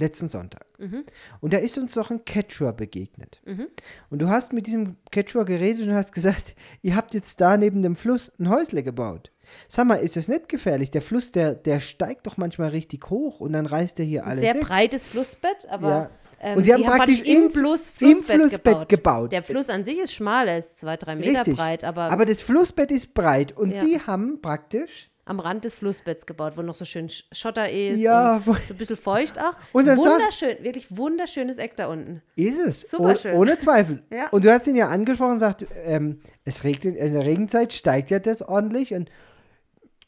Letzten 0.00 0.28
Sonntag. 0.28 0.64
Mhm. 0.78 1.02
Und 1.40 1.52
da 1.52 1.58
ist 1.58 1.76
uns 1.76 1.94
doch 1.94 2.12
ein 2.12 2.24
Quechua 2.24 2.70
begegnet. 2.70 3.40
Mhm. 3.44 3.66
Und 4.10 4.20
du 4.20 4.28
hast 4.28 4.52
mit 4.52 4.68
diesem 4.68 4.94
Quechua 5.10 5.42
geredet 5.42 5.88
und 5.88 5.92
hast 5.92 6.12
gesagt, 6.12 6.54
ihr 6.82 6.94
habt 6.94 7.14
jetzt 7.14 7.40
da 7.40 7.56
neben 7.56 7.82
dem 7.82 7.96
Fluss 7.96 8.30
ein 8.38 8.48
Häusle 8.48 8.84
gebaut. 8.84 9.32
Sag 9.66 9.86
mal, 9.88 9.96
ist 9.96 10.14
das 10.14 10.28
nicht 10.28 10.48
gefährlich? 10.48 10.92
Der 10.92 11.02
Fluss, 11.02 11.32
der, 11.32 11.54
der 11.54 11.80
steigt 11.80 12.28
doch 12.28 12.36
manchmal 12.36 12.68
richtig 12.68 13.10
hoch 13.10 13.40
und 13.40 13.54
dann 13.54 13.66
reißt 13.66 13.98
er 13.98 14.06
hier 14.06 14.24
alles 14.24 14.40
Sehr 14.40 14.54
weg. 14.54 14.62
breites 14.62 15.06
Flussbett, 15.08 15.66
aber 15.68 15.88
Ja. 15.88 16.10
Ähm, 16.40 16.56
Und 16.58 16.64
sie 16.64 16.72
haben 16.72 16.82
die 16.82 16.88
praktisch 16.88 17.20
im 17.22 17.50
Fluss 17.50 17.90
im 18.00 18.12
Flussbett, 18.12 18.36
Flussbett 18.36 18.64
gebaut. 18.64 18.88
gebaut. 18.88 19.32
Der 19.32 19.42
Fluss 19.42 19.68
an 19.70 19.84
sich 19.84 19.98
ist 19.98 20.12
schmal, 20.14 20.48
er 20.48 20.58
ist 20.58 20.78
zwei, 20.80 20.96
drei 20.96 21.16
Meter 21.16 21.40
Richtig. 21.40 21.56
breit, 21.56 21.84
aber, 21.84 22.10
Aber 22.10 22.24
das 22.26 22.40
Flussbett 22.40 22.90
ist 22.90 23.14
breit 23.14 23.56
und 23.56 23.70
Ja. 23.72 23.80
sie 23.80 24.00
haben 24.00 24.40
praktisch 24.40 25.10
am 25.24 25.40
Rand 25.40 25.62
des 25.64 25.74
Flussbetts 25.74 26.24
gebaut, 26.24 26.54
wo 26.56 26.62
noch 26.62 26.74
so 26.74 26.86
schön 26.86 27.08
Sch- 27.08 27.24
Schotter 27.32 27.68
ist 27.70 28.00
Ja, 28.00 28.40
so 28.46 28.52
ein 28.52 28.76
bisschen 28.78 28.96
feucht 28.96 29.38
auch. 29.38 29.52
Und 29.74 29.86
dann 29.86 30.00
sagt- 30.00 30.14
Wunderschön, 30.16 30.64
wirklich 30.64 30.86
wunderschönes 30.96 31.58
Eck 31.58 31.76
da 31.76 31.88
unten. 31.88 32.22
Ist 32.34 32.58
es. 32.58 32.80
Super 32.90 33.14
schön. 33.14 33.34
ohne 33.34 33.58
Zweifel. 33.58 34.02
Ja. 34.10 34.28
Und 34.30 34.46
du 34.46 34.50
hast 34.50 34.66
ihn 34.66 34.74
ja 34.74 34.88
angesprochen 34.88 35.32
und 35.32 35.38
sagt, 35.38 35.66
ähm, 35.84 36.20
es 36.46 36.64
regnet, 36.64 36.96
in 36.96 37.12
der 37.12 37.26
Regenzeit 37.26 37.74
steigt 37.74 38.10
ja 38.10 38.20
das 38.20 38.40
ordentlich 38.40 38.94
und 38.94 39.10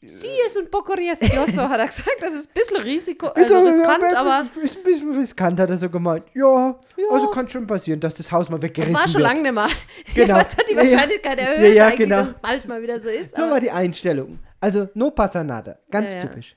Sie 0.03 0.27
ist 0.47 0.57
ein 0.57 0.67
poco 0.71 0.93
riesgoso, 0.93 1.69
hat 1.69 1.79
er 1.79 1.85
gesagt. 1.85 2.15
Das 2.21 2.33
ist 2.33 2.47
ein 2.49 2.53
bisschen 2.55 2.77
Risiko, 2.77 3.27
also 3.27 3.59
so- 3.59 3.65
riskant, 3.67 4.15
aber 4.15 4.47
Ist 4.63 4.77
ein 4.77 4.83
bisschen 4.83 5.13
riskant, 5.15 5.59
hat 5.59 5.69
er 5.69 5.77
so 5.77 5.89
gemeint. 5.91 6.25
Ja, 6.33 6.69
Ja. 6.97 7.05
also 7.11 7.27
kann 7.29 7.47
schon 7.47 7.67
passieren, 7.67 7.99
dass 7.99 8.15
das 8.15 8.31
Haus 8.31 8.49
mal 8.49 8.59
weggerissen 8.61 8.95
war 8.95 9.03
schon 9.07 9.21
wird. 9.21 9.23
lange 9.23 9.41
nicht 9.43 9.53
mehr. 9.53 9.67
Genau. 10.15 10.35
Was 10.39 10.57
hat 10.57 10.67
die 10.67 10.73
Ja, 10.73 10.81
ja. 10.81 10.91
Wahrscheinlichkeit 10.91 11.37
erhöht, 11.39 11.75
Ja, 11.75 11.89
genau. 11.91 12.15
dass 12.17 12.29
es 12.29 12.35
bald 12.35 12.67
mal 12.67 12.81
wieder 12.81 12.99
so 12.99 13.09
ist? 13.09 13.35
So 13.35 13.43
aber- 13.43 13.51
war 13.51 13.59
die 13.59 13.69
Einstellung. 13.69 14.39
Also, 14.59 14.89
no 14.95 15.11
pasa 15.11 15.43
nada. 15.43 15.77
Ganz 15.91 16.19
typisch. 16.19 16.55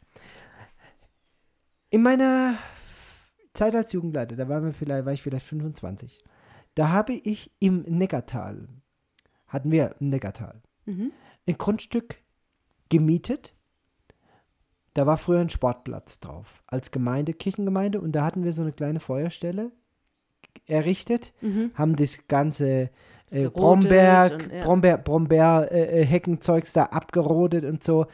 In 1.91 2.03
meiner 2.03 2.57
Zeit 3.53 3.75
als 3.75 3.93
Jugendleiter, 3.93 4.37
da 4.37 4.49
waren 4.49 4.65
wir 4.65 4.73
vielleicht, 4.73 5.05
war 5.05 5.13
ich 5.13 5.23
vielleicht 5.23 5.47
25, 5.47 6.19
da 6.75 6.89
habe 6.89 7.13
ich 7.13 7.53
im 7.61 7.83
Neckartal, 7.83 8.69
hatten 9.47 9.71
wir 9.71 9.95
im 10.01 10.09
Neckartal, 10.09 10.61
Mhm. 10.87 11.13
ein 11.47 11.57
Grundstück 11.59 12.17
gemietet 12.89 13.53
da 14.95 15.07
war 15.07 15.19
früher 15.19 15.41
ein 15.41 15.49
Sportplatz 15.49 16.21
drauf, 16.21 16.63
als 16.69 16.93
Gemeinde, 16.93 17.33
Kirchengemeinde, 17.35 18.01
und 18.01 18.13
da 18.13 18.25
hatten 18.25 18.45
wir 18.45 18.53
so 18.53 18.63
eine 18.63 18.71
kleine 18.71 19.01
Feuerstelle 19.01 19.73
errichtet, 20.67 21.33
haben 21.75 21.97
das 21.97 22.29
ganze 22.29 22.91
äh, 23.33 23.49
Bromberg, 23.49 24.33
und, 24.35 24.53
ja. 24.53 24.63
Brombeer, 24.63 24.99
Brombeer 24.99 25.69
äh, 25.73 26.05
Heckenzeugs 26.07 26.73
da 26.73 26.85
abgerodet 26.85 27.65
und 27.65 27.83
so. 27.83 28.07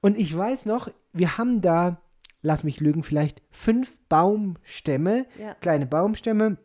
Und 0.00 0.18
ich 0.18 0.36
weiß 0.36 0.66
noch, 0.66 0.90
wir 1.12 1.38
haben 1.38 1.60
da, 1.60 1.98
lass 2.42 2.64
mich 2.64 2.80
lügen, 2.80 3.04
vielleicht 3.04 3.40
fünf 3.52 4.00
Baumstämme, 4.08 5.26
Ja. 5.40 5.54
kleine 5.60 5.86
Baumstämme, 5.86 6.56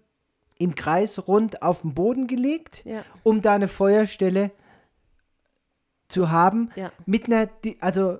im 0.58 0.74
Kreis 0.74 1.28
rund 1.28 1.62
auf 1.62 1.82
den 1.82 1.94
Boden 1.94 2.26
gelegt, 2.26 2.84
Ja. 2.84 3.04
um 3.22 3.44
da 3.44 3.54
eine 3.54 3.68
Feuerstelle 3.68 4.50
zu 6.12 6.30
haben, 6.30 6.70
Ja. 6.76 6.92
mit 7.06 7.26
einer, 7.28 7.50
also 7.80 8.20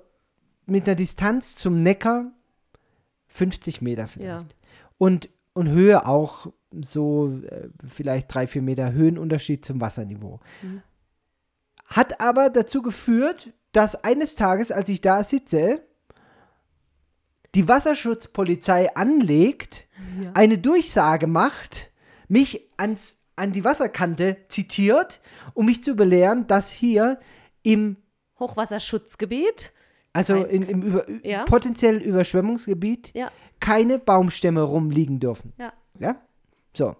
mit 0.66 0.86
einer 0.86 0.94
Distanz 0.96 1.54
zum 1.54 1.82
Neckar 1.82 2.32
50 3.28 3.82
Meter 3.82 4.08
vielleicht. 4.08 4.54
Und, 4.98 5.28
und 5.52 5.68
Höhe 5.68 6.06
auch 6.06 6.52
so 6.80 7.32
äh, 7.48 7.68
vielleicht 7.86 8.32
drei, 8.34 8.46
vier 8.46 8.62
Meter 8.62 8.92
Höhenunterschied 8.92 9.64
zum 9.64 9.80
Wasserniveau. 9.80 10.40
Hat 11.86 12.20
aber 12.20 12.48
dazu 12.50 12.80
geführt, 12.82 13.52
dass 13.72 14.04
eines 14.04 14.34
Tages, 14.36 14.72
als 14.72 14.88
ich 14.88 15.00
da 15.00 15.22
sitze, 15.24 15.82
die 17.54 17.68
Wasserschutzpolizei 17.68 18.94
anlegt, 18.96 19.86
eine 20.34 20.58
Durchsage 20.58 21.26
macht, 21.26 21.90
mich 22.28 22.66
ans, 22.76 23.22
an 23.36 23.52
die 23.52 23.64
Wasserkante 23.64 24.36
zitiert, 24.48 25.20
um 25.54 25.66
mich 25.66 25.82
zu 25.82 25.94
belehren, 25.94 26.46
dass 26.46 26.70
hier 26.70 27.18
im 27.62 27.96
Hochwasserschutzgebiet. 28.38 29.72
also 30.12 30.44
in, 30.44 30.62
im 30.62 30.82
über, 30.82 31.06
Ja. 31.24 31.44
potenziell 31.44 31.96
Überschwemmungsgebiet 31.98 33.12
Ja. 33.14 33.30
keine 33.60 33.98
Baumstämme 33.98 34.62
rumliegen 34.62 35.20
dürfen. 35.20 35.52
Ja. 35.58 35.72
Ja? 35.98 36.16
So. 36.74 36.96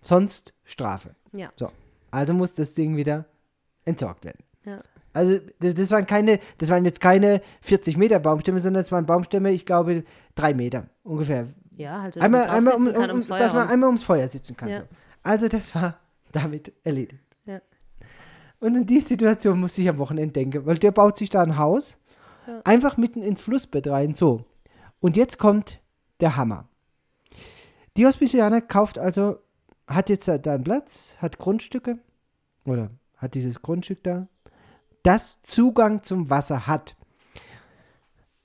Sonst 0.00 0.52
Strafe. 0.64 1.14
Ja. 1.32 1.50
So. 1.56 1.70
Also 2.10 2.34
muss 2.34 2.54
das 2.54 2.74
Ding 2.74 2.96
wieder 2.96 3.24
entsorgt 3.84 4.24
werden. 4.24 4.44
Ja. 4.64 4.80
Also 5.12 5.38
das, 5.60 5.74
das 5.74 5.90
waren 5.90 6.06
keine, 6.06 6.38
das 6.58 6.68
waren 6.70 6.84
jetzt 6.84 7.00
keine 7.00 7.40
40 7.62 7.96
Meter 7.96 8.18
Baumstämme, 8.18 8.60
sondern 8.60 8.82
es 8.82 8.92
waren 8.92 9.06
Baumstämme, 9.06 9.50
ich 9.52 9.66
glaube, 9.66 10.04
drei 10.34 10.54
Meter 10.54 10.88
ungefähr. 11.02 11.48
Ja, 11.76 12.02
halt, 12.02 12.16
dass 12.16 12.22
Einmal, 12.22 12.46
man 12.46 12.50
einmal 12.56 12.74
um, 12.74 12.86
um, 12.88 13.10
ums 13.10 13.26
Feuer 13.26 13.38
dass 13.38 13.52
man 13.52 13.68
einmal 13.68 13.88
ums 13.88 14.02
Feuer 14.02 14.28
sitzen 14.28 14.56
kann. 14.56 14.68
Ja. 14.68 14.76
So. 14.76 14.82
Also 15.22 15.48
das 15.48 15.74
war 15.74 15.98
damit 16.32 16.72
erledigt. 16.84 17.27
Und 18.60 18.74
in 18.74 18.86
die 18.86 19.00
Situation 19.00 19.60
musste 19.60 19.82
ich 19.82 19.88
am 19.88 19.98
Wochenende 19.98 20.32
denken, 20.32 20.66
weil 20.66 20.78
der 20.78 20.90
baut 20.90 21.16
sich 21.16 21.30
da 21.30 21.42
ein 21.42 21.58
Haus, 21.58 21.98
Ja. 22.46 22.60
einfach 22.64 22.96
mitten 22.96 23.22
ins 23.22 23.42
Flussbett 23.42 23.86
rein, 23.86 24.14
so. 24.14 24.44
Und 25.00 25.16
jetzt 25.16 25.38
kommt 25.38 25.80
der 26.20 26.36
Hammer. 26.36 26.68
Die 27.96 28.06
Hospicianer 28.06 28.60
kauft 28.60 28.98
also, 28.98 29.38
hat 29.86 30.08
jetzt 30.10 30.28
da 30.28 30.34
einen 30.54 30.64
Platz, 30.64 31.16
hat 31.20 31.38
Grundstücke, 31.38 31.98
oder 32.64 32.90
hat 33.16 33.34
dieses 33.34 33.62
Grundstück 33.62 34.02
da, 34.02 34.28
das 35.02 35.40
Zugang 35.42 36.02
zum 36.02 36.30
Wasser 36.30 36.66
hat. 36.66 36.96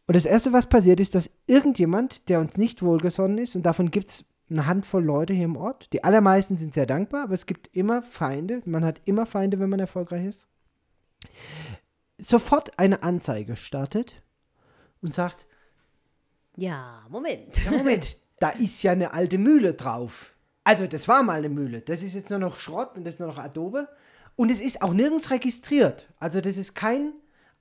Und 0.05 0.15
das 0.15 0.25
Erste, 0.25 0.53
was 0.53 0.67
passiert, 0.67 0.99
ist, 0.99 1.15
dass 1.15 1.31
irgendjemand, 1.47 2.29
der 2.29 2.39
uns 2.39 2.57
nicht 2.57 2.83
wohlgesonnen 2.83 3.37
ist, 3.37 3.55
und 3.55 3.63
davon 3.65 3.89
gibt 3.89 4.09
es 4.09 4.25
eine 4.53 4.65
Handvoll 4.67 5.03
Leute 5.03 5.33
hier 5.33 5.45
im 5.45 5.57
Ort, 5.57 5.91
die 5.93 6.03
allermeisten 6.03 6.55
sind 6.57 6.73
sehr 6.73 6.85
dankbar, 6.85 7.23
aber 7.23 7.33
es 7.33 7.45
gibt 7.45 7.67
immer 7.75 8.01
Feinde, 8.01 8.61
man 8.65 8.85
hat 8.85 9.01
immer 9.05 9.25
Feinde, 9.25 9.59
wenn 9.59 9.69
man 9.69 9.79
erfolgreich 9.79 10.25
ist, 10.25 10.47
sofort 12.17 12.77
eine 12.79 13.03
Anzeige 13.03 13.55
startet 13.55 14.21
und 15.01 15.13
sagt, 15.13 15.47
Ja, 16.55 17.05
Moment. 17.09 17.63
ja, 17.65 17.71
Moment, 17.71 18.17
da 18.39 18.49
ist 18.49 18.81
ja 18.83 18.91
eine 18.91 19.13
alte 19.13 19.37
Mühle 19.37 19.73
drauf. 19.73 20.33
Also, 20.63 20.87
das 20.87 21.07
war 21.09 21.23
mal 21.23 21.39
eine 21.39 21.49
Mühle. 21.49 21.81
Das 21.81 22.03
ist 22.03 22.13
jetzt 22.13 22.29
nur 22.29 22.39
noch 22.39 22.55
Schrott 22.55 22.95
und 22.95 23.03
das 23.05 23.15
ist 23.15 23.19
nur 23.19 23.27
noch 23.27 23.37
Adobe. 23.37 23.89
Und 24.37 24.49
es 24.49 24.61
ist 24.61 24.81
auch 24.81 24.93
nirgends 24.93 25.29
registriert. 25.29 26.07
Also, 26.19 26.39
das 26.39 26.55
ist 26.55 26.73
kein 26.73 27.11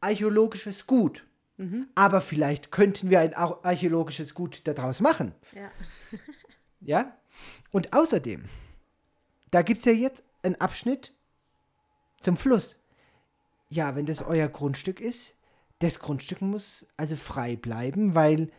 archäologisches 0.01 0.86
Gut. 0.86 1.26
Aber 1.95 2.20
vielleicht 2.20 2.72
könnten 2.72 3.09
wir 3.11 3.20
ein 3.20 3.34
ar- 3.34 3.61
archäologisches 3.64 4.34
Gut 4.34 4.62
daraus 4.66 5.01
machen. 5.01 5.32
Ja. 5.55 5.70
Ja? 6.85 7.16
Und 7.70 7.93
außerdem, 7.93 8.45
da 9.51 9.62
gibt 9.62 9.80
es 9.80 9.85
ja 9.87 9.93
jetzt 9.93 10.24
einen 10.43 10.57
Abschnitt 10.57 11.12
zum 12.20 12.37
Fluss. 12.37 12.78
Ja, 13.68 13.97
wenn 13.97 14.07
das 14.07 14.22
euer 14.22 14.49
Grundstück 14.49 15.01
ist, 15.01 15.35
das 15.78 15.99
Grundstück 15.99 16.43
muss 16.43 16.87
also 16.97 17.16
frei 17.16 17.57
bleiben, 17.57 18.14
weil 18.14 18.51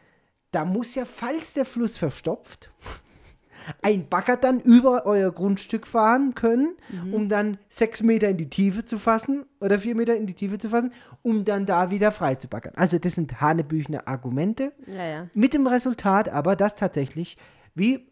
da 0.51 0.65
muss 0.65 0.95
ja, 0.95 1.05
falls 1.05 1.53
der 1.53 1.65
Fluss 1.65 1.97
verstopft, 1.97 2.71
ein 3.81 4.09
Bagger 4.09 4.35
dann 4.35 4.59
über 4.59 5.05
euer 5.05 5.31
Grundstück 5.31 5.87
fahren 5.87 6.35
können, 6.35 6.75
um 7.13 7.29
dann 7.29 7.57
sechs 7.69 8.03
Meter 8.03 8.27
in 8.29 8.35
die 8.35 8.49
Tiefe 8.49 8.83
zu 8.83 8.99
fassen 8.99 9.45
oder 9.61 9.79
vier 9.79 9.95
Meter 9.95 10.17
in 10.17 10.27
die 10.27 10.33
Tiefe 10.33 10.57
zu 10.57 10.69
fassen, 10.69 10.91
um 11.21 11.45
dann 11.45 11.65
da 11.65 11.89
wieder 11.89 12.11
frei 12.11 12.35
zu 12.35 12.49
baggern. 12.49 12.73
Also 12.75 12.99
das 12.99 13.13
sind 13.13 13.39
hanebüchene 13.39 14.05
Argumente. 14.05 14.73
Ja, 14.85 15.05
ja. 15.05 15.27
Mit 15.33 15.53
dem 15.53 15.65
Resultat 15.65 16.27
aber, 16.27 16.57
dass 16.57 16.75
tatsächlich 16.75 17.37
wie 17.73 18.05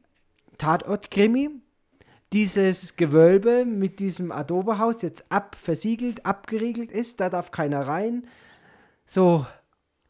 Tatort-Krimi 0.58 1.50
dieses 2.34 2.96
Gewölbe 2.96 3.66
mit 3.66 4.00
diesem 4.00 4.32
Adobe-Haus 4.32 5.02
jetzt 5.02 5.32
abversiegelt, 5.32 6.26
abgeriegelt 6.26 6.92
ist. 6.92 7.20
Da 7.20 7.30
darf 7.30 7.52
keiner 7.52 7.82
rein. 7.82 8.26
So 9.06 9.46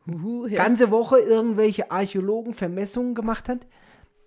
Huhu, 0.07 0.45
ja. 0.47 0.63
ganze 0.63 0.91
Woche 0.91 1.19
irgendwelche 1.19 1.91
Archäologen 1.91 2.53
Vermessungen 2.53 3.15
gemacht 3.15 3.49
hat. 3.49 3.67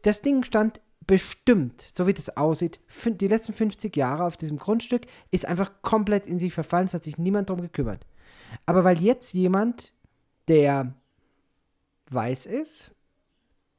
Das 0.03 0.23
Ding 0.23 0.43
stand 0.43 0.81
bestimmt, 1.07 1.87
so 1.95 2.07
wie 2.07 2.15
das 2.15 2.37
aussieht, 2.37 2.81
die 3.07 3.29
letzten 3.29 3.53
50 3.53 3.97
Jahre 3.97 4.25
auf 4.25 4.37
diesem 4.37 4.59
Grundstück, 4.59 5.03
ist 5.31 5.47
einfach 5.47 5.71
komplett 5.83 6.27
in 6.27 6.39
sich 6.39 6.53
verfallen, 6.53 6.87
es 6.87 6.95
hat 6.95 7.05
sich 7.05 7.19
niemand 7.19 7.51
darum 7.51 7.63
gekümmert. 7.63 8.07
Aber 8.67 8.85
weil 8.85 9.03
jetzt 9.03 9.35
jemand, 9.35 9.93
der 10.49 10.95
weiß 12.11 12.47
ist, 12.47 12.94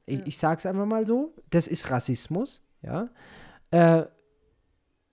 ich, 0.05 0.25
ich 0.25 0.37
sage 0.37 0.59
es 0.59 0.65
einfach 0.65 0.85
mal 0.85 1.05
so, 1.05 1.33
das 1.49 1.67
ist 1.67 1.89
Rassismus, 1.89 2.61
ja, 2.81 3.09
äh, 3.71 4.05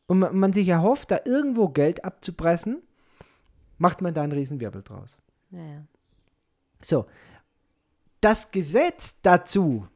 und 0.06 0.18
man, 0.18 0.36
man 0.36 0.52
sich 0.52 0.68
erhofft, 0.68 1.10
da 1.10 1.20
irgendwo 1.24 1.68
Geld 1.68 2.04
abzupressen, 2.04 2.82
macht 3.78 4.02
man 4.02 4.14
da 4.14 4.22
einen 4.22 4.32
Riesenwirbel 4.32 4.82
draus. 4.82 5.18
ja, 5.50 5.64
ja. 5.64 5.82
So, 6.84 7.06
das 8.20 8.50
Gesetz 8.50 9.22
dazu 9.22 9.86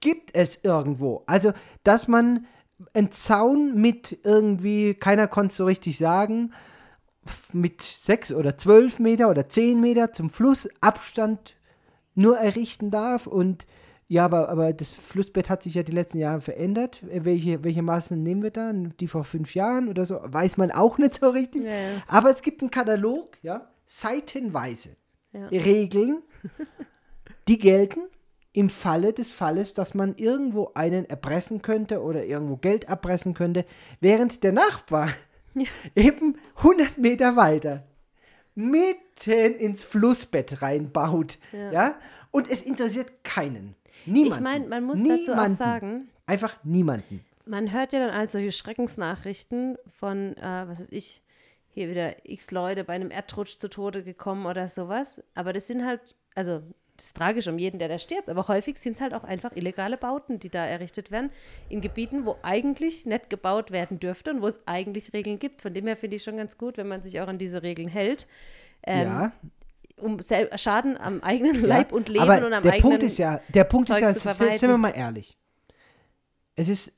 gibt 0.00 0.34
es 0.34 0.64
irgendwo. 0.64 1.22
Also, 1.26 1.52
dass 1.82 2.08
man 2.08 2.46
einen 2.92 3.12
Zaun 3.12 3.80
mit 3.80 4.18
irgendwie, 4.22 4.94
keiner 4.94 5.28
konnte 5.28 5.50
es 5.50 5.56
so 5.56 5.64
richtig 5.64 5.98
sagen, 5.98 6.52
mit 7.52 7.82
sechs 7.82 8.32
oder 8.32 8.56
zwölf 8.56 8.98
Meter 8.98 9.28
oder 9.28 9.48
zehn 9.48 9.80
Meter 9.80 10.12
zum 10.12 10.30
Flussabstand 10.30 11.56
nur 12.14 12.38
errichten 12.38 12.90
darf. 12.90 13.26
Und 13.26 13.66
ja, 14.08 14.24
aber, 14.24 14.48
aber 14.48 14.72
das 14.72 14.92
Flussbett 14.92 15.50
hat 15.50 15.62
sich 15.62 15.74
ja 15.74 15.82
die 15.82 15.92
letzten 15.92 16.18
Jahre 16.18 16.40
verändert. 16.40 17.00
Welche, 17.02 17.64
welche 17.64 17.82
Maßen 17.82 18.22
nehmen 18.22 18.42
wir 18.42 18.50
da? 18.50 18.72
Die 18.72 19.08
vor 19.08 19.24
fünf 19.24 19.54
Jahren 19.54 19.88
oder 19.88 20.04
so? 20.04 20.20
Weiß 20.22 20.56
man 20.56 20.70
auch 20.70 20.98
nicht 20.98 21.14
so 21.14 21.30
richtig. 21.30 21.64
Ja, 21.64 21.74
ja. 21.74 22.02
Aber 22.06 22.30
es 22.30 22.42
gibt 22.42 22.62
einen 22.62 22.70
Katalog, 22.70 23.36
ja, 23.42 23.68
seitenweise. 23.84 24.90
Ja. 25.32 25.48
Regeln, 25.48 26.22
die 27.48 27.58
gelten 27.58 28.00
im 28.52 28.70
Falle 28.70 29.12
des 29.12 29.30
Falles, 29.30 29.74
dass 29.74 29.92
man 29.92 30.14
irgendwo 30.16 30.70
einen 30.74 31.04
erpressen 31.04 31.60
könnte 31.60 32.00
oder 32.00 32.24
irgendwo 32.24 32.56
Geld 32.56 32.88
abpressen 32.88 33.34
könnte, 33.34 33.66
während 34.00 34.42
der 34.44 34.52
Nachbar 34.52 35.10
eben 35.94 36.38
100 36.56 36.96
Meter 36.96 37.36
weiter 37.36 37.82
mitten 38.56 39.54
ins 39.54 39.84
Flussbett 39.84 40.62
reinbaut. 40.62 41.38
Ja. 41.52 41.96
Und 42.30 42.50
es 42.50 42.62
interessiert 42.62 43.22
keinen. 43.22 43.76
Niemanden. 44.06 44.34
Ich 44.34 44.40
meine, 44.40 44.66
man 44.68 44.84
muss 44.84 45.02
dazu 45.02 45.12
auch 45.12 45.36
Niemanden. 45.36 45.56
sagen, 45.56 46.08
Einfach 46.26 46.56
niemanden. 46.64 47.24
man 47.44 47.72
hört 47.72 47.92
ja 47.92 48.00
dann 48.00 48.10
all 48.10 48.28
solche 48.28 48.52
Schreckensnachrichten 48.52 49.76
von, 49.98 50.36
äh, 50.36 50.68
was 50.68 50.80
weiß 50.80 50.88
ich, 50.90 51.22
hier 51.68 51.90
wieder 51.90 52.14
x 52.24 52.50
Leute 52.50 52.84
bei 52.84 52.94
einem 52.94 53.10
Erdrutsch 53.10 53.58
zu 53.58 53.68
Tode 53.68 54.02
gekommen 54.02 54.46
oder 54.46 54.68
sowas. 54.68 55.22
Aber 55.34 55.52
das 55.52 55.66
sind 55.66 55.84
halt, 55.84 56.00
also 56.34 56.62
das 56.96 57.06
ist 57.08 57.16
tragisch 57.16 57.46
um 57.46 57.58
jeden, 57.58 57.78
der 57.78 57.88
da 57.88 57.98
stirbt, 57.98 58.30
aber 58.30 58.48
häufig 58.48 58.78
sind 58.78 58.94
es 58.94 59.02
halt 59.02 59.12
auch 59.12 59.24
einfach 59.24 59.54
illegale 59.54 59.98
Bauten, 59.98 60.38
die 60.38 60.48
da 60.48 60.64
errichtet 60.64 61.10
werden, 61.10 61.30
in 61.68 61.82
Gebieten, 61.82 62.24
wo 62.24 62.36
eigentlich 62.42 63.04
nicht 63.04 63.28
gebaut 63.28 63.70
werden 63.70 64.00
dürfte 64.00 64.30
und 64.30 64.40
wo 64.40 64.46
es 64.46 64.66
eigentlich 64.66 65.12
Regeln 65.12 65.38
gibt. 65.38 65.60
Von 65.60 65.74
dem 65.74 65.86
her 65.86 65.96
finde 65.98 66.16
ich 66.16 66.22
schon 66.22 66.38
ganz 66.38 66.56
gut, 66.56 66.78
wenn 66.78 66.88
man 66.88 67.02
sich 67.02 67.20
auch 67.20 67.28
an 67.28 67.36
diese 67.36 67.62
Regeln 67.62 67.88
hält. 67.88 68.26
Ähm, 68.82 69.06
ja. 69.08 69.32
Um 69.98 70.18
Schaden 70.56 70.98
am 70.98 71.22
eigenen 71.22 71.62
Leib 71.62 71.92
und 71.92 72.08
Leben 72.08 72.22
Aber 72.22 72.46
und 72.46 72.52
am 72.52 72.62
der 72.62 72.74
eigenen 72.74 72.90
Punkt 72.90 73.02
ist 73.02 73.18
ja, 73.18 73.40
der 73.48 73.64
Punkt 73.64 73.88
ist 73.88 73.96
Zeug 73.96 74.02
ja, 74.02 74.12
zu 74.12 74.32
sind, 74.32 74.54
sind 74.54 74.70
wir 74.70 74.78
mal 74.78 74.90
ehrlich. 74.90 75.38
Es 76.54 76.68
ist 76.68 76.92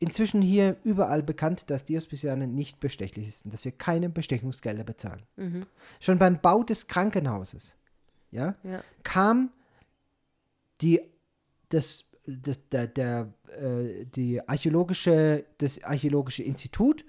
inzwischen 0.00 0.42
hier 0.42 0.76
überall 0.82 1.22
bekannt, 1.22 1.70
dass 1.70 1.84
Diospiciane 1.84 2.46
nicht 2.46 2.80
bestechlich 2.80 3.28
ist 3.28 3.44
und 3.44 3.54
dass 3.54 3.64
wir 3.64 3.72
keine 3.72 4.08
Bestechungsgelder 4.08 4.82
bezahlen. 4.82 5.22
Mhm. 5.36 5.66
Schon 6.00 6.18
beim 6.18 6.40
Bau 6.40 6.62
des 6.62 6.88
Krankenhauses 6.88 7.76
ja, 8.30 8.54
Ja. 8.62 8.82
kam 9.02 9.50
die, 10.80 11.00
das, 11.68 12.04
das, 12.26 12.58
der, 12.70 12.86
der, 12.86 13.32
äh, 13.48 14.06
die 14.06 14.46
archäologische, 14.48 15.44
das 15.58 15.82
archäologische 15.84 16.42
Institut. 16.42 17.04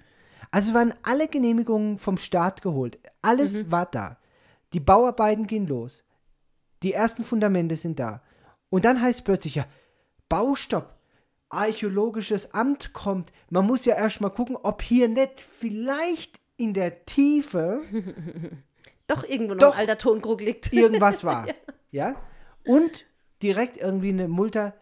Also 0.50 0.74
waren 0.74 0.92
alle 1.02 1.28
Genehmigungen 1.28 1.96
vom 1.98 2.18
Staat 2.18 2.60
geholt. 2.60 2.98
Alles 3.22 3.70
war 3.70 3.86
da. 3.86 4.18
Die 4.72 4.80
Bauarbeiten 4.80 5.46
gehen 5.46 5.66
los. 5.66 6.04
Die 6.82 6.92
ersten 6.92 7.24
Fundamente 7.24 7.76
sind 7.76 7.98
da. 7.98 8.22
Und 8.70 8.84
dann 8.84 9.00
heißt 9.00 9.24
plötzlich 9.24 9.56
ja, 9.56 9.66
Baustopp. 10.28 10.98
Archäologisches 11.48 12.54
Amt 12.54 12.94
kommt. 12.94 13.30
Man 13.50 13.66
muss 13.66 13.84
ja 13.84 13.94
erst 13.94 14.22
mal 14.22 14.30
gucken, 14.30 14.56
ob 14.56 14.80
hier 14.80 15.08
nicht 15.08 15.40
vielleicht 15.40 16.40
in 16.56 16.72
der 16.72 17.04
Tiefe 17.04 17.82
Doch 19.12 19.24
irgendwo 19.24 19.54
noch 19.54 19.74
ein 19.74 19.80
alter 19.80 19.98
Tonkrug 19.98 20.40
liegt. 20.40 20.72
irgendwas 20.72 21.22
war. 21.22 21.46
ja. 21.90 22.14
Und 22.64 23.04
direkt 23.42 23.76
irgendwie 23.76 24.08
eine 24.08 24.28
Multa 24.28 24.72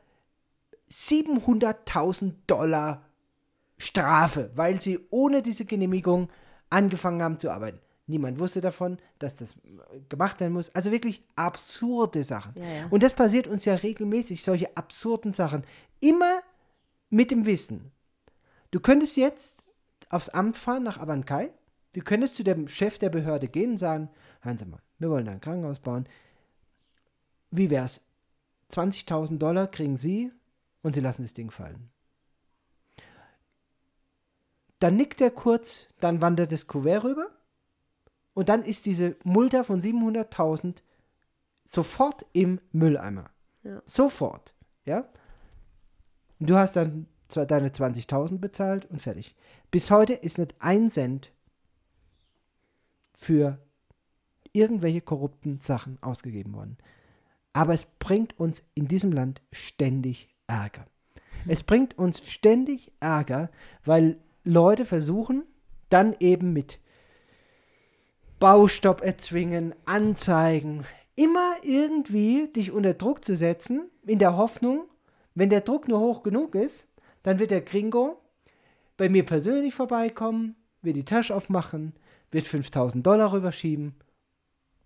700.000 0.90 2.34
Dollar 2.46 3.06
Strafe, 3.78 4.50
weil 4.54 4.80
sie 4.80 5.00
ohne 5.10 5.42
diese 5.42 5.64
Genehmigung 5.64 6.30
angefangen 6.68 7.22
haben 7.22 7.38
zu 7.38 7.50
arbeiten. 7.50 7.80
Niemand 8.10 8.40
wusste 8.40 8.60
davon, 8.60 8.98
dass 9.20 9.36
das 9.36 9.54
gemacht 10.08 10.40
werden 10.40 10.52
muss. 10.52 10.74
Also 10.74 10.90
wirklich 10.90 11.22
absurde 11.36 12.24
Sachen. 12.24 12.52
Ja, 12.56 12.64
ja. 12.64 12.86
Und 12.90 13.04
das 13.04 13.14
passiert 13.14 13.46
uns 13.46 13.64
ja 13.64 13.74
regelmäßig, 13.74 14.42
solche 14.42 14.76
absurden 14.76 15.32
Sachen. 15.32 15.62
Immer 16.00 16.40
mit 17.08 17.30
dem 17.30 17.46
Wissen. 17.46 17.92
Du 18.72 18.80
könntest 18.80 19.16
jetzt 19.16 19.64
aufs 20.08 20.28
Amt 20.28 20.56
fahren 20.56 20.82
nach 20.82 20.98
Abancay. 20.98 21.50
Du 21.92 22.00
könntest 22.00 22.34
zu 22.34 22.42
dem 22.42 22.66
Chef 22.66 22.98
der 22.98 23.10
Behörde 23.10 23.46
gehen 23.46 23.72
und 23.72 23.78
sagen, 23.78 24.10
hören 24.40 24.58
Sie 24.58 24.64
mal, 24.64 24.82
wir 24.98 25.08
wollen 25.08 25.26
da 25.26 25.32
ein 25.32 25.40
Krankenhaus 25.40 25.78
bauen. 25.78 26.08
Wie 27.52 27.70
wär's? 27.70 28.04
20.000 28.72 29.38
Dollar 29.38 29.68
kriegen 29.68 29.96
Sie 29.96 30.32
und 30.82 30.96
Sie 30.96 31.00
lassen 31.00 31.22
das 31.22 31.34
Ding 31.34 31.52
fallen. 31.52 31.90
Dann 34.80 34.96
nickt 34.96 35.20
er 35.20 35.30
kurz, 35.30 35.86
dann 36.00 36.20
wandert 36.20 36.50
das 36.50 36.66
Kuvert 36.66 37.04
rüber 37.04 37.30
und 38.34 38.48
dann 38.48 38.62
ist 38.62 38.86
diese 38.86 39.16
Multa 39.24 39.64
von 39.64 39.80
700.000 39.80 40.82
sofort 41.64 42.26
im 42.32 42.60
Mülleimer. 42.72 43.30
Ja. 43.62 43.82
Sofort. 43.86 44.54
Ja? 44.84 45.08
Und 46.38 46.50
du 46.50 46.56
hast 46.56 46.76
dann 46.76 47.06
zwar 47.28 47.46
deine 47.46 47.68
20.000 47.68 48.38
bezahlt 48.38 48.86
und 48.86 49.02
fertig. 49.02 49.36
Bis 49.70 49.90
heute 49.90 50.14
ist 50.14 50.38
nicht 50.38 50.54
ein 50.58 50.90
Cent 50.90 51.32
für 53.16 53.58
irgendwelche 54.52 55.00
korrupten 55.00 55.60
Sachen 55.60 55.98
ausgegeben 56.02 56.54
worden. 56.54 56.76
Aber 57.52 57.74
es 57.74 57.84
bringt 57.84 58.38
uns 58.38 58.64
in 58.74 58.88
diesem 58.88 59.12
Land 59.12 59.42
ständig 59.52 60.28
Ärger. 60.46 60.86
Es 61.46 61.62
bringt 61.62 61.96
uns 61.98 62.28
ständig 62.28 62.92
Ärger, 63.00 63.50
weil 63.84 64.18
Leute 64.44 64.84
versuchen, 64.84 65.44
dann 65.88 66.14
eben 66.18 66.52
mit 66.52 66.80
Baustopp 68.40 69.02
erzwingen, 69.02 69.74
Anzeigen, 69.84 70.84
immer 71.14 71.56
irgendwie 71.62 72.48
dich 72.48 72.72
unter 72.72 72.94
Druck 72.94 73.22
zu 73.22 73.36
setzen, 73.36 73.90
in 74.06 74.18
der 74.18 74.36
Hoffnung, 74.36 74.86
wenn 75.34 75.50
der 75.50 75.60
Druck 75.60 75.86
nur 75.88 76.00
hoch 76.00 76.22
genug 76.22 76.54
ist, 76.54 76.88
dann 77.22 77.38
wird 77.38 77.50
der 77.50 77.60
Gringo 77.60 78.18
bei 78.96 79.10
mir 79.10 79.26
persönlich 79.26 79.74
vorbeikommen, 79.74 80.56
wird 80.80 80.96
die 80.96 81.04
Tasche 81.04 81.34
aufmachen, 81.34 81.92
wird 82.30 82.44
5000 82.44 83.06
Dollar 83.06 83.32
rüberschieben 83.32 83.94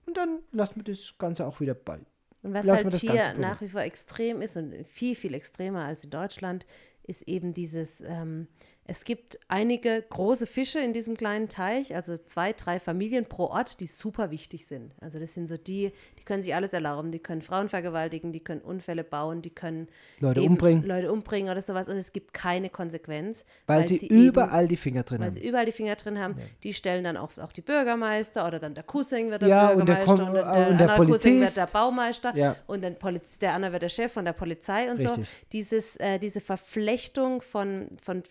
und 0.06 0.16
dann 0.16 0.40
lassen 0.50 0.76
wir 0.76 0.92
das 0.92 1.14
Ganze 1.18 1.46
auch 1.46 1.60
wieder 1.60 1.74
bei. 1.74 2.00
Und 2.42 2.52
was 2.52 2.66
Lass 2.66 2.82
mal 2.82 2.90
halt 2.90 3.00
hier 3.00 3.34
nach 3.34 3.60
wie 3.60 3.68
vor 3.68 3.82
extrem 3.82 4.42
ist 4.42 4.56
und 4.56 4.74
viel, 4.84 5.14
viel 5.14 5.32
extremer 5.32 5.84
als 5.84 6.02
in 6.02 6.10
Deutschland, 6.10 6.66
ist 7.06 7.22
eben 7.22 7.52
dieses, 7.52 8.00
ähm, 8.00 8.48
es 8.86 9.04
gibt 9.04 9.38
einige 9.48 10.02
große 10.10 10.46
Fische 10.46 10.78
in 10.78 10.92
diesem 10.92 11.16
kleinen 11.16 11.48
Teich, 11.48 11.94
also 11.94 12.18
zwei, 12.18 12.52
drei 12.52 12.78
Familien 12.78 13.24
pro 13.24 13.44
Ort, 13.46 13.80
die 13.80 13.86
super 13.86 14.30
wichtig 14.30 14.66
sind. 14.66 14.92
Also 15.00 15.18
das 15.18 15.32
sind 15.32 15.48
so 15.48 15.56
die, 15.56 15.90
die 16.18 16.24
können 16.24 16.42
sich 16.42 16.54
alles 16.54 16.74
erlauben, 16.74 17.10
die 17.10 17.18
können 17.18 17.40
Frauen 17.40 17.70
vergewaltigen, 17.70 18.32
die 18.32 18.40
können 18.40 18.60
Unfälle 18.60 19.02
bauen, 19.02 19.40
die 19.40 19.48
können 19.50 19.88
Leute 20.20 20.40
eben 20.40 20.50
umbringen. 20.52 20.84
Leute 20.84 21.10
umbringen 21.10 21.50
oder 21.50 21.62
sowas 21.62 21.88
und 21.88 21.96
es 21.96 22.12
gibt 22.12 22.34
keine 22.34 22.68
Konsequenz. 22.68 23.46
Weil, 23.66 23.86
sie, 23.86 24.04
eben- 24.04 24.22
überall 24.26 24.68
die 24.68 24.76
Finger 24.76 25.02
drin 25.02 25.20
weil 25.20 25.26
haben. 25.28 25.32
sie 25.34 25.48
überall 25.48 25.64
die 25.64 25.72
Finger 25.72 25.96
drin 25.96 26.18
haben, 26.18 26.36
die 26.62 26.74
stellen 26.74 27.04
dann 27.04 27.16
auch, 27.16 27.38
auch 27.38 27.52
die 27.52 27.62
Bürgermeister 27.62 28.46
oder 28.46 28.58
dann 28.58 28.74
der 28.74 28.84
Cousin 28.84 29.30
wird 29.30 29.40
der 29.42 29.48
Ja, 29.48 29.68
und 29.70 29.88
der 29.88 29.94
Bürgermeister 29.94 30.24
Kom- 30.24 30.28
und, 30.28 30.34
dann 30.36 30.68
und 30.72 30.78
der, 30.78 30.86
der 30.88 30.96
Cousin 30.96 31.40
wird 31.40 31.56
der 31.56 31.66
Baumeister 31.72 32.36
Ja. 32.36 32.56
und 32.66 32.84
dann 32.84 32.96
Poliz 32.98 33.38
der 33.38 33.54
andere 33.54 33.72
wird 33.72 33.82
der 33.82 33.88
Chef 33.88 34.12
von 34.12 34.26
der 34.26 34.34
Polizei 34.34 34.90
und 34.90 35.00
so. 35.00 35.08
Richtig. 35.08 35.26
Dieses, 35.52 35.96
äh, 35.96 36.18
diese 36.18 36.42
Verflechtung 36.42 37.40
von, 37.40 37.88
von 38.02 38.22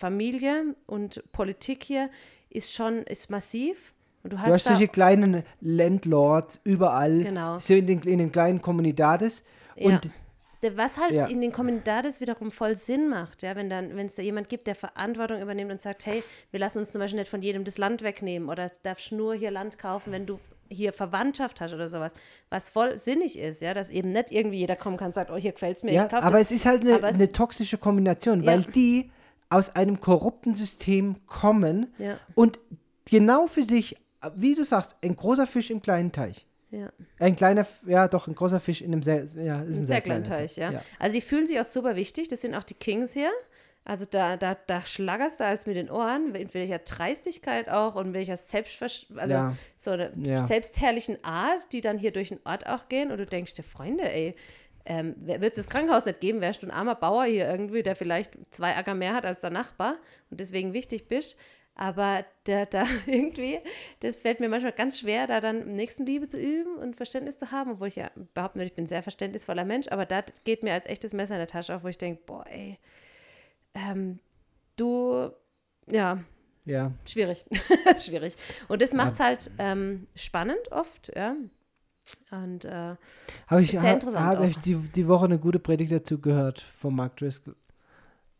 Familie 0.43 0.75
und 0.85 1.23
Politik 1.31 1.83
hier 1.83 2.09
ist 2.49 2.71
schon 2.73 3.03
ist 3.03 3.29
massiv. 3.29 3.93
Und 4.23 4.33
du 4.33 4.39
hast, 4.39 4.47
Du 4.49 4.53
hast 4.53 4.63
solche 4.65 4.87
kleinen 4.87 5.43
Landlords 5.61 6.59
überall, 6.63 7.23
Genau. 7.23 7.59
so 7.59 7.73
in 7.73 7.87
den, 7.87 7.99
in 8.01 8.19
den 8.19 8.31
kleinen 8.31 8.61
Kommunidades. 8.61 9.43
Und 9.75 10.05
ja. 10.05 10.11
Was 10.77 10.97
halt 10.97 11.11
Ja. 11.11 11.25
in 11.25 11.41
den 11.41 11.51
Kommunidades 11.51 12.21
wiederum 12.21 12.49
voll 12.49 12.77
Sinn 12.77 13.09
macht, 13.09 13.43
ja, 13.43 13.53
wenn 13.57 13.69
dann, 13.69 13.97
wenn 13.97 14.05
es 14.05 14.15
da 14.15 14.21
jemand 14.23 14.47
gibt, 14.47 14.65
der 14.65 14.75
Verantwortung 14.75 15.41
übernimmt 15.41 15.71
und 15.73 15.81
sagt, 15.81 16.05
hey, 16.05 16.23
wir 16.51 16.59
lassen 16.61 16.77
uns 16.79 16.93
zum 16.93 16.99
Beispiel 17.01 17.19
nicht 17.19 17.29
von 17.29 17.41
jedem 17.41 17.65
das 17.65 17.77
Land 17.77 18.01
wegnehmen 18.01 18.47
oder 18.47 18.71
darfst 18.83 19.11
nur 19.11 19.35
hier 19.35 19.51
Land 19.51 19.77
kaufen, 19.77 20.13
wenn 20.13 20.25
du 20.25 20.39
hier 20.69 20.93
Verwandtschaft 20.93 21.59
hast 21.59 21.73
oder 21.73 21.89
sowas, 21.89 22.13
was 22.49 22.69
voll 22.69 22.97
sinnig 22.97 23.37
ist, 23.37 23.61
ja, 23.61 23.73
dass 23.73 23.89
eben 23.89 24.13
nicht 24.13 24.31
irgendwie 24.31 24.59
jeder 24.59 24.77
kommen 24.77 24.95
kann 24.95 25.07
und 25.07 25.13
sagt, 25.13 25.31
oh, 25.31 25.35
hier 25.35 25.51
gefällt 25.51 25.75
es 25.75 25.83
mir, 25.83 25.91
ja, 25.91 26.03
ich 26.05 26.09
kaufe 26.09 26.23
aber 26.23 26.37
das. 26.37 26.47
es 26.49 26.51
ist 26.53 26.65
halt 26.65 26.83
eine, 26.87 27.03
eine 27.03 27.27
toxische 27.27 27.77
Kombination, 27.77 28.41
Ja. 28.41 28.53
weil 28.53 28.61
die 28.63 29.11
aus 29.49 29.75
einem 29.75 29.99
korrupten 29.99 30.55
System 30.55 31.17
kommen 31.27 31.93
Ja. 31.97 32.19
und 32.35 32.59
genau 33.09 33.47
für 33.47 33.63
sich, 33.63 33.95
wie 34.35 34.55
du 34.55 34.63
sagst, 34.63 34.95
ein 35.03 35.15
großer 35.15 35.47
Fisch 35.47 35.69
im 35.69 35.81
kleinen 35.81 36.11
Teich. 36.11 36.45
Ja. 36.71 36.91
Ein 37.19 37.35
kleiner, 37.35 37.67
ja 37.85 38.07
doch, 38.07 38.27
ein 38.27 38.33
großer 38.33 38.59
Fisch 38.59 38.81
in 38.81 38.91
einem 38.93 39.03
sehr, 39.03 39.25
ja, 39.25 39.61
ist 39.61 39.77
ein, 39.77 39.81
Ein 39.81 39.85
sehr 39.85 40.01
kleiner 40.01 40.23
Teich, 40.23 40.55
ja. 40.57 40.71
ja. 40.71 40.81
Also 40.97 41.13
die 41.13 41.21
fühlen 41.21 41.45
sich 41.45 41.59
auch 41.59 41.65
super 41.65 41.95
wichtig, 41.95 42.29
das 42.29 42.41
sind 42.41 42.55
auch 42.55 42.63
die 42.63 42.73
Kings 42.73 43.13
hier. 43.13 43.29
Also 43.85 44.05
da, 44.09 44.37
da, 44.37 44.55
da 44.65 44.85
schlaggerst 44.85 45.41
du 45.41 45.45
als 45.45 45.67
mit 45.67 45.75
den 45.75 45.91
Ohren, 45.91 46.31
mit 46.31 46.53
welcher 46.53 46.79
Dreistigkeit 46.79 47.67
auch 47.69 47.95
und 47.95 48.13
welcher 48.13 48.37
Selbstversch 48.37 49.07
also 49.17 49.33
Ja. 49.33 49.57
so 49.75 49.91
eine 49.91 50.13
Ja. 50.15 50.47
selbstherrlichen 50.47 51.17
Art, 51.23 51.71
die 51.73 51.81
dann 51.81 51.97
hier 51.99 52.11
durch 52.13 52.29
den 52.29 52.39
Ort 52.45 52.65
auch 52.65 52.87
gehen 52.87 53.11
und 53.11 53.17
du 53.17 53.25
denkst 53.25 53.55
dir, 53.55 53.63
Freunde, 53.63 54.09
ey, 54.09 54.35
ähm, 54.85 55.15
wird 55.17 55.43
es 55.43 55.57
das 55.57 55.69
Krankenhaus 55.69 56.05
nicht 56.05 56.19
geben, 56.19 56.41
wärst 56.41 56.61
du 56.61 56.67
ein 56.67 56.71
armer 56.71 56.95
Bauer 56.95 57.25
hier 57.25 57.47
irgendwie, 57.47 57.83
der 57.83 57.95
vielleicht 57.95 58.31
zwei 58.49 58.75
Acker 58.75 58.93
mehr 58.93 59.13
hat 59.13 59.25
als 59.25 59.41
der 59.41 59.49
Nachbar 59.49 59.95
und 60.29 60.39
deswegen 60.39 60.73
wichtig 60.73 61.07
bist. 61.07 61.37
Aber 61.75 62.23
da, 62.43 62.65
da 62.65 62.83
irgendwie, 63.07 63.59
das 64.01 64.15
fällt 64.15 64.39
mir 64.39 64.49
manchmal 64.49 64.73
ganz 64.73 64.99
schwer, 64.99 65.25
da 65.27 65.41
dann 65.41 65.75
Nächstenliebe 65.75 66.27
zu 66.27 66.37
üben 66.37 66.75
und 66.75 66.95
Verständnis 66.95 67.37
zu 67.37 67.51
haben, 67.51 67.71
obwohl 67.71 67.87
ich 67.87 67.95
ja 67.95 68.11
behaupten 68.33 68.59
würde, 68.59 68.67
ich 68.67 68.75
bin 68.75 68.83
ein 68.83 68.87
sehr 68.87 69.03
verständnisvoller 69.03 69.65
Mensch, 69.65 69.87
aber 69.87 70.05
da 70.05 70.23
geht 70.43 70.63
mir 70.63 70.73
als 70.73 70.85
echtes 70.85 71.13
Messer 71.13 71.35
in 71.35 71.39
der 71.39 71.47
Tasche 71.47 71.75
auf, 71.75 71.83
wo 71.83 71.87
ich 71.87 71.97
denke, 71.97 72.21
boah, 72.25 72.45
ey, 72.47 72.77
ähm, 73.73 74.19
du, 74.75 75.31
ja, 75.87 76.23
Ja, 76.65 76.93
schwierig. 77.05 77.43
schwierig. 77.99 78.35
Und 78.67 78.81
das 78.81 78.93
macht 78.93 79.13
es 79.15 79.19
halt 79.19 79.51
ähm, 79.57 80.07
spannend 80.15 80.71
oft, 80.71 81.11
ja. 81.15 81.35
Und 82.31 82.65
äh, 82.65 82.95
habe 83.47 83.61
ich, 83.61 83.71
sehr 83.71 83.81
hab, 83.81 83.93
interessant 83.93 84.25
hab 84.25 84.43
ich 84.43 84.57
auch. 84.57 84.61
die, 84.61 84.75
die 84.75 85.07
Woche 85.07 85.25
eine 85.25 85.39
gute 85.39 85.59
Predigt 85.59 85.91
dazu 85.91 86.19
gehört 86.19 86.59
von 86.59 86.95
Mark 86.95 87.17
Driscoll. 87.17 87.55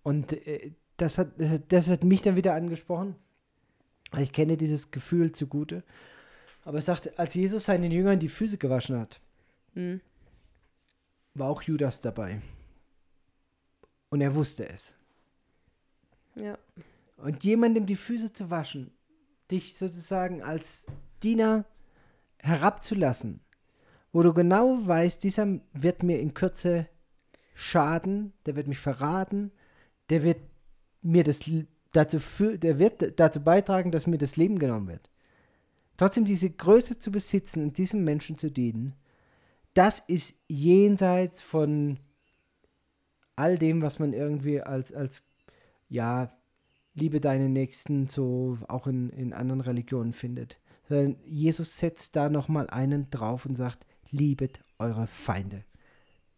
Und 0.03 0.33
äh, 0.33 0.71
das, 0.97 1.17
hat, 1.17 1.29
das, 1.69 1.89
hat, 1.89 2.03
mich 2.03 2.21
dann 2.21 2.35
wieder 2.35 2.53
angesprochen. 2.53 3.15
Ich 4.17 4.31
kenne 4.31 4.57
dieses 4.57 4.91
Gefühl 4.91 5.31
zugute. 5.31 5.83
Aber 6.65 6.77
er 6.77 6.81
sagte, 6.81 7.17
als 7.17 7.33
Jesus 7.33 7.65
seinen 7.65 7.91
Jüngern 7.91 8.19
die 8.19 8.29
Füße 8.29 8.57
gewaschen 8.57 8.99
hat, 8.99 9.19
hm, 9.73 10.01
war 11.33 11.49
auch 11.49 11.61
Judas 11.61 12.01
dabei. 12.01 12.41
Und 14.09 14.21
er 14.21 14.35
wusste 14.35 14.69
es. 14.69 14.95
ja, 16.35 16.57
Und 17.17 17.43
jemandem 17.43 17.85
die 17.85 17.95
Füße 17.95 18.33
zu 18.33 18.49
waschen, 18.49 18.91
dich 19.49 19.75
sozusagen 19.75 20.43
als 20.43 20.85
Diener 21.23 21.65
herabzulassen, 22.37 23.39
wo 24.13 24.21
du 24.21 24.33
genau 24.33 24.87
weißt, 24.87 25.23
dieser 25.23 25.59
wird 25.73 26.03
mir 26.03 26.19
in 26.19 26.33
Kürze 26.33 26.87
schaden, 27.55 28.31
der 28.45 28.55
wird 28.55 28.67
mich 28.67 28.79
verraten, 28.79 29.51
der 30.09 30.23
wird 30.23 30.39
mir 31.01 31.23
das 31.23 31.39
dazu 31.91 32.17
fü- 32.17 32.57
der 32.57 32.79
wird 32.79 33.19
dazu 33.19 33.43
beitragen, 33.43 33.91
dass 33.91 34.07
mir 34.07 34.17
das 34.17 34.37
Leben 34.37 34.59
genommen 34.59 34.87
wird. 34.87 35.09
Trotzdem 35.97 36.25
diese 36.25 36.49
Größe 36.49 36.97
zu 36.97 37.11
besitzen 37.11 37.63
und 37.63 37.77
diesem 37.77 38.03
Menschen 38.03 38.37
zu 38.37 38.49
dienen, 38.49 38.95
das 39.73 39.99
ist 39.99 40.35
jenseits 40.47 41.41
von 41.41 41.99
all 43.35 43.57
dem, 43.57 43.81
was 43.81 43.99
man 43.99 44.13
irgendwie 44.13 44.61
als, 44.61 44.93
als 44.93 45.23
ja, 45.89 46.31
liebe 46.93 47.19
deinen 47.19 47.53
Nächsten 47.53 48.07
so 48.07 48.59
auch 48.67 48.85
in, 48.85 49.09
in 49.09 49.33
anderen 49.33 49.61
Religionen 49.61 50.13
findet. 50.13 50.59
Sondern 50.87 51.17
Jesus 51.25 51.77
setzt 51.79 52.15
da 52.15 52.29
nochmal 52.29 52.69
einen 52.69 53.09
drauf 53.09 53.45
und 53.45 53.55
sagt, 53.55 53.85
liebet 54.13 54.61
eure 54.79 55.07
Feinde. 55.07 55.63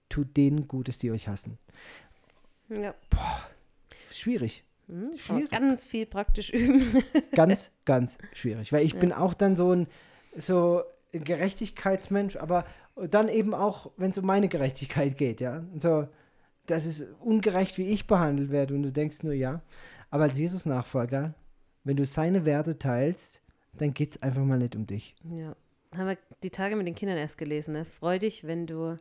Tut 0.10 0.36
denen 0.38 0.68
Gutes, 0.68 0.98
die 0.98 1.12
euch 1.12 1.28
hassen. 1.28 1.58
Ja. 2.70 2.96
Schwierig. 4.12 4.64
Hm, 4.88 5.10
kann 5.10 5.18
Schwierig. 5.18 5.52
ganz 5.52 5.84
viel 5.84 6.06
praktisch 6.06 6.52
üben. 6.52 7.04
Ganz, 7.32 7.72
ganz 7.86 8.18
schwierig. 8.34 8.72
Weil 8.72 8.86
ich 8.86 8.98
bin 8.98 9.12
auch 9.12 9.34
dann 9.34 9.56
so 9.56 9.74
ein 9.74 9.88
so 10.38 10.84
ein 11.14 11.24
Gerechtigkeitsmensch, 11.24 12.36
aber 12.36 12.66
dann 13.10 13.30
eben 13.30 13.54
auch, 13.54 13.92
wenn 13.98 14.12
es 14.12 14.18
um 14.18 14.26
meine 14.26 14.48
Gerechtigkeit 14.48 15.18
geht, 15.18 15.42
ja. 15.42 15.58
Und 15.58 15.82
so, 15.82 16.08
das 16.68 16.86
ist 16.86 17.06
ungerecht, 17.20 17.78
wie 17.78 17.90
ich 17.90 18.06
behandelt 18.08 18.52
werde. 18.52 18.76
Und 18.76 18.84
du 18.84 18.92
denkst 18.92 19.24
nur, 19.24 19.34
ja. 19.34 19.62
Aber 20.12 20.24
als 20.24 20.38
Jesus-Nachfolger, 20.38 21.34
wenn 21.84 21.98
du 21.98 22.06
seine 22.06 22.46
Werte 22.46 22.78
teilst, 22.78 23.42
dann 23.74 23.94
geht 23.94 24.16
es 24.16 24.22
einfach 24.22 24.44
mal 24.44 24.58
nicht 24.60 24.76
um 24.76 24.86
dich. 24.86 25.16
Ja. 25.30 25.56
Haben 25.98 26.08
wir 26.08 26.18
die 26.44 26.50
Tage 26.50 26.76
mit 26.76 26.88
den 26.88 26.96
Kindern 26.96 27.18
erst 27.18 27.38
gelesen, 27.38 27.74
ne? 27.74 27.86
Freu 27.86 28.20
dich, 28.20 28.46
wenn 28.46 28.68
du, 28.68 28.98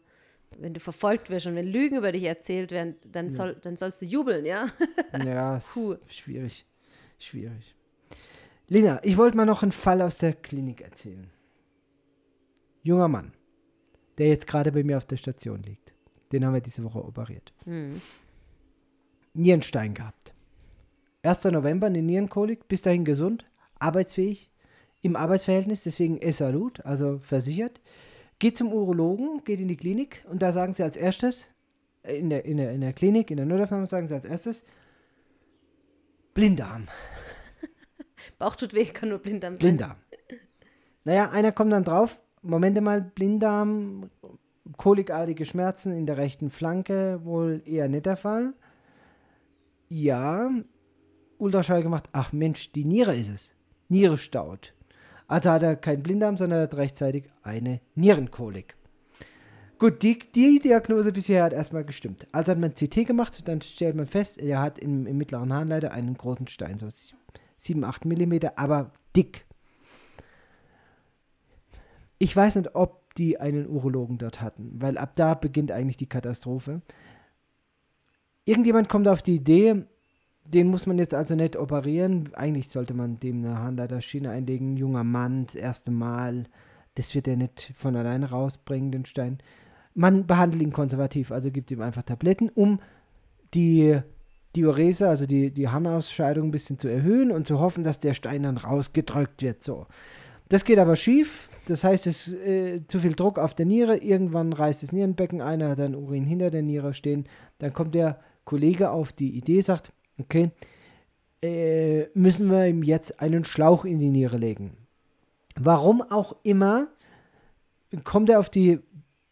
wenn 0.58 0.74
du 0.74 0.80
verfolgt 0.80 1.30
wirst 1.30 1.46
und 1.46 1.54
wenn 1.56 1.66
Lügen 1.66 1.96
über 1.96 2.12
dich 2.12 2.24
erzählt 2.24 2.70
werden, 2.70 2.96
dann, 3.04 3.30
soll, 3.30 3.56
dann 3.62 3.76
sollst 3.76 4.00
du 4.02 4.06
jubeln, 4.06 4.44
ja? 4.44 4.68
Ja, 5.24 5.60
Puh. 5.72 5.96
schwierig. 6.06 6.66
Schwierig. 7.18 7.74
Lina, 8.68 9.00
ich 9.02 9.16
wollte 9.16 9.36
mal 9.36 9.46
noch 9.46 9.62
einen 9.62 9.72
Fall 9.72 10.00
aus 10.02 10.18
der 10.18 10.32
Klinik 10.32 10.80
erzählen. 10.80 11.30
Junger 12.82 13.08
Mann, 13.08 13.32
der 14.18 14.28
jetzt 14.28 14.46
gerade 14.46 14.72
bei 14.72 14.82
mir 14.82 14.96
auf 14.96 15.06
der 15.06 15.16
Station 15.16 15.62
liegt. 15.62 15.94
Den 16.32 16.44
haben 16.44 16.54
wir 16.54 16.60
diese 16.60 16.84
Woche 16.84 17.04
operiert. 17.04 17.52
Hm. 17.64 18.00
Nierenstein 19.34 19.94
gehabt. 19.94 20.34
1. 21.22 21.44
November 21.44 21.86
eine 21.86 22.02
Nierenkolik, 22.02 22.68
bis 22.68 22.82
dahin 22.82 23.04
gesund, 23.04 23.46
arbeitsfähig, 23.78 24.50
im 25.04 25.16
Arbeitsverhältnis, 25.16 25.82
deswegen 25.82 26.18
Salut, 26.32 26.80
also 26.86 27.18
versichert. 27.18 27.82
Geht 28.38 28.56
zum 28.56 28.72
Urologen, 28.72 29.44
geht 29.44 29.60
in 29.60 29.68
die 29.68 29.76
Klinik 29.76 30.24
und 30.30 30.40
da 30.40 30.50
sagen 30.50 30.72
sie 30.72 30.82
als 30.82 30.96
erstes, 30.96 31.46
äh, 32.02 32.16
in 32.16 32.30
der, 32.30 32.46
in 32.46 32.56
der, 32.56 32.72
in 32.72 32.80
der 32.80 32.94
Klinik, 32.94 33.30
in 33.30 33.36
der 33.36 33.44
Notaufnahme 33.44 33.86
sagen 33.86 34.08
sie 34.08 34.14
als 34.14 34.24
erstes, 34.24 34.64
Blinddarm. 36.32 36.88
Bauch 38.38 38.56
tut 38.56 38.72
weh, 38.72 38.86
kann 38.86 39.10
nur 39.10 39.18
Blinddarm 39.18 39.54
sein. 39.54 39.58
Blinddarm. 39.58 39.96
Naja, 41.04 41.30
einer 41.30 41.52
kommt 41.52 41.72
dann 41.72 41.84
drauf, 41.84 42.18
Momente 42.40 42.80
mal, 42.80 43.02
Blinddarm, 43.02 44.10
kolikartige 44.78 45.44
Schmerzen 45.44 45.94
in 45.94 46.06
der 46.06 46.16
rechten 46.16 46.48
Flanke, 46.48 47.20
wohl 47.24 47.62
eher 47.66 47.88
nicht 47.88 48.06
der 48.06 48.16
Fall. 48.16 48.54
Ja, 49.90 50.50
Ultraschall 51.36 51.82
gemacht, 51.82 52.08
ach 52.12 52.32
Mensch, 52.32 52.72
die 52.72 52.86
Niere 52.86 53.14
ist 53.14 53.28
es. 53.28 53.54
Niere 53.90 54.16
staut. 54.16 54.73
Also 55.26 55.50
hat 55.50 55.62
er 55.62 55.76
keinen 55.76 56.02
Blinddarm, 56.02 56.36
sondern 56.36 56.62
hat 56.62 56.76
rechtzeitig 56.76 57.24
eine 57.42 57.80
Nierenkolik. 57.94 58.76
Gut, 59.78 60.02
die, 60.02 60.18
die 60.18 60.60
Diagnose 60.60 61.12
bisher 61.12 61.44
hat 61.44 61.52
erstmal 61.52 61.84
gestimmt. 61.84 62.26
Also 62.32 62.52
hat 62.52 62.58
man 62.58 62.74
CT 62.74 63.06
gemacht, 63.06 63.46
dann 63.48 63.60
stellt 63.60 63.96
man 63.96 64.06
fest, 64.06 64.38
er 64.38 64.60
hat 64.60 64.78
im, 64.78 65.06
im 65.06 65.18
mittleren 65.18 65.52
Harnleiter 65.52 65.92
einen 65.92 66.16
großen 66.16 66.46
Stein, 66.46 66.78
so 66.78 66.88
7, 67.56 67.84
8 67.84 68.04
Millimeter, 68.04 68.58
aber 68.58 68.92
dick. 69.16 69.44
Ich 72.18 72.34
weiß 72.34 72.56
nicht, 72.56 72.74
ob 72.74 73.14
die 73.14 73.40
einen 73.40 73.68
Urologen 73.68 74.18
dort 74.18 74.40
hatten, 74.40 74.70
weil 74.80 74.96
ab 74.98 75.12
da 75.16 75.34
beginnt 75.34 75.72
eigentlich 75.72 75.96
die 75.96 76.08
Katastrophe. 76.08 76.82
Irgendjemand 78.44 78.88
kommt 78.88 79.08
auf 79.08 79.22
die 79.22 79.36
Idee, 79.36 79.84
den 80.44 80.68
muss 80.68 80.86
man 80.86 80.98
jetzt 80.98 81.14
also 81.14 81.34
nicht 81.34 81.56
operieren. 81.56 82.30
Eigentlich 82.34 82.68
sollte 82.68 82.94
man 82.94 83.18
dem 83.18 83.44
eine 83.44 83.58
Harnleiterschiene 83.58 84.30
einlegen. 84.30 84.76
Junger 84.76 85.04
Mann, 85.04 85.46
das 85.46 85.54
erste 85.54 85.90
Mal. 85.90 86.44
Das 86.96 87.14
wird 87.14 87.26
er 87.26 87.36
nicht 87.36 87.72
von 87.74 87.96
alleine 87.96 88.30
rausbringen, 88.30 88.92
den 88.92 89.04
Stein. 89.04 89.38
Man 89.94 90.26
behandelt 90.26 90.62
ihn 90.62 90.72
konservativ, 90.72 91.30
also 91.30 91.50
gibt 91.50 91.70
ihm 91.70 91.80
einfach 91.80 92.02
Tabletten, 92.02 92.50
um 92.50 92.80
die 93.54 94.00
Diurese, 94.56 95.08
also 95.08 95.26
die, 95.26 95.50
die 95.50 95.68
Harnausscheidung 95.68 96.48
ein 96.48 96.50
bisschen 96.50 96.78
zu 96.78 96.88
erhöhen 96.88 97.30
und 97.30 97.46
zu 97.46 97.58
hoffen, 97.58 97.84
dass 97.84 97.98
der 97.98 98.14
Stein 98.14 98.42
dann 98.42 98.56
rausgedrückt 98.56 99.42
wird. 99.42 99.62
So. 99.62 99.86
Das 100.48 100.64
geht 100.64 100.78
aber 100.78 100.96
schief. 100.96 101.48
Das 101.66 101.82
heißt, 101.82 102.06
es 102.06 102.28
ist 102.28 102.34
äh, 102.34 102.86
zu 102.86 102.98
viel 102.98 103.14
Druck 103.14 103.38
auf 103.38 103.54
der 103.54 103.66
Niere. 103.66 103.96
Irgendwann 103.96 104.52
reißt 104.52 104.82
das 104.82 104.92
Nierenbecken 104.92 105.40
ein, 105.40 105.60
er 105.60 105.70
hat 105.70 105.78
dann 105.78 105.94
Urin 105.94 106.26
hinter 106.26 106.50
der 106.50 106.62
Niere 106.62 106.92
stehen. 106.92 107.26
Dann 107.58 107.72
kommt 107.72 107.94
der 107.94 108.20
Kollege 108.44 108.90
auf 108.90 109.12
die 109.12 109.34
Idee, 109.36 109.60
sagt, 109.62 109.92
okay, 110.18 110.50
äh, 111.42 112.06
müssen 112.14 112.50
wir 112.50 112.66
ihm 112.66 112.82
jetzt 112.82 113.20
einen 113.20 113.44
Schlauch 113.44 113.84
in 113.84 113.98
die 113.98 114.10
Niere 114.10 114.36
legen. 114.36 114.76
Warum 115.56 116.02
auch 116.02 116.36
immer 116.42 116.88
kommt 118.02 118.30
er 118.30 118.40
auf 118.40 118.50
die 118.50 118.80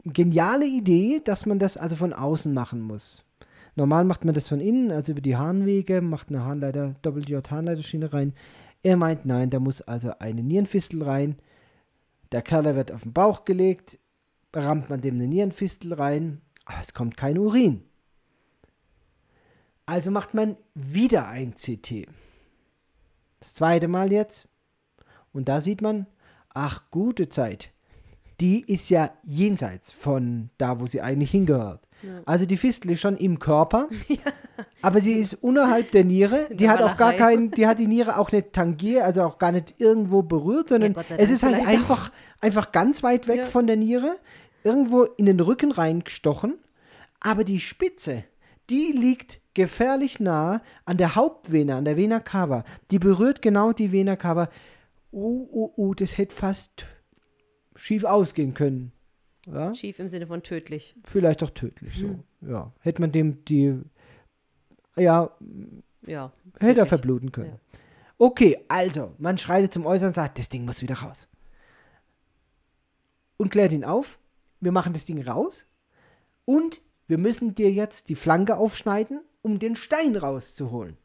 geniale 0.05 0.65
Idee, 0.65 1.21
dass 1.23 1.45
man 1.45 1.59
das 1.59 1.77
also 1.77 1.95
von 1.95 2.13
außen 2.13 2.53
machen 2.53 2.81
muss. 2.81 3.23
Normal 3.75 4.05
macht 4.05 4.23
man 4.23 4.35
das 4.35 4.47
von 4.47 4.59
innen, 4.59 4.91
also 4.91 5.13
über 5.13 5.21
die 5.21 5.35
Harnwege, 5.35 6.01
macht 6.01 6.29
eine 6.29 6.45
Harnleiter, 6.45 6.95
Doppel-J-Harnleiterschiene 7.01 8.13
rein. 8.13 8.33
Er 8.83 8.97
meint, 8.97 9.25
nein, 9.25 9.49
da 9.49 9.59
muss 9.59 9.81
also 9.81 10.11
eine 10.19 10.43
Nierenfistel 10.43 11.03
rein. 11.03 11.37
Der 12.31 12.41
Kerl 12.41 12.75
wird 12.75 12.91
auf 12.91 13.03
den 13.03 13.13
Bauch 13.13 13.45
gelegt, 13.45 13.97
rammt 14.53 14.89
man 14.89 15.01
dem 15.01 15.15
eine 15.15 15.27
Nierenfistel 15.27 15.93
rein, 15.93 16.41
aber 16.65 16.79
es 16.81 16.93
kommt 16.93 17.17
kein 17.17 17.37
Urin. 17.39 17.83
Also 19.85 20.11
macht 20.11 20.33
man 20.33 20.57
wieder 20.75 21.27
ein 21.27 21.53
CT. 21.55 22.07
Das 23.39 23.53
zweite 23.55 23.87
Mal 23.87 24.11
jetzt. 24.11 24.47
Und 25.33 25.49
da 25.49 25.61
sieht 25.61 25.81
man, 25.81 26.07
ach, 26.53 26.83
gute 26.91 27.29
Zeit. 27.29 27.71
Die 28.39 28.61
ist 28.61 28.89
ja 28.89 29.11
jenseits 29.23 29.91
von 29.91 30.49
da, 30.57 30.79
wo 30.79 30.87
sie 30.87 31.01
eigentlich 31.01 31.31
hingehört. 31.31 31.87
Also 32.25 32.45
die 32.45 32.57
Fistel 32.57 32.91
ist 32.91 32.99
schon 32.99 33.15
im 33.15 33.39
Körper, 33.39 33.87
aber 34.81 34.99
sie 34.99 35.13
ist 35.13 35.35
unterhalb 35.35 35.91
der 35.91 36.03
Niere. 36.03 36.49
Die 36.51 36.69
hat 36.69 36.81
auch 36.81 36.97
gar 36.97 37.13
keinen, 37.13 37.51
die 37.51 37.65
hat 37.65 37.79
die 37.79 37.87
Niere 37.87 38.17
auch 38.17 38.29
nicht 38.33 38.51
tangiert, 38.51 39.03
also 39.03 39.21
auch 39.23 39.37
gar 39.37 39.53
nicht 39.53 39.75
irgendwo 39.79 40.21
berührt, 40.21 40.67
sondern 40.67 40.95
sei 40.95 41.15
es 41.17 41.31
ist 41.31 41.43
halt 41.43 41.65
einfach, 41.65 42.11
einfach 42.41 42.73
ganz 42.73 43.03
weit 43.03 43.29
weg 43.29 43.37
Ja. 43.37 43.45
von 43.45 43.67
der 43.67 43.77
Niere, 43.77 44.17
irgendwo 44.65 45.03
in 45.03 45.27
den 45.27 45.39
Rücken 45.39 45.71
reingestochen. 45.71 46.55
Aber 47.21 47.45
die 47.45 47.61
Spitze, 47.61 48.25
die 48.69 48.91
liegt 48.91 49.41
gefährlich 49.53 50.19
nah 50.19 50.61
an 50.85 50.97
der 50.97 51.15
Hauptvene, 51.15 51.75
an 51.75 51.85
der 51.85 51.97
Vena 51.97 52.19
cava. 52.19 52.63
Die 52.91 52.99
berührt 52.99 53.41
genau 53.41 53.73
die 53.73 53.91
Vena 53.91 54.15
cava. 54.15 54.49
Oh, 55.11 55.47
oh, 55.51 55.73
oh, 55.75 55.93
das 55.93 56.17
hätte 56.17 56.35
fast 56.35 56.85
schief 57.75 58.03
ausgehen 58.03 58.53
können. 58.53 58.91
Ja? 59.45 59.73
Schief 59.75 59.99
im 59.99 60.07
Sinne 60.07 60.27
von 60.27 60.41
tödlich. 60.41 60.95
Vielleicht 61.03 61.43
auch 61.43 61.49
tödlich. 61.49 61.97
So. 61.97 62.07
Hm. 62.07 62.23
Ja. 62.41 62.71
Hätte 62.79 63.01
man 63.01 63.11
dem 63.11 63.43
die, 63.45 63.79
ja, 64.95 65.29
Ja. 66.05 66.31
hätte 66.59 66.79
er 66.79 66.85
verbluten 66.85 67.31
können. 67.31 67.51
Ja. 67.51 67.79
Okay, 68.17 68.59
also, 68.69 69.13
man 69.17 69.37
schreitet 69.37 69.73
zum 69.73 69.85
Äußeren 69.85 70.09
und 70.09 70.15
sagt, 70.15 70.39
das 70.39 70.47
Ding 70.49 70.65
muss 70.65 70.81
wieder 70.81 70.95
raus. 70.95 71.27
Und 73.37 73.49
klärt 73.49 73.73
ihn 73.73 73.83
auf. 73.83 74.19
Wir 74.61 74.71
machen 74.71 74.93
das 74.93 75.05
Ding 75.05 75.21
raus. 75.21 75.65
Und 76.45 76.81
wir 77.13 77.19
müssen 77.19 77.53
dir 77.53 77.71
jetzt 77.71 78.09
die 78.09 78.15
Flanke 78.15 78.57
aufschneiden, 78.57 79.21
um 79.43 79.59
den 79.59 79.75
Stein 79.75 80.15
rauszuholen. 80.15 80.97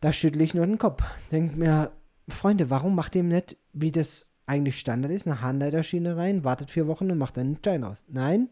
Da 0.00 0.10
schüttle 0.14 0.42
ich 0.42 0.54
nur 0.54 0.64
den 0.64 0.78
Kopf. 0.78 1.02
Denkt 1.30 1.58
mir, 1.58 1.92
Freunde, 2.30 2.70
warum 2.70 2.94
macht 2.94 3.14
ihr 3.14 3.22
nicht, 3.22 3.58
wie 3.74 3.92
das 3.92 4.30
eigentlich 4.46 4.78
Standard 4.78 5.12
ist, 5.12 5.26
eine 5.26 5.42
Handleiterschiene 5.42 6.16
rein, 6.16 6.44
wartet 6.44 6.70
vier 6.70 6.86
Wochen 6.86 7.10
und 7.10 7.18
macht 7.18 7.36
dann 7.36 7.48
einen 7.48 7.56
Stein 7.56 7.84
raus? 7.84 8.02
Nein, 8.08 8.48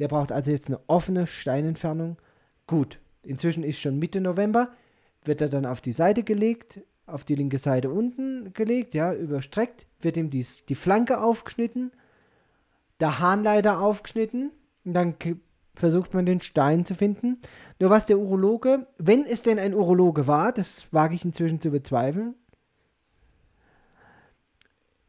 der 0.00 0.08
braucht 0.08 0.32
also 0.32 0.50
jetzt 0.50 0.68
eine 0.68 0.80
offene 0.86 1.26
Steinentfernung. 1.26 2.18
Gut, 2.66 3.00
inzwischen 3.22 3.64
ist 3.64 3.80
schon 3.80 3.98
Mitte 3.98 4.20
November, 4.20 4.68
wird 5.24 5.40
er 5.40 5.48
dann 5.48 5.64
auf 5.64 5.80
die 5.80 5.92
Seite 5.92 6.24
gelegt, 6.24 6.82
auf 7.06 7.24
die 7.24 7.36
linke 7.36 7.56
Seite 7.56 7.88
unten 7.88 8.52
gelegt, 8.52 8.92
ja, 8.92 9.14
überstreckt, 9.14 9.86
wird 9.98 10.18
ihm 10.18 10.28
die, 10.28 10.44
die 10.68 10.74
Flanke 10.74 11.22
aufgeschnitten, 11.22 11.90
der 13.00 13.18
Harnleiter 13.18 13.80
aufgeschnitten 13.80 14.50
und 14.84 14.94
dann 14.94 15.14
versucht 15.74 16.14
man 16.14 16.26
den 16.26 16.40
Stein 16.40 16.84
zu 16.84 16.94
finden. 16.94 17.38
Nur 17.78 17.90
was 17.90 18.06
der 18.06 18.18
Urologe, 18.18 18.86
wenn 18.98 19.24
es 19.24 19.42
denn 19.42 19.58
ein 19.58 19.74
Urologe 19.74 20.26
war, 20.26 20.52
das 20.52 20.86
wage 20.92 21.14
ich 21.14 21.24
inzwischen 21.24 21.60
zu 21.60 21.70
bezweifeln, 21.70 22.34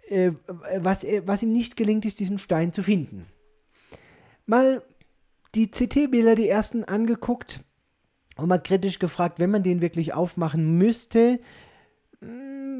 äh, 0.10 0.32
was, 0.78 1.06
was 1.26 1.44
ihm 1.44 1.52
nicht 1.52 1.76
gelingt, 1.76 2.06
ist, 2.06 2.20
diesen 2.20 2.38
Stein 2.38 2.74
zu 2.74 2.84
finden. 2.84 3.26
Mal 4.46 4.82
die 5.56 5.70
CT-Bilder, 5.70 6.36
die 6.36 6.48
ersten 6.48 6.84
angeguckt 6.84 7.62
und 8.38 8.48
mal 8.48 8.60
kritisch 8.60 9.00
gefragt, 9.00 9.40
wenn 9.40 9.52
man 9.52 9.64
den 9.64 9.82
wirklich 9.82 10.14
aufmachen 10.14 10.78
müsste, 10.78 11.40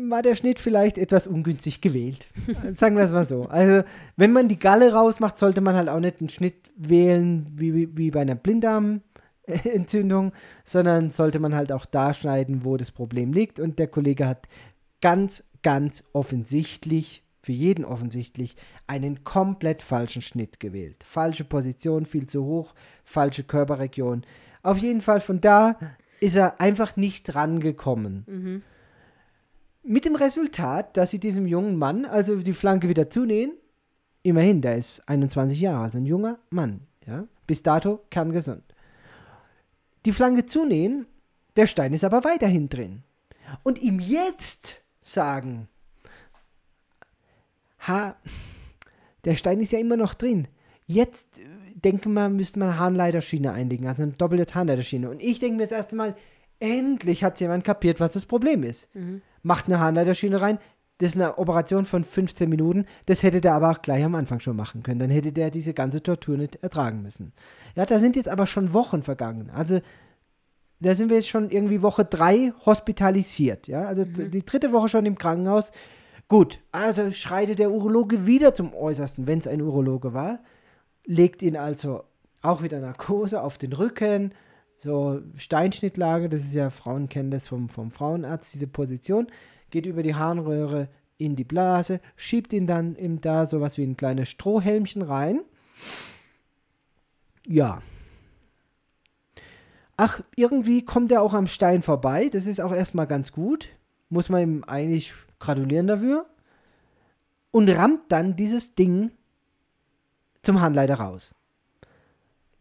war 0.10 0.22
der 0.22 0.36
Schnitt 0.36 0.60
vielleicht 0.60 0.98
etwas 0.98 1.28
ungünstig 1.28 1.82
gewählt. 1.82 2.28
Sagen 2.72 2.96
wir 2.96 3.04
es 3.04 3.12
mal 3.12 3.26
so. 3.26 3.44
Also, 3.46 3.84
wenn 4.16 4.34
man 4.34 4.48
die 4.48 4.60
Galle 4.60 4.94
rausmacht, 4.94 5.38
sollte 5.38 5.62
man 5.62 5.76
halt 5.76 5.90
auch 5.90 6.00
nicht 6.00 6.20
einen 6.20 6.30
Schnitt 6.30 6.72
wählen 6.76 7.48
wie, 7.56 7.96
wie, 7.98 8.12
bei 8.12 8.22
einer 8.22 8.36
Blinddarmentzündung, 8.36 10.34
sondern 10.64 11.10
sollte 11.10 11.40
man 11.40 11.56
halt 11.56 11.72
auch 11.72 11.86
da 11.86 12.14
schneiden, 12.14 12.64
wo 12.64 12.78
das 12.78 12.92
Problem 12.92 13.34
liegt. 13.34 13.60
Und 13.60 13.80
der 13.80 13.88
Kollege 13.88 14.28
hat 14.28 14.48
ganz, 15.02 15.44
ganz 15.62 16.04
offensichtlich 16.14 17.24
für 17.48 17.54
jeden 17.54 17.86
offensichtlich, 17.86 18.58
einen 18.88 19.24
komplett 19.24 19.82
falschen 19.82 20.22
Schnitt 20.22 20.60
gewählt. 20.60 21.06
Falsche 21.06 21.46
Position, 21.46 22.06
viel 22.06 22.28
zu 22.28 22.44
hoch, 22.44 22.74
falsche 23.06 23.46
Körperregion. 23.46 24.26
Auf 24.64 24.80
jeden 24.80 25.00
Fall 25.00 25.22
von 25.22 25.40
da 25.40 25.78
ist 26.20 26.36
er 26.36 26.60
einfach 26.60 26.98
nicht 26.98 27.36
rangekommen. 27.36 28.26
Mhm. 28.28 28.62
Mit 29.90 30.04
dem 30.04 30.18
Resultat, 30.18 30.98
dass 30.98 31.12
sie 31.12 31.20
diesem 31.20 31.46
jungen 31.46 31.78
Mann 31.78 32.04
also 32.04 32.36
die 32.36 32.52
Flanke 32.52 32.90
wieder 32.90 33.10
zunähen. 33.10 33.54
Immerhin, 34.22 34.62
der 34.62 34.76
ist 34.76 35.08
21 35.08 35.62
Jahre, 35.62 35.86
also 35.86 35.98
ein 35.98 36.06
junger 36.06 36.40
Mann. 36.50 36.82
Ja? 37.06 37.26
Bis 37.46 37.64
dato 37.64 38.02
kerngesund. 38.10 38.64
Die 40.06 40.12
Flanke 40.12 40.46
zunähen, 40.46 41.06
der 41.56 41.68
Stein 41.68 41.94
ist 41.94 42.04
aber 42.04 42.26
weiterhin 42.26 42.68
drin. 42.68 43.04
Und 43.64 43.82
ihm 43.82 44.02
jetzt 44.02 44.82
sagen, 45.04 45.70
ha, 47.88 48.18
der 49.24 49.38
Stein 49.38 49.62
ist 49.62 49.72
ja 49.72 49.80
immer 49.80 49.96
noch 49.96 50.16
drin. 50.16 50.50
Jetzt, 50.86 51.40
denken 51.76 52.12
wir, 52.12 52.28
müsste 52.28 52.60
man 52.60 52.78
Harnleiterschiene 52.78 53.54
einlegen, 53.54 53.88
also 53.88 54.04
eine 54.04 54.12
doppelte 54.12 54.54
Harnleiterschiene. 54.54 55.10
Und 55.10 55.24
ich 55.24 55.40
denke 55.40 55.56
mir 55.56 55.64
das 55.64 55.72
erste 55.72 55.96
Mal, 55.96 56.14
endlich 56.60 57.24
hat 57.24 57.40
jemand 57.40 57.64
kapiert, 57.64 58.00
was 58.00 58.12
das 58.12 58.26
Problem 58.26 58.64
ist. 58.64 58.90
Macht 59.44 59.68
eine 59.68 59.80
Harnleiterschiene 59.80 60.42
rein, 60.42 60.60
das 61.00 61.12
ist 61.12 61.22
eine 61.22 61.38
Operation 61.38 61.86
von 61.86 62.04
15 62.04 62.50
Minuten, 62.50 62.86
das 63.06 63.22
hätte 63.22 63.40
der 63.40 63.54
aber 63.54 63.70
auch 63.72 63.82
gleich 63.84 64.04
am 64.04 64.16
Anfang 64.16 64.40
schon 64.40 64.56
machen 64.56 64.82
können. 64.84 65.00
Dann 65.00 65.12
hätte 65.12 65.32
der 65.32 65.52
diese 65.52 65.74
ganze 65.74 66.02
Tortur 66.02 66.38
nicht 66.38 66.56
ertragen 66.64 67.02
müssen. 67.04 67.34
Ja, 67.76 67.86
da 67.86 68.00
sind 68.00 68.16
jetzt 68.16 68.28
aber 68.30 68.48
schon 68.48 68.74
Wochen 68.74 69.04
vergangen. 69.04 69.52
Also 69.54 69.80
da 70.80 70.96
sind 70.96 71.10
wir 71.10 71.18
jetzt 71.18 71.30
schon 71.30 71.50
irgendwie 71.52 71.82
Woche 71.82 72.04
drei 72.06 72.52
hospitalisiert. 72.66 73.68
Ja, 73.68 73.84
also 73.84 74.04
d- 74.04 74.30
die 74.30 74.46
dritte 74.46 74.72
Woche 74.72 74.90
schon 74.90 75.06
im 75.06 75.18
Krankenhaus. 75.18 75.72
Gut, 76.28 76.60
also 76.72 77.12
schreitet 77.12 77.60
der 77.60 77.72
Urologe 77.72 78.26
wieder 78.28 78.54
zum 78.54 78.74
Äußersten, 78.74 79.28
wenn 79.28 79.40
es 79.40 79.48
ein 79.48 79.62
Urologe 79.62 80.14
war, 80.14 80.40
legt 81.06 81.42
ihn 81.42 81.56
also 81.58 82.04
auch 82.42 82.62
wieder 82.64 82.80
Narkose 82.80 83.42
auf 83.42 83.58
den 83.58 83.74
Rücken, 83.74 84.34
so 84.78 85.22
Steinschnittlage, 85.36 86.30
das 86.30 86.42
ist 86.42 86.54
ja, 86.54 86.70
Frauen 86.70 87.10
kennen 87.10 87.32
das 87.32 87.48
vom, 87.48 87.70
vom 87.70 87.92
Frauenarzt, 87.92 88.54
diese 88.54 88.68
Position, 88.68 89.28
geht 89.70 89.86
über 89.86 90.04
die 90.04 90.16
Harnröhre 90.16 90.90
in 91.18 91.36
die 91.36 91.44
Blase, 91.44 92.00
schiebt 92.16 92.54
ihn 92.54 92.68
dann 92.68 92.96
ihm 92.96 93.22
da 93.22 93.46
sowas 93.46 93.78
wie 93.78 93.84
ein 93.84 93.98
kleines 93.98 94.30
Strohhelmchen 94.30 95.02
rein. 95.02 95.42
Ja. 97.48 97.82
Ach, 99.98 100.22
irgendwie 100.36 100.86
kommt 100.86 101.12
er 101.12 101.24
auch 101.24 101.34
am 101.34 101.48
Stein 101.48 101.82
vorbei, 101.82 102.30
das 102.30 102.46
ist 102.46 102.62
auch 102.62 102.72
erstmal 102.72 103.08
ganz 103.08 103.32
gut, 103.32 103.70
muss 104.10 104.30
man 104.30 104.42
ihm 104.42 104.64
eigentlich 104.64 105.14
gratulieren 105.40 105.88
dafür. 105.88 106.28
Und 107.50 107.70
rammt 107.70 108.12
dann 108.12 108.36
dieses 108.36 108.76
Ding 108.76 109.12
zum 110.44 110.62
Handleiter 110.62 110.96
raus. 110.96 111.34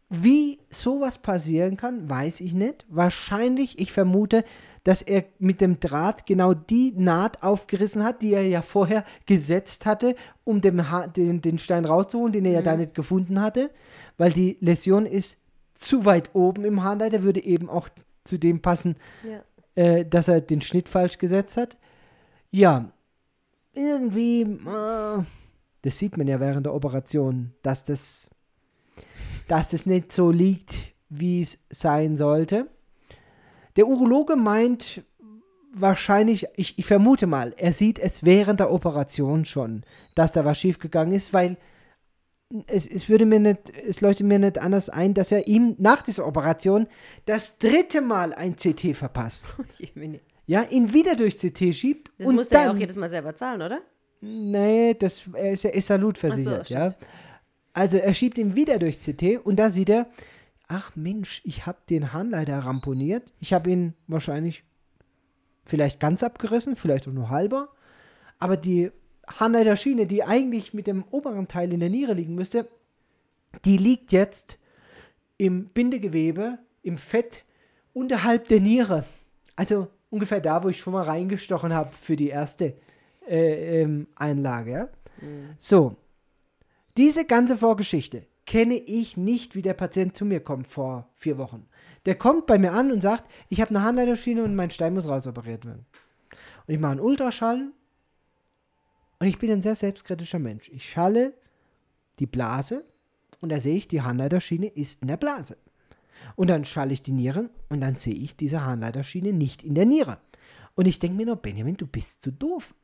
Wie 0.09 0.59
sowas 0.71 1.19
passieren 1.19 1.77
kann, 1.77 2.09
weiß 2.09 2.41
ich 2.41 2.55
nicht. 2.55 2.87
Wahrscheinlich, 2.89 3.79
ich 3.79 3.93
vermute, 3.93 4.45
dass 4.85 5.03
er 5.03 5.25
mit 5.41 5.61
dem 5.61 5.81
Draht 5.81 6.27
genau 6.27 6.55
die 6.55 6.93
Naht 6.97 7.43
aufgerissen 7.43 8.05
hat, 8.05 8.23
die 8.23 8.33
er 8.35 8.47
ja 8.47 8.63
vorher 8.63 9.05
gesetzt 9.27 9.85
hatte, 9.85 10.15
um 10.45 10.61
den, 10.61 10.91
ha 10.93 11.09
den, 11.09 11.43
den 11.43 11.59
Stein 11.59 11.85
rauszuholen, 11.85 12.33
den 12.33 12.45
er 12.45 12.53
ja 12.53 12.63
da 12.63 12.77
nicht 12.77 12.95
gefunden 12.95 13.41
hatte, 13.41 13.71
weil 14.17 14.33
die 14.33 14.59
Läsion 14.61 15.05
ist 15.07 15.41
zu 15.75 16.05
weit 16.05 16.31
oben 16.35 16.65
im 16.65 16.85
Harnleiter, 16.85 17.25
würde 17.25 17.43
eben 17.45 17.69
auch 17.69 17.89
zu 18.23 18.39
dem 18.39 18.63
passen, 18.63 18.95
Ja. 19.29 19.43
äh, 19.75 20.05
dass 20.07 20.29
er 20.29 20.41
den 20.41 20.61
Schnitt 20.61 20.89
falsch 20.89 21.19
gesetzt 21.19 21.57
hat. 21.57 21.77
Ja, 22.53 22.93
irgendwie, 23.75 24.43
äh, 24.43 25.23
das 25.83 25.99
sieht 25.99 26.17
man 26.17 26.29
ja 26.29 26.39
während 26.39 26.65
der 26.67 26.75
Operation, 26.75 27.53
dass 27.63 27.83
das, 27.83 28.31
dass 29.49 29.70
das 29.70 29.86
nicht 29.86 30.12
so 30.12 30.30
liegt, 30.30 30.74
wie 31.09 31.40
es 31.40 31.59
sein 31.70 32.16
sollte. 32.16 32.68
Der 33.76 33.86
Urologe 33.86 34.36
meint 34.36 35.03
wahrscheinlich, 35.72 36.47
ich, 36.57 36.78
ich 36.78 36.86
vermute 36.86 37.26
mal, 37.26 37.55
er 37.57 37.72
sieht 37.72 37.99
es 37.99 38.24
während 38.24 38.61
der 38.61 38.72
Operation 38.72 39.44
schon, 39.44 39.84
dass 40.14 40.32
da 40.32 40.44
was 40.44 40.59
schiefgegangen 40.59 41.14
ist, 41.14 41.32
weil 41.34 41.59
es, 42.66 42.86
es 42.86 43.09
würde 43.09 43.26
mir 43.26 43.40
nicht, 43.40 43.72
es 43.86 44.01
leuchtet 44.01 44.26
mir 44.26 44.38
nicht 44.38 44.59
anders 44.59 44.88
ein, 44.88 45.14
dass 45.14 45.32
er 45.32 45.47
ihm 45.47 45.74
nach 45.78 46.03
dieser 46.03 46.26
Operation 46.26 46.86
das 47.26 47.59
dritte 47.59 48.01
Mal 48.01 48.32
ein 48.32 48.57
CT 48.57 48.97
verpasst. 48.97 49.57
Jemini. 49.78 50.20
Ja, 50.47 50.62
ihn 50.62 50.92
wieder 50.92 51.16
durch 51.16 51.36
CT 51.36 51.74
schiebt 51.74 52.12
Das 52.18 52.28
und 52.28 52.36
muss 52.36 52.49
er 52.49 52.64
ja 52.64 52.72
auch 52.72 52.76
jedes 52.76 52.97
Mal 52.97 53.09
selber 53.09 53.34
zahlen, 53.34 53.62
oder? 53.62 53.80
nee, 54.20 54.94
das 54.94 55.24
er 55.34 55.53
ist 55.53 55.64
ja 55.64 55.70
ist 55.70 55.86
Salut 55.88 56.16
versichert, 56.16 56.68
so, 56.68 56.74
ja. 56.74 56.94
Also 57.77 57.99
er 57.99 58.14
schiebt 58.14 58.39
ihn 58.39 58.55
wieder 58.57 58.79
durch 58.79 58.99
CT 58.99 59.45
und 59.45 59.57
da 59.57 59.68
sieht 59.70 59.91
er, 59.91 60.07
ach 60.66 60.97
Mensch, 60.97 61.43
ich 61.45 61.66
habe 61.66 61.77
den 61.91 62.14
Harnleiter 62.14 62.59
ramponiert. 62.61 63.35
Ich 63.39 63.53
habe 63.53 63.70
ihn 63.70 63.93
wahrscheinlich 64.07 64.64
vielleicht 65.66 66.01
ganz 66.01 66.22
abgerissen, 66.22 66.74
vielleicht 66.74 67.07
auch 67.07 67.12
nur 67.12 67.29
halber. 67.29 67.68
Aber 68.39 68.57
die 68.57 68.93
Harnleiterschiene, 69.27 70.07
die 70.07 70.24
eigentlich 70.24 70.72
mit 70.72 70.87
dem 70.87 71.05
oberen 71.11 71.49
Teil 71.49 71.70
in 71.70 71.81
der 71.81 71.91
Niere 71.91 72.14
liegen 72.14 72.35
müsste, 72.35 72.66
die 73.66 73.77
liegt 73.77 74.11
jetzt 74.11 74.59
im 75.37 75.66
Bindegewebe, 75.66 76.59
im 76.83 76.97
Fett 76.97 77.45
unterhalb 77.93 78.49
der 78.49 78.61
Niere. 78.61 79.05
Also 79.55 79.89
ungefähr 80.09 80.41
da, 80.41 80.64
wo 80.64 80.70
ich 80.70 80.79
schon 80.79 80.95
mal 80.95 81.05
reingestochen 81.05 81.74
habe 81.74 81.93
für 81.93 82.16
die 82.16 82.29
erste 82.29 82.72
äh, 83.29 83.83
ähm, 83.83 84.07
Einlage. 84.14 84.70
Ja? 84.70 84.89
So, 85.59 85.97
diese 86.97 87.24
ganze 87.24 87.57
Vorgeschichte 87.57 88.26
kenne 88.47 88.76
ich 88.76 89.16
nicht, 89.16 89.55
wie 89.55 89.62
der 89.62 89.74
Patient 89.74 90.16
zu 90.16 90.24
mir 90.24 90.40
kommt 90.40 90.66
vor 90.66 91.11
vier 91.14 91.36
Wochen. 91.36 91.66
Der 92.07 92.14
kommt 92.14 92.47
bei 92.47 92.59
mir 92.59 92.72
an 92.72 92.92
und 92.92 93.03
sagt, 93.03 93.28
ich 93.49 93.61
habe 93.61 93.70
eine 93.70 93.82
Harnleiterschiene 93.82 94.44
und 94.44 94.55
mein 94.55 94.70
Stein 94.70 94.94
muss 94.94 95.09
rausoperiert 95.09 95.64
werden. 95.66 95.84
Und 96.66 96.74
ich 96.74 96.80
mache 96.80 96.92
einen 96.92 97.01
Ultraschall 97.01 97.72
und 99.18 99.26
ich 99.26 99.38
bin 99.38 99.51
ein 99.51 99.62
sehr 99.62 99.74
selbstkritischer 99.74 100.38
Mensch. 100.38 100.68
Ich 100.68 100.88
schalle 100.88 101.34
die 102.18 102.26
Blase 102.26 102.84
und 103.40 103.51
da 103.51 103.61
sehe 103.61 103.76
ich, 103.76 103.88
die 103.88 104.03
Harnleiterschiene 104.03 104.68
ist 104.68 105.03
in 105.03 105.09
der 105.09 105.16
Blase. 105.16 105.57
Und 106.34 106.49
dann 106.49 106.64
schalle 106.64 106.92
ich 106.92 107.03
die 107.03 107.12
Niere 107.12 107.51
und 107.68 107.80
dann 107.80 107.97
sehe 107.97 108.14
ich 108.14 108.36
diese 108.36 108.64
Harnleiterschiene 108.64 109.32
nicht 109.32 109.62
in 109.64 109.74
der 109.74 109.84
Niere. 109.84 110.18
Und 110.74 110.86
ich 110.86 110.99
denke 110.99 111.16
mir 111.16 111.26
nur, 111.26 111.36
Benjamin, 111.36 111.76
du 111.76 111.86
bist 111.86 112.22
zu 112.22 112.30
doof. 112.30 112.74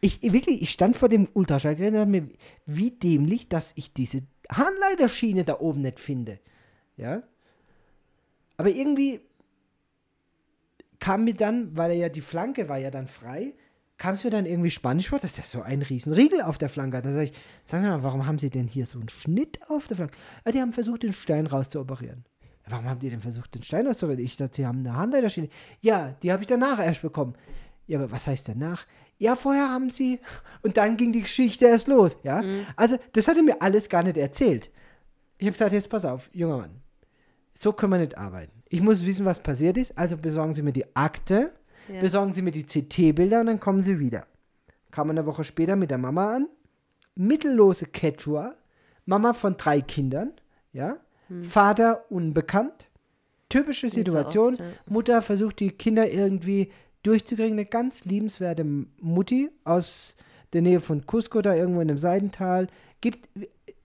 Ich 0.00 0.22
wirklich, 0.22 0.62
ich 0.62 0.70
stand 0.70 0.96
vor 0.96 1.08
dem 1.08 1.28
Ultraschallgerät 1.34 1.88
und 1.92 1.98
dachte 1.98 2.10
mir, 2.10 2.28
wie 2.66 2.90
dämlich, 2.90 3.48
dass 3.48 3.72
ich 3.74 3.92
diese 3.92 4.22
Harnleiterschiene 4.50 5.44
da 5.44 5.60
oben 5.60 5.82
nicht 5.82 6.00
finde. 6.00 6.40
Ja. 6.96 7.22
Aber 8.56 8.70
irgendwie 8.70 9.20
kam 10.98 11.24
mir 11.24 11.34
dann, 11.34 11.76
weil 11.76 11.90
er 11.90 11.96
ja 11.96 12.08
die 12.08 12.20
Flanke 12.20 12.68
war 12.68 12.78
ja 12.78 12.90
dann 12.90 13.08
frei, 13.08 13.54
kam 13.98 14.14
es 14.14 14.24
mir 14.24 14.30
dann 14.30 14.46
irgendwie 14.46 14.70
spanisch 14.70 15.10
vor, 15.10 15.18
dass 15.18 15.34
der 15.34 15.44
so 15.44 15.60
einen 15.60 15.82
riesen 15.82 16.14
Riegel 16.14 16.40
auf 16.40 16.56
der 16.56 16.70
Flanke 16.70 16.96
hat. 16.96 17.04
Da 17.04 17.12
sage 17.12 17.24
ich, 17.24 17.32
sagen 17.66 17.82
Sie 17.82 17.88
mal, 17.88 18.02
warum 18.02 18.26
haben 18.26 18.38
Sie 18.38 18.48
denn 18.48 18.66
hier 18.66 18.86
so 18.86 18.98
einen 18.98 19.10
Schnitt 19.10 19.60
auf 19.68 19.86
der 19.86 19.98
Flanke? 19.98 20.16
Ja, 20.46 20.52
die 20.52 20.60
haben 20.60 20.72
versucht, 20.72 21.02
den 21.02 21.12
Stein 21.12 21.46
rauszuoperieren. 21.46 22.24
Warum 22.66 22.86
haben 22.86 23.00
die 23.00 23.10
denn 23.10 23.20
versucht, 23.20 23.54
den 23.54 23.62
Stein 23.62 23.86
auszuoperieren? 23.86 24.24
Ich 24.24 24.36
dachte, 24.36 24.56
sie 24.56 24.66
haben 24.66 24.78
eine 24.78 24.96
Handleiterschiene. 24.96 25.48
Ja, 25.80 26.16
die 26.22 26.32
habe 26.32 26.42
ich 26.42 26.46
danach 26.46 26.78
erst 26.78 27.02
bekommen. 27.02 27.34
Ja, 27.86 27.98
aber 27.98 28.10
was 28.10 28.26
heißt 28.26 28.48
danach? 28.48 28.86
Ja, 29.20 29.36
vorher 29.36 29.68
haben 29.68 29.90
sie. 29.90 30.18
Und 30.62 30.78
dann 30.78 30.96
ging 30.96 31.12
die 31.12 31.20
Geschichte 31.22 31.66
erst 31.66 31.88
los, 31.88 32.16
ja? 32.22 32.42
Also, 32.74 32.96
das 33.12 33.28
hat 33.28 33.36
er 33.36 33.42
mir 33.42 33.60
alles 33.60 33.88
gar 33.90 34.02
nicht 34.02 34.16
erzählt. 34.16 34.70
Ich 35.38 35.46
habe 35.46 35.52
gesagt, 35.52 35.72
jetzt 35.74 35.90
pass 35.90 36.04
auf, 36.06 36.30
junger 36.32 36.56
Mann. 36.56 36.80
So 37.52 37.72
können 37.72 37.92
wir 37.92 37.98
nicht 37.98 38.16
arbeiten. 38.16 38.62
Ich 38.70 38.80
muss 38.80 39.04
wissen, 39.04 39.26
was 39.26 39.38
passiert 39.38 39.76
ist. 39.76 39.96
Also 39.98 40.16
besorgen 40.16 40.54
Sie 40.54 40.62
mir 40.62 40.72
die 40.72 40.96
Akte, 40.96 41.52
Ja. 41.88 42.00
besorgen 42.00 42.32
Sie 42.32 42.40
mir 42.40 42.50
die 42.50 42.64
CT-Bilder 42.64 43.40
und 43.40 43.46
dann 43.46 43.60
kommen 43.60 43.82
Sie 43.82 43.98
wieder. 43.98 44.26
Kam 44.90 45.10
eine 45.10 45.26
Woche 45.26 45.44
später 45.44 45.76
mit 45.76 45.90
der 45.90 45.98
Mama 45.98 46.36
an. 46.36 46.48
Mittellose 47.14 47.86
Quechua. 47.86 48.54
Mama 49.04 49.32
von 49.34 49.56
drei 49.58 49.80
Kindern. 49.82 50.32
Ja. 50.72 50.96
Vater 51.42 52.10
unbekannt. 52.10 52.88
Typische 53.50 53.88
so 53.90 53.96
Situation. 53.96 54.50
oft, 54.54 54.60
ja. 54.60 54.66
Mutter 54.86 55.20
versucht 55.22 55.60
die 55.60 55.70
Kinder 55.72 56.08
irgendwie 56.10 56.70
durchzukriegen. 57.02 57.52
Eine 57.52 57.66
ganz 57.66 58.04
liebenswerte 58.04 58.64
Mutti 58.64 59.50
aus 59.64 60.16
der 60.52 60.62
Nähe 60.62 60.80
von 60.80 61.06
Cusco, 61.06 61.42
da 61.42 61.54
irgendwo 61.54 61.80
in 61.80 61.88
dem 61.88 61.98
Seidental. 61.98 62.66
Gibt 63.00 63.28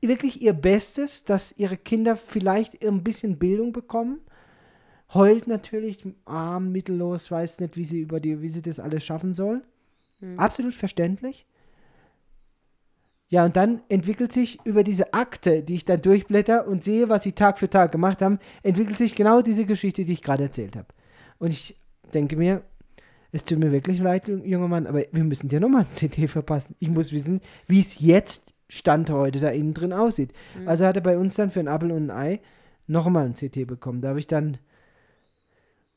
wirklich 0.01 0.41
ihr 0.41 0.53
Bestes, 0.53 1.23
dass 1.23 1.57
ihre 1.57 1.77
Kinder 1.77 2.15
vielleicht 2.15 2.83
ein 2.83 3.03
bisschen 3.03 3.37
Bildung 3.37 3.71
bekommen. 3.71 4.19
Heult 5.13 5.47
natürlich, 5.47 6.05
arm, 6.25 6.71
mittellos, 6.71 7.29
weiß 7.29 7.59
nicht, 7.59 7.77
wie 7.77 7.85
sie 7.85 7.99
über 7.99 8.19
die, 8.19 8.41
wie 8.41 8.49
sie 8.49 8.61
das 8.61 8.79
alles 8.79 9.03
schaffen 9.03 9.33
soll. 9.33 9.61
Absolut 10.37 10.73
verständlich. 10.73 11.45
Ja, 13.27 13.45
und 13.45 13.55
dann 13.55 13.81
entwickelt 13.89 14.31
sich 14.31 14.59
über 14.65 14.83
diese 14.83 15.13
Akte, 15.13 15.63
die 15.63 15.75
ich 15.75 15.85
dann 15.85 16.01
durchblätter 16.01 16.67
und 16.67 16.83
sehe, 16.83 17.09
was 17.09 17.23
sie 17.23 17.31
Tag 17.31 17.59
für 17.59 17.69
Tag 17.69 17.91
gemacht 17.91 18.21
haben, 18.21 18.39
entwickelt 18.63 18.97
sich 18.97 19.15
genau 19.15 19.41
diese 19.41 19.65
Geschichte, 19.65 20.05
die 20.05 20.13
ich 20.13 20.21
gerade 20.21 20.43
erzählt 20.43 20.75
habe. 20.75 20.87
Und 21.37 21.51
ich 21.51 21.77
denke 22.13 22.37
mir, 22.37 22.63
es 23.35 23.43
tut 23.43 23.59
mir 23.59 23.73
wirklich 23.73 23.99
leid, 23.99 24.29
junger 24.29 24.69
Mann, 24.69 24.87
aber 24.87 25.03
wir 25.11 25.23
müssen 25.25 25.49
dir 25.49 25.59
nochmal 25.59 25.85
ein 25.85 25.91
CT 26.09 26.29
verpassen. 26.29 26.75
Ich 26.79 26.89
muss 26.89 27.11
wissen, 27.11 27.41
wie 27.67 27.81
es 27.81 27.99
jetzt 27.99 28.53
Stand 28.69 29.09
heute 29.09 29.41
da 29.41 29.49
innen 29.49 29.73
drin 29.73 29.91
aussieht. 29.91 30.31
Mhm. 30.57 30.69
Also 30.69 30.85
hat 30.85 30.95
er 30.95 31.01
bei 31.01 31.17
uns 31.17 31.35
dann 31.35 31.51
für 31.51 31.59
ein 31.59 31.67
Apfel 31.67 31.91
und 31.91 32.09
ein 32.09 32.17
Ei 32.17 32.39
nochmal 32.87 33.25
ein 33.25 33.33
CT 33.33 33.67
bekommen. 33.67 33.99
Da 33.99 34.09
habe 34.09 34.19
ich 34.19 34.27
dann 34.27 34.57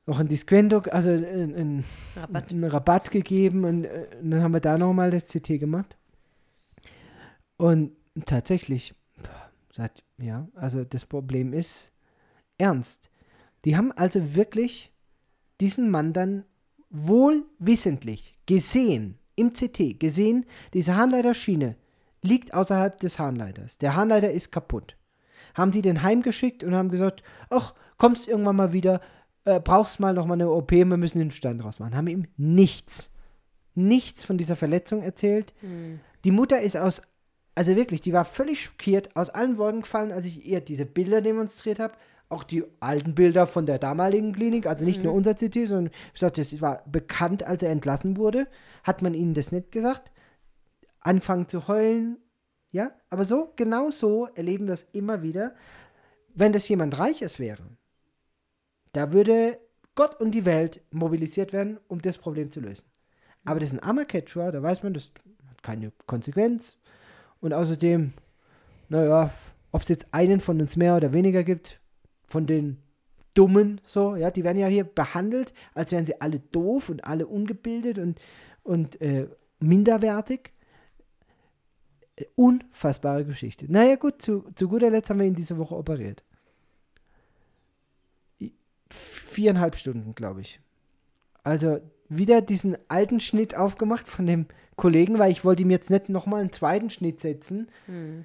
noch 0.05 0.19
ein 0.19 0.27
Disquento, 0.27 0.79
also 0.91 1.11
einen 1.11 1.85
Rabatt. 2.17 2.53
Rabatt. 2.53 3.11
gegeben 3.13 3.65
und, 3.65 3.85
äh, 3.85 4.09
und, 4.21 4.33
dann 4.33 4.43
haben 4.43 4.53
wir 4.53 4.61
da 4.61 4.77
nochmal 4.77 5.11
das 5.11 5.29
CT 5.29 5.61
gemacht. 5.61 5.97
Und 7.57 7.93
tatsächlich, 8.27 8.97
sagt, 9.73 10.03
ja, 10.19 10.49
also 10.55 10.83
das 10.83 11.07
Problem 11.07 11.53
ist 11.53 11.93
ernst. 12.59 13.11
Die 13.65 13.77
haben 13.77 13.93
also 13.93 14.35
wirklich 14.35 14.93
diesen 15.61 15.91
Mann 15.91 16.13
dann 16.13 16.45
wohlwissentlich 16.91 18.39
gesehen, 18.47 19.19
im 19.37 19.53
CT 19.53 20.01
gesehen, 20.01 20.47
diese 20.75 20.97
Harnleiterschiene 20.97 21.77
liegt 22.23 22.55
außerhalb 22.55 22.99
des 22.99 23.19
Harnleiters. 23.19 23.79
Der 23.79 23.95
Harnleiter 23.95 24.31
ist 24.31 24.51
kaputt. 24.51 24.97
Haben 25.55 25.71
die 25.71 25.83
den 25.83 26.03
heimgeschickt 26.03 26.65
und 26.65 26.75
haben 26.75 26.91
gesagt, 26.91 27.23
ach, 27.51 27.75
kommst 27.97 28.29
irgendwann 28.29 28.57
mal 28.57 28.73
wieder, 28.73 29.01
äh, 29.45 29.61
brauchst 29.61 30.01
mal 30.01 30.15
noch 30.15 30.27
mal 30.27 30.35
eine 30.35 30.51
OP, 30.51 30.73
wir 30.73 30.85
müssen 30.85 31.19
den 31.19 31.31
Stein 31.31 31.59
draus 31.59 31.79
machen. 31.79 31.97
Haben 31.97 32.09
ihm 32.09 32.27
nichts, 32.37 33.11
nichts 33.75 34.25
von 34.25 34.39
dieser 34.39 34.57
Verletzung 34.57 35.03
erzählt. 35.03 35.55
Mhm. 35.63 36.01
Die 36.25 36.33
Mutter 36.33 36.61
ist 36.61 36.77
aus, 36.77 37.03
also 37.55 37.77
wirklich, 37.77 38.01
die 38.01 38.13
war 38.13 38.25
völlig 38.25 38.63
schockiert, 38.63 39.15
aus 39.17 39.31
allen 39.31 39.59
Wolken 39.59 39.83
gefallen, 39.83 40.13
als 40.13 40.27
ich 40.27 40.45
ihr 40.45 40.61
diese 40.61 40.87
Bilder 40.87 41.21
demonstriert 41.21 41.79
habe 41.79 41.95
auch 42.29 42.45
die 42.45 42.65
alten 42.81 43.15
Bilder 43.15 43.47
von 43.47 43.67
der 43.67 43.79
damaligen 43.79 44.33
Klinik, 44.33 44.67
also 44.67 44.85
nicht 44.85 44.99
mhm. 44.99 45.05
nur 45.05 45.15
unser 45.15 45.35
CT, 45.35 45.67
sondern 45.67 45.91
ich 46.13 46.21
sagte, 46.21 46.41
es 46.41 46.61
war 46.61 46.83
bekannt, 46.87 47.43
als 47.43 47.63
er 47.63 47.71
entlassen 47.71 48.17
wurde. 48.17 48.47
Hat 48.85 49.03
man 49.03 49.15
ihnen 49.15 49.35
das 49.35 49.53
nicht 49.53 49.73
gesagt? 49.73 50.13
Anfangen 51.01 51.49
zu 51.49 51.69
heulen, 51.69 52.19
ja? 52.71 52.91
Aber 53.09 53.25
so, 53.25 53.53
genau 53.57 53.91
so 53.91 54.27
erleben 54.35 54.67
wir 54.67 54.75
es 54.75 54.83
immer 54.93 55.23
wieder. 55.23 55.55
Wenn 56.35 56.53
das 56.53 56.69
jemand 56.69 56.99
Reiches 56.99 57.39
wäre, 57.39 57.63
da 58.93 59.13
würde 59.13 59.59
Gott 59.95 60.21
und 60.21 60.33
die 60.33 60.45
Welt 60.45 60.83
mobilisiert 60.91 61.53
werden, 61.53 61.79
um 61.89 62.03
das 62.03 62.19
Problem 62.19 62.51
zu 62.51 62.61
lösen. 62.61 62.87
Aber 63.45 63.59
das 63.59 63.71
ist 63.71 63.75
ein 63.75 63.83
armer 63.83 64.05
Quechua, 64.05 64.51
da 64.51 64.63
weiß 64.63 64.83
man, 64.83 64.93
das 64.93 65.11
hat 65.49 65.63
keine 65.63 65.93
Konsequenz. 66.07 66.77
Und 67.41 67.55
außerdem, 67.55 68.13
naja, 68.89 69.33
ob 69.73 69.83
es 69.83 69.89
jetzt 69.89 70.13
einen 70.13 70.41
von 70.41 70.61
uns 70.61 70.77
mehr 70.77 70.97
oder 70.97 71.13
weniger 71.13 71.43
gibt, 71.43 71.78
von 72.29 72.47
den 72.47 72.79
Dummen, 73.35 73.81
so, 73.85 74.17
ja, 74.17 74.31
die 74.31 74.45
werden 74.45 74.59
ja 74.59 74.67
hier 74.67 74.85
behandelt, 74.85 75.53
als 75.75 75.93
wären 75.93 76.05
sie 76.05 76.21
alle 76.21 76.41
doof 76.41 76.89
und 76.89 77.05
alle 77.05 77.27
ungebildet 77.27 77.99
und, 77.99 78.21
und 78.63 79.01
äh, 79.01 79.29
minderwertig. 79.61 80.53
Äh, 82.17 82.25
unfassbare 82.35 83.25
Geschichte. 83.25 83.71
Naja, 83.71 83.97
gut, 83.97 84.23
zu, 84.23 84.45
zu 84.55 84.69
guter 84.69 84.91
Letzt 84.91 85.11
haben 85.11 85.21
wir 85.21 85.27
ihn 85.27 85.35
diese 85.35 85.57
Woche 85.57 85.77
operiert. 85.77 86.25
Viereinhalb 88.91 89.77
Stunden, 89.77 90.15
glaube 90.15 90.41
ich. 90.41 90.61
Also 91.45 91.81
wieder 92.09 92.43
diesen 92.43 92.77
alten 92.89 93.21
Schnitt 93.21 93.57
aufgemacht 93.57 94.09
von 94.09 94.27
dem 94.27 94.47
Kollegen, 94.77 95.19
weil 95.19 95.31
ich 95.31 95.45
wollte 95.45 95.63
ihm 95.63 95.71
jetzt 95.71 95.91
nicht 95.91 96.09
nochmal 96.09 96.41
einen 96.41 96.53
zweiten 96.53 96.91
Schnitt 96.91 97.21
setzen. 97.21 97.69
Hm. 97.87 98.25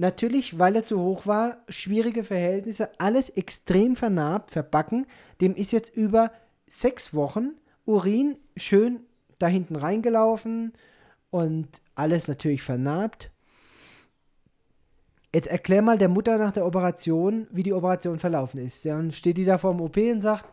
Natürlich, 0.00 0.58
weil 0.58 0.76
er 0.76 0.86
zu 0.86 0.98
hoch 0.98 1.26
war, 1.26 1.58
schwierige 1.68 2.24
Verhältnisse, 2.24 2.88
alles 2.98 3.28
extrem 3.28 3.96
vernarbt, 3.96 4.50
verbacken. 4.50 5.06
Dem 5.42 5.54
ist 5.54 5.72
jetzt 5.72 5.94
über 5.94 6.32
sechs 6.66 7.12
Wochen 7.12 7.50
Urin 7.84 8.38
schön 8.56 9.00
da 9.38 9.46
hinten 9.46 9.76
reingelaufen 9.76 10.72
und 11.28 11.82
alles 11.94 12.28
natürlich 12.28 12.62
vernarbt. 12.62 13.30
Jetzt 15.34 15.48
erklär 15.48 15.82
mal 15.82 15.98
der 15.98 16.08
Mutter 16.08 16.38
nach 16.38 16.52
der 16.52 16.64
Operation, 16.64 17.46
wie 17.50 17.62
die 17.62 17.74
Operation 17.74 18.18
verlaufen 18.18 18.64
ist. 18.64 18.86
Dann 18.86 19.12
steht 19.12 19.36
die 19.36 19.44
da 19.44 19.58
vor 19.58 19.74
dem 19.74 19.82
OP 19.82 19.98
und 19.98 20.22
sagt, 20.22 20.46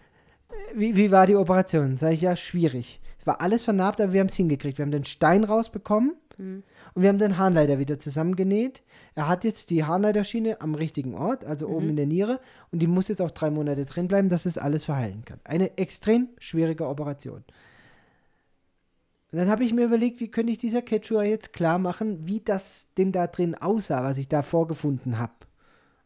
wie, 0.74 0.96
wie 0.96 1.12
war 1.12 1.28
die 1.28 1.36
Operation? 1.36 1.96
Sag 1.98 2.14
ich, 2.14 2.22
ja, 2.22 2.34
schwierig. 2.34 3.00
Es 3.20 3.28
war 3.28 3.40
alles 3.42 3.62
vernarbt, 3.62 4.00
aber 4.00 4.12
wir 4.12 4.18
haben 4.18 4.26
es 4.26 4.34
hingekriegt. 4.34 4.78
Wir 4.78 4.84
haben 4.84 4.90
den 4.90 5.04
Stein 5.04 5.44
rausbekommen. 5.44 6.16
Mhm. 6.36 6.64
Und 6.94 7.02
wir 7.02 7.08
haben 7.08 7.18
den 7.18 7.38
Harnleiter 7.38 7.78
wieder 7.78 7.98
zusammengenäht. 7.98 8.82
Er 9.14 9.28
hat 9.28 9.44
jetzt 9.44 9.70
die 9.70 9.84
Harnleiterschiene 9.84 10.60
am 10.60 10.74
richtigen 10.74 11.14
Ort, 11.14 11.44
also 11.44 11.68
mhm. 11.68 11.74
oben 11.74 11.88
in 11.90 11.96
der 11.96 12.06
Niere. 12.06 12.40
Und 12.70 12.80
die 12.80 12.86
muss 12.86 13.08
jetzt 13.08 13.22
auch 13.22 13.30
drei 13.30 13.50
Monate 13.50 13.84
drin 13.86 14.08
bleiben, 14.08 14.28
dass 14.28 14.46
es 14.46 14.58
alles 14.58 14.84
verheilen 14.84 15.24
kann. 15.24 15.40
Eine 15.44 15.76
extrem 15.78 16.28
schwierige 16.38 16.86
Operation. 16.86 17.44
Und 19.32 19.38
dann 19.38 19.48
habe 19.48 19.64
ich 19.64 19.72
mir 19.72 19.86
überlegt, 19.86 20.20
wie 20.20 20.30
könnte 20.30 20.52
ich 20.52 20.58
dieser 20.58 20.82
Quechua 20.82 21.22
jetzt 21.22 21.54
klar 21.54 21.78
machen, 21.78 22.26
wie 22.26 22.40
das 22.40 22.88
denn 22.98 23.12
da 23.12 23.26
drin 23.26 23.54
aussah, 23.54 24.04
was 24.04 24.18
ich 24.18 24.28
da 24.28 24.42
vorgefunden 24.42 25.18
habe. 25.18 25.32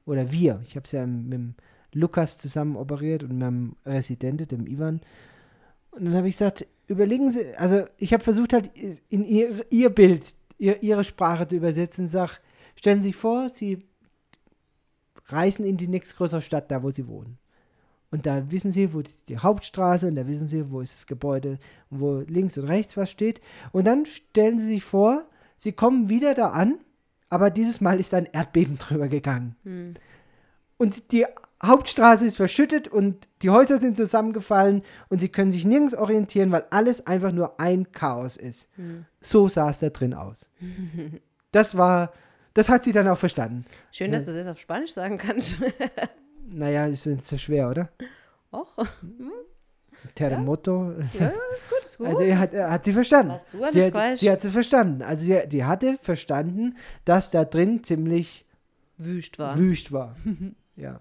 Oder 0.05 0.31
wir. 0.31 0.61
Ich 0.65 0.77
habe 0.77 0.85
es 0.85 0.93
ja 0.93 1.05
mit 1.05 1.33
dem 1.33 1.55
Lukas 1.93 2.39
zusammen 2.39 2.77
operiert 2.77 3.25
und 3.25 3.31
mit 3.31 3.39
meinem 3.39 3.77
Residente, 3.85 4.47
dem 4.47 4.69
Ivan. 4.69 5.01
Und 5.91 6.05
dann 6.05 6.15
habe 6.15 6.29
ich 6.29 6.37
gesagt, 6.37 6.67
überlegen 6.87 7.29
Sie, 7.29 7.55
also 7.57 7.85
ich 7.99 8.13
habe 8.13 8.23
versucht 8.23 8.53
halt 8.53 8.71
in 9.09 9.25
ihr, 9.25 9.65
ihr 9.71 9.91
Bild 9.91 10.37
ihre 10.59 11.05
Sprache 11.05 11.47
zu 11.47 11.57
übersetzen. 11.57 12.09
Sag, 12.09 12.41
stellen 12.77 13.01
Sie 13.01 13.09
sich 13.09 13.17
vor, 13.17 13.49
Sie 13.49 13.85
reisen 15.27 15.65
in 15.65 15.77
die 15.77 15.89
nächstgrößere 15.89 16.43
Stadt, 16.43 16.71
da 16.71 16.83
wo 16.83 16.91
Sie 16.91 17.07
wohnen. 17.09 17.39
Und 18.11 18.27
da 18.27 18.51
wissen 18.51 18.73
Sie, 18.73 18.93
wo 18.93 19.01
ist 19.01 19.29
die 19.29 19.39
Hauptstraße 19.39 20.07
und 20.07 20.15
da 20.15 20.27
wissen 20.27 20.47
Sie, 20.47 20.71
wo 20.71 20.81
ist 20.81 20.95
das 20.95 21.07
Gebäude 21.07 21.59
wo 21.91 22.21
links 22.21 22.57
und 22.57 22.65
rechts 22.65 22.97
was 22.97 23.11
steht. 23.11 23.41
Und 23.73 23.87
dann 23.87 24.07
stellen 24.07 24.59
Sie 24.59 24.67
sich 24.67 24.85
vor, 24.85 25.27
Sie 25.57 25.73
kommen 25.73 26.09
wieder 26.09 26.35
da 26.35 26.51
an, 26.51 26.79
aber 27.29 27.51
dieses 27.51 27.81
Mal 27.81 27.99
ist 27.99 28.15
ein 28.15 28.27
Erdbeben 28.27 28.79
drüber 28.79 29.09
gegangen. 29.09 29.57
Hm. 29.65 29.95
Und 30.79 31.13
die 31.13 31.27
Hauptstraße 31.63 32.27
ist 32.27 32.37
verschüttet 32.37 32.87
und 32.89 33.29
die 33.43 33.51
Häuser 33.51 33.79
sind 33.79 33.97
zusammengefallen 33.97 34.83
und 35.09 35.21
sie 35.21 35.29
können 35.29 35.51
sich 35.51 35.65
nirgends 35.65 35.95
orientieren, 35.95 36.53
weil 36.53 36.67
alles 36.71 37.07
einfach 37.07 37.33
nur 37.33 37.59
ein 37.59 37.93
Chaos 37.93 38.37
ist. 38.37 38.69
Hm. 38.77 39.07
So 39.21 39.49
sah 39.49 39.71
es 39.71 39.79
da 39.79 39.89
drin 39.89 40.13
aus. 40.15 40.51
das 41.53 41.77
war, 41.77 42.13
das 42.55 42.69
hat 42.69 42.85
sie 42.85 42.93
dann 42.93 43.09
auch 43.09 43.19
verstanden. 43.19 43.65
Schön, 43.91 44.13
dass 44.13 44.27
du 44.27 44.35
das 44.35 44.47
auf 44.47 44.61
Spanisch 44.61 44.93
sagen 44.93 45.17
kannst. 45.17 45.57
naja, 46.49 46.87
ist 46.87 47.07
nicht 47.07 47.27
so 47.27 47.39
schwer, 47.39 47.71
oder? 47.71 47.89
Och. 48.53 48.77
Hm. 49.01 49.33
Terremoto. 50.15 50.93
Ja, 51.19 51.29
ist 51.29 51.41
gut, 51.69 51.83
ist 51.85 51.99
gut. 51.99 52.07
Also 52.07 52.21
er 52.21 52.39
hat, 52.39 52.53
er 52.53 52.71
hat 52.71 52.85
sie 52.85 52.93
verstanden. 52.93 53.41
Die, 53.73 53.83
hat, 53.83 54.21
die 54.21 54.31
hat 54.31 54.43
sie 54.43 54.51
verstanden. 54.51 55.03
Also 55.03 55.25
sie, 55.25 55.49
die 55.49 55.65
hatte 55.65 55.99
verstanden, 56.03 56.77
dass 57.05 57.31
da 57.31 57.45
drin 57.45 57.83
ziemlich 57.83 58.45
wüst 58.99 59.39
war. 59.39 59.59
Wüst 59.59 59.93
war. 59.93 60.17
ja. 60.77 61.01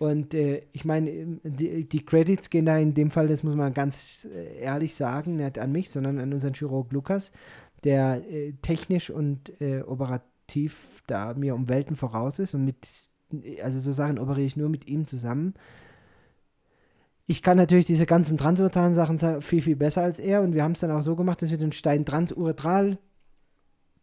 Und 0.00 0.32
äh, 0.32 0.62
ich 0.72 0.86
meine, 0.86 1.10
die, 1.44 1.86
die, 1.86 2.06
Credits 2.06 2.48
gehen 2.48 2.64
da 2.64 2.78
in 2.78 2.94
dem 2.94 3.10
Fall, 3.10 3.28
das 3.28 3.42
muss 3.42 3.54
man 3.54 3.74
ganz 3.74 4.26
äh, 4.34 4.58
ehrlich 4.58 4.94
sagen, 4.94 5.36
nicht 5.36 5.58
an 5.58 5.72
mich, 5.72 5.90
sondern 5.90 6.18
an 6.18 6.32
unseren 6.32 6.54
Chirurg 6.54 6.90
Lukas, 6.90 7.32
der 7.84 8.22
äh, 8.32 8.54
technisch 8.62 9.10
und 9.10 9.60
äh, 9.60 9.82
operativ 9.82 11.02
da 11.06 11.34
mir 11.34 11.54
um 11.54 11.68
Welten 11.68 11.96
voraus 11.96 12.38
ist 12.38 12.54
und 12.54 12.64
mit, 12.64 12.88
also 13.62 13.78
so 13.78 13.92
Sachen 13.92 14.18
operiere 14.18 14.46
ich 14.46 14.56
nur 14.56 14.70
mit 14.70 14.88
ihm 14.88 15.06
zusammen. 15.06 15.52
Ich 17.26 17.42
kann 17.42 17.58
natürlich 17.58 17.84
diese 17.84 18.06
ganzen 18.06 18.38
transurtalen 18.38 18.94
Sachen 18.94 19.42
viel, 19.42 19.60
viel 19.60 19.76
besser 19.76 20.00
als 20.00 20.18
er 20.18 20.40
und 20.40 20.54
wir 20.54 20.64
haben 20.64 20.72
es 20.72 20.80
dann 20.80 20.92
auch 20.92 21.02
so 21.02 21.14
gemacht, 21.14 21.42
dass 21.42 21.50
wir 21.50 21.58
den 21.58 21.72
Stein 21.72 22.06
transuretral 22.06 22.96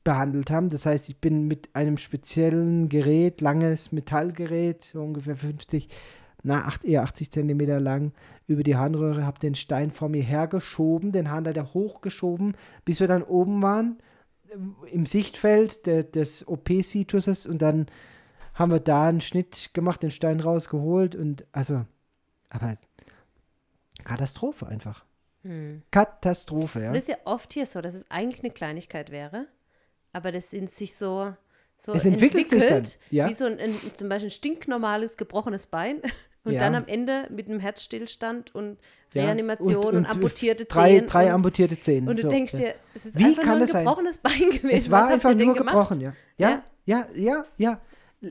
behandelt 0.07 0.49
haben. 0.51 0.69
Das 0.69 0.85
heißt, 0.85 1.09
ich 1.09 1.19
bin 1.19 1.49
mit 1.49 1.75
einem 1.75 1.97
speziellen 1.97 2.87
Gerät, 2.87 3.41
langes 3.41 3.91
Metallgerät, 3.91 4.81
so 4.81 5.03
ungefähr 5.03 5.35
50, 5.35 5.89
na, 6.43 6.63
8, 6.63 6.85
eher 6.85 7.03
80 7.03 7.29
Zentimeter 7.29 7.81
lang, 7.81 8.13
über 8.47 8.63
die 8.63 8.77
Harnröhre, 8.77 9.25
habe 9.25 9.39
den 9.39 9.53
Stein 9.53 9.91
vor 9.91 10.07
mir 10.07 10.23
hergeschoben, 10.23 11.11
den 11.11 11.29
Harnleiter 11.29 11.73
hochgeschoben, 11.73 12.55
bis 12.85 13.01
wir 13.01 13.07
dann 13.07 13.21
oben 13.21 13.61
waren, 13.61 13.97
im 14.89 15.05
Sichtfeld 15.05 15.85
de, 15.85 16.09
des 16.09 16.47
OP-Situses 16.47 17.45
und 17.45 17.61
dann 17.61 17.87
haben 18.53 18.71
wir 18.71 18.79
da 18.79 19.09
einen 19.09 19.19
Schnitt 19.19 19.71
gemacht, 19.73 20.01
den 20.01 20.11
Stein 20.11 20.39
rausgeholt 20.39 21.17
und 21.17 21.45
also, 21.51 21.85
aber 22.47 22.75
Katastrophe 24.05 24.67
einfach. 24.67 25.03
Hm. 25.41 25.81
Katastrophe, 25.91 26.83
ja. 26.83 26.93
Das 26.93 27.03
ist 27.03 27.09
ja 27.09 27.17
oft 27.25 27.51
hier 27.51 27.65
so, 27.65 27.81
dass 27.81 27.93
es 27.93 28.09
eigentlich 28.09 28.41
eine 28.41 28.53
Kleinigkeit 28.53 29.11
wäre 29.11 29.47
aber 30.17 30.31
das 30.31 30.49
sind 30.49 30.71
sich 30.71 30.95
so, 30.95 31.31
so 31.77 31.93
es 31.93 32.03
entwickelt, 32.03 32.51
entwickelt 32.51 32.87
sich 32.87 32.97
dann, 32.97 33.01
ja. 33.11 33.29
wie 33.29 33.33
so 33.35 33.45
ein, 33.45 33.59
ein, 33.59 33.75
zum 33.93 34.09
Beispiel 34.09 34.29
ein 34.29 34.31
stinknormales 34.31 35.15
gebrochenes 35.15 35.67
Bein 35.67 36.01
und 36.43 36.53
ja. 36.53 36.59
dann 36.59 36.73
am 36.73 36.87
Ende 36.87 37.27
mit 37.29 37.47
einem 37.47 37.59
Herzstillstand 37.59 38.55
und 38.55 38.79
Reanimation 39.13 39.71
ja. 39.71 39.77
und, 39.77 39.85
und, 39.85 39.95
und, 39.97 40.05
amputierte 40.07 40.65
drei, 40.65 40.97
Zehen. 40.97 41.07
Drei 41.07 41.31
amputierte 41.31 41.79
Zehen. 41.79 42.07
Und 42.07 42.17
du 42.17 42.23
so, 42.23 42.29
denkst 42.29 42.53
dir, 42.53 42.73
es 42.95 43.05
ist 43.05 43.19
wie 43.19 43.25
einfach 43.25 43.43
kann 43.43 43.59
nur 43.59 43.67
ein 43.67 43.83
gebrochenes 43.85 44.15
sein? 44.15 44.39
Bein 44.39 44.49
gewesen. 44.49 44.75
Es 44.75 44.89
war 44.89 45.07
einfach 45.07 45.35
nur 45.35 45.53
gebrochen, 45.53 46.01
ja. 46.01 46.13
Ja, 46.37 46.63
ja, 46.85 47.07
ja, 47.13 47.45
ja. 47.57 47.79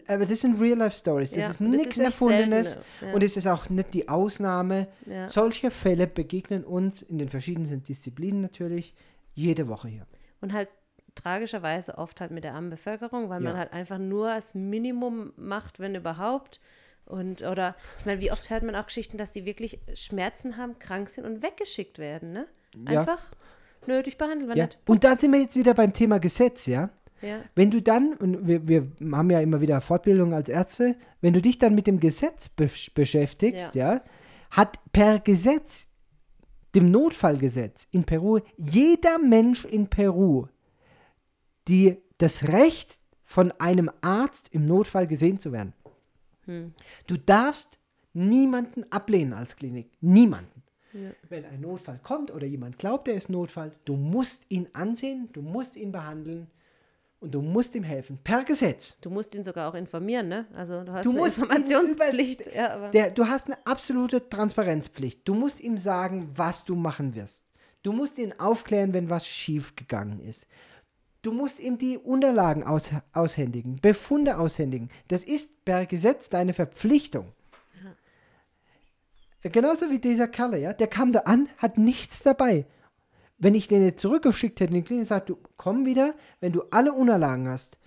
Aber 0.09 0.27
das 0.27 0.41
sind 0.41 0.61
Real-Life-Stories. 0.61 1.31
Das 1.31 1.49
ist 1.49 1.61
und 1.61 1.71
nichts 1.71 1.99
Erfundenes. 1.99 2.81
Und 3.15 3.23
es 3.23 3.37
ist 3.37 3.47
auch 3.47 3.69
nicht 3.71 3.95
die 3.95 4.09
Ausnahme. 4.09 4.89
Solche 5.27 5.71
Fälle 5.71 6.09
begegnen 6.09 6.65
uns 6.65 7.03
in 7.03 7.19
den 7.19 7.29
verschiedensten 7.29 7.85
Disziplinen 7.85 8.41
natürlich 8.41 8.93
jede 9.35 9.69
Woche 9.69 9.87
hier. 9.87 10.07
Und 10.41 10.53
halt 10.53 10.69
tragischerweise 11.17 11.99
oft 11.99 12.21
halt 12.21 12.31
mit 12.31 12.45
der 12.45 12.55
armen 12.55 12.71
Bevölkerung, 12.71 13.29
weil 13.29 13.41
man 13.41 13.55
Ja. 13.55 13.59
halt 13.59 13.73
einfach 13.73 13.99
nur 13.99 14.29
das 14.29 14.55
Minimum 14.55 15.33
macht, 15.37 15.81
wenn 15.81 15.95
überhaupt. 15.95 16.61
Und, 17.05 17.43
oder, 17.43 17.75
ich 17.99 18.07
meine, 18.07 18.21
wie 18.21 18.33
oft 18.33 18.49
hört 18.51 18.63
man 18.63 18.75
auch 18.75 18.87
Geschichten, 18.87 19.17
dass 19.17 19.33
sie 19.33 19.45
wirklich 19.45 19.79
Schmerzen 19.95 20.57
haben, 20.57 20.79
krank 20.79 21.09
sind 21.09 21.25
und 21.25 21.43
weggeschickt 21.43 21.99
werden, 21.99 22.33
ne? 22.33 22.47
Ja. 22.89 23.01
Einfach 23.01 23.33
nötig 23.87 24.19
behandelt 24.19 24.49
werden. 24.49 24.59
Ja. 24.59 24.65
nicht. 24.67 24.79
Und 24.87 25.05
da 25.05 25.17
sind 25.17 25.33
wir 25.33 25.41
jetzt 25.41 25.57
wieder 25.57 25.75
beim 25.75 25.93
Thema 25.93 26.19
Gesetz, 26.19 26.67
ja. 26.67 26.91
Ja. 27.23 27.41
Wenn 27.55 27.71
du 27.71 27.81
dann, 27.81 28.15
und 28.15 28.47
wir, 28.47 28.69
wir 28.69 28.93
haben 29.13 29.31
ja 29.31 29.41
immer 29.41 29.61
wieder 29.61 29.81
Fortbildung 29.81 30.35
als 30.35 30.49
Ärzte, 30.49 30.97
wenn 31.21 31.33
du 31.33 31.41
dich 31.41 31.59
dann 31.59 31.75
mit 31.75 31.87
dem 31.87 31.99
Gesetz 31.99 32.49
be 32.49 32.69
beschäftigst, 32.95 33.75
ja. 33.75 34.03
hat 34.51 34.79
per 34.93 35.21
Gesetz, 35.21 35.89
dem 36.75 36.91
Notfallgesetz 36.91 37.87
in 37.91 38.05
Peru, 38.05 38.41
jeder 38.59 39.19
Mensch 39.19 39.65
in 39.65 39.89
Peru 39.89 40.49
die, 41.69 41.97
das 42.19 42.49
Recht, 42.49 43.01
von 43.25 43.51
einem 43.53 43.91
Arzt 44.03 44.51
im 44.53 44.67
Notfall 44.67 45.07
gesehen 45.07 45.41
zu 45.41 45.53
werden. 45.53 45.73
Hm. 46.45 46.73
Du 47.09 47.17
darfst 47.17 47.79
niemanden 48.13 48.91
ablehnen 48.91 49.33
als 49.33 49.57
Klinik. 49.57 49.91
Niemanden. 50.01 50.63
Wenn 51.29 51.45
ein 51.45 51.61
Notfall 51.61 52.01
kommt 52.03 52.31
oder 52.31 52.47
jemand 52.47 52.79
glaubt, 52.79 53.09
er 53.09 53.15
ist 53.15 53.29
Notfall, 53.29 53.73
du 53.85 53.97
musst 53.97 54.47
ihn 54.49 54.69
ansehen, 54.73 55.29
du 55.33 55.43
musst 55.43 55.77
ihn 55.77 55.93
behandeln 55.93 56.47
und 57.21 57.35
du 57.35 57.43
musst 57.43 57.75
ihm 57.75 57.83
helfen. 57.83 58.19
Per 58.25 58.45
Gesetz. 58.45 58.97
Du 59.03 59.11
musst 59.11 59.35
ihn 59.35 59.45
sogar 59.45 59.69
auch 59.69 59.75
informieren, 59.75 60.29
ne? 60.29 60.47
Also 60.55 60.85
du 60.85 60.93
hast 60.93 61.05
Du 61.05 61.11
eine 61.11 61.27
Informationspflicht. 61.27 62.55
Ja, 62.55 62.75
aber 62.75 62.91
Der, 62.91 63.11
du 63.11 63.27
hast 63.27 63.47
eine 63.47 63.59
absolute 63.67 64.27
Transparenzpflicht. 64.29 65.21
Du 65.29 65.35
musst 65.35 65.61
ihm 65.61 65.77
sagen, 65.77 66.31
was 66.35 66.65
du 66.65 66.75
machen 66.75 67.15
wirst. 67.15 67.45
Du 67.83 67.93
musst 67.93 68.19
ihn 68.19 68.33
aufklären, 68.39 68.93
wenn 68.95 69.11
was 69.11 69.27
schief 69.27 69.77
gegangen 69.77 70.21
ist. 70.21 70.49
Du 71.27 71.33
musst 71.33 71.59
ihm 71.59 71.77
die 71.77 71.99
Unterlagen 71.99 72.63
aus, 72.63 72.91
aushändigen, 73.13 73.81
Befunde 73.83 74.39
aushändigen. 74.39 74.91
Das 75.09 75.25
ist 75.25 75.65
per 75.65 75.85
Gesetz 75.85 76.29
deine 76.29 76.55
Verpflichtung. 76.55 77.33
Genauso 79.43 79.91
wie 79.91 79.99
dieser 79.99 80.29
Kerl, 80.29 80.57
ja, 80.59 80.73
der 80.73 80.87
kam 80.87 81.11
da 81.11 81.21
an, 81.21 81.49
hat 81.59 81.79
nichts 81.79 82.23
dabei. 82.23 82.65
Wenn 83.39 83.57
ich 83.57 83.67
den 83.67 83.83
jetzt 83.85 84.03
zurückgeschickt 84.03 84.61
hätte 84.61 84.73
die 84.73 84.83
Klinik, 84.83 85.09
sagt 85.09 85.29
du, 85.29 85.37
komm 85.57 85.85
wieder, 85.85 86.15
wenn 86.39 86.53
du 86.53 86.63
alle 86.71 86.93
Unterlagen 86.93 87.49
hast. 87.49 87.81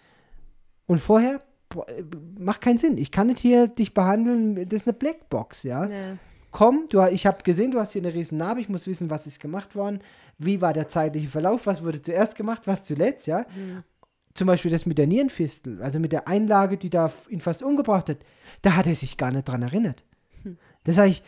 Und 0.86 1.00
vorher, 1.00 1.40
boah, 1.70 1.88
äh, 1.88 2.04
macht 2.38 2.60
keinen 2.60 2.78
Sinn. 2.78 2.98
Ich 2.98 3.10
kann 3.10 3.28
nicht 3.28 3.40
hier 3.40 3.70
dich 3.70 3.94
behandeln, 3.94 4.68
das 4.68 4.82
ist 4.82 4.88
eine 4.88 4.98
Blackbox, 4.98 5.64
ja. 5.64 5.86
ja. 5.86 6.18
Komm, 6.52 6.88
du, 6.90 7.02
ich 7.06 7.26
habe 7.26 7.42
gesehen, 7.44 7.72
du 7.72 7.80
hast 7.80 7.94
hier 7.94 8.02
eine 8.02 8.14
riesen 8.14 8.38
Narbe, 8.38 8.60
ich 8.60 8.68
muss 8.68 8.86
wissen, 8.86 9.10
was 9.10 9.28
ist 9.28 9.40
gemacht 9.40 9.76
worden, 9.76 10.02
wie 10.40 10.62
war 10.62 10.74
der 10.74 10.88
zeitliche 10.88 11.28
Verlauf, 11.28 11.68
was 11.68 11.84
wurde 11.84 12.02
zuerst 12.02 12.36
gemacht, 12.36 12.64
was 12.66 12.84
zuletzt, 12.84 13.28
ja. 13.28 13.46
Zum 14.34 14.48
Beispiel 14.48 14.72
das 14.72 14.86
mit 14.86 14.98
der 14.98 15.08
Nierenfistel, 15.08 15.82
also 15.82 16.00
mit 16.00 16.12
der 16.12 16.28
Einlage, 16.28 16.78
die 16.78 16.90
da 16.90 17.12
ihn 17.30 17.42
fast 17.42 17.62
umgebracht 17.62 18.10
hat, 18.10 18.18
da 18.62 18.76
hat 18.76 18.88
er 18.88 18.96
sich 18.96 19.18
gar 19.18 19.32
nicht 19.32 19.48
dran 19.48 19.62
erinnert. 19.62 20.06
Das 20.86 20.96
sage 20.96 21.10
ich, 21.10 21.24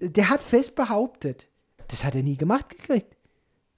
der 0.00 0.30
hat 0.30 0.42
fest 0.42 0.74
behauptet, 0.74 1.48
das 1.88 2.04
hat 2.04 2.14
er 2.14 2.22
nie 2.22 2.36
gemacht 2.36 2.70
gekriegt. 2.70 3.14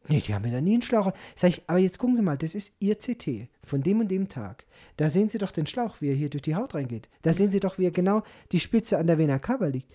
Nee, 0.08 0.20
die 0.20 0.34
haben 0.34 0.42
mir 0.42 0.52
da 0.52 0.60
nie 0.60 0.72
einen 0.72 0.82
Schlauch. 0.82 1.12
Sag 1.34 1.50
ich, 1.50 1.62
aber 1.66 1.78
jetzt 1.78 1.98
gucken 1.98 2.16
Sie 2.16 2.22
mal, 2.22 2.38
das 2.38 2.54
ist 2.54 2.74
Ihr 2.80 2.96
CT 2.96 3.48
von 3.62 3.82
dem 3.82 4.00
und 4.00 4.08
dem 4.08 4.28
Tag. 4.28 4.64
Da 4.96 5.10
sehen 5.10 5.28
Sie 5.28 5.38
doch 5.38 5.52
den 5.52 5.66
Schlauch, 5.66 6.00
wie 6.00 6.08
er 6.08 6.14
hier 6.14 6.30
durch 6.30 6.42
die 6.42 6.56
Haut 6.56 6.74
reingeht. 6.74 7.08
Da 7.22 7.32
sehen 7.32 7.50
Sie 7.50 7.60
doch, 7.60 7.78
wie 7.78 7.86
er 7.86 7.90
genau 7.90 8.22
die 8.52 8.60
Spitze 8.60 8.98
an 8.98 9.06
der 9.06 9.18
Vena 9.18 9.38
cava 9.38 9.66
liegt. 9.66 9.92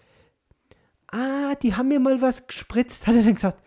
Ah, 1.08 1.56
die 1.56 1.76
haben 1.76 1.88
mir 1.88 2.00
mal 2.00 2.22
was 2.22 2.48
gespritzt, 2.48 3.08
hat 3.08 3.16
er 3.16 3.24
dann 3.24 3.36
gesagt, 3.36 3.62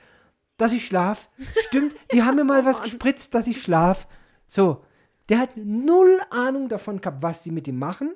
dass 0.58 0.72
ich 0.72 0.86
schlaf. 0.86 1.30
Stimmt, 1.68 1.94
die 2.12 2.22
haben 2.22 2.36
mir 2.36 2.44
mal 2.44 2.64
was 2.66 2.82
gespritzt, 2.82 3.34
dass 3.34 3.46
ich 3.46 3.62
schlaf. 3.62 4.06
So, 4.46 4.84
der 5.28 5.38
hat 5.38 5.56
null 5.56 6.20
Ahnung 6.30 6.68
davon 6.68 7.00
gehabt, 7.00 7.22
was 7.22 7.42
die 7.42 7.50
mit 7.50 7.66
ihm 7.68 7.78
machen, 7.78 8.14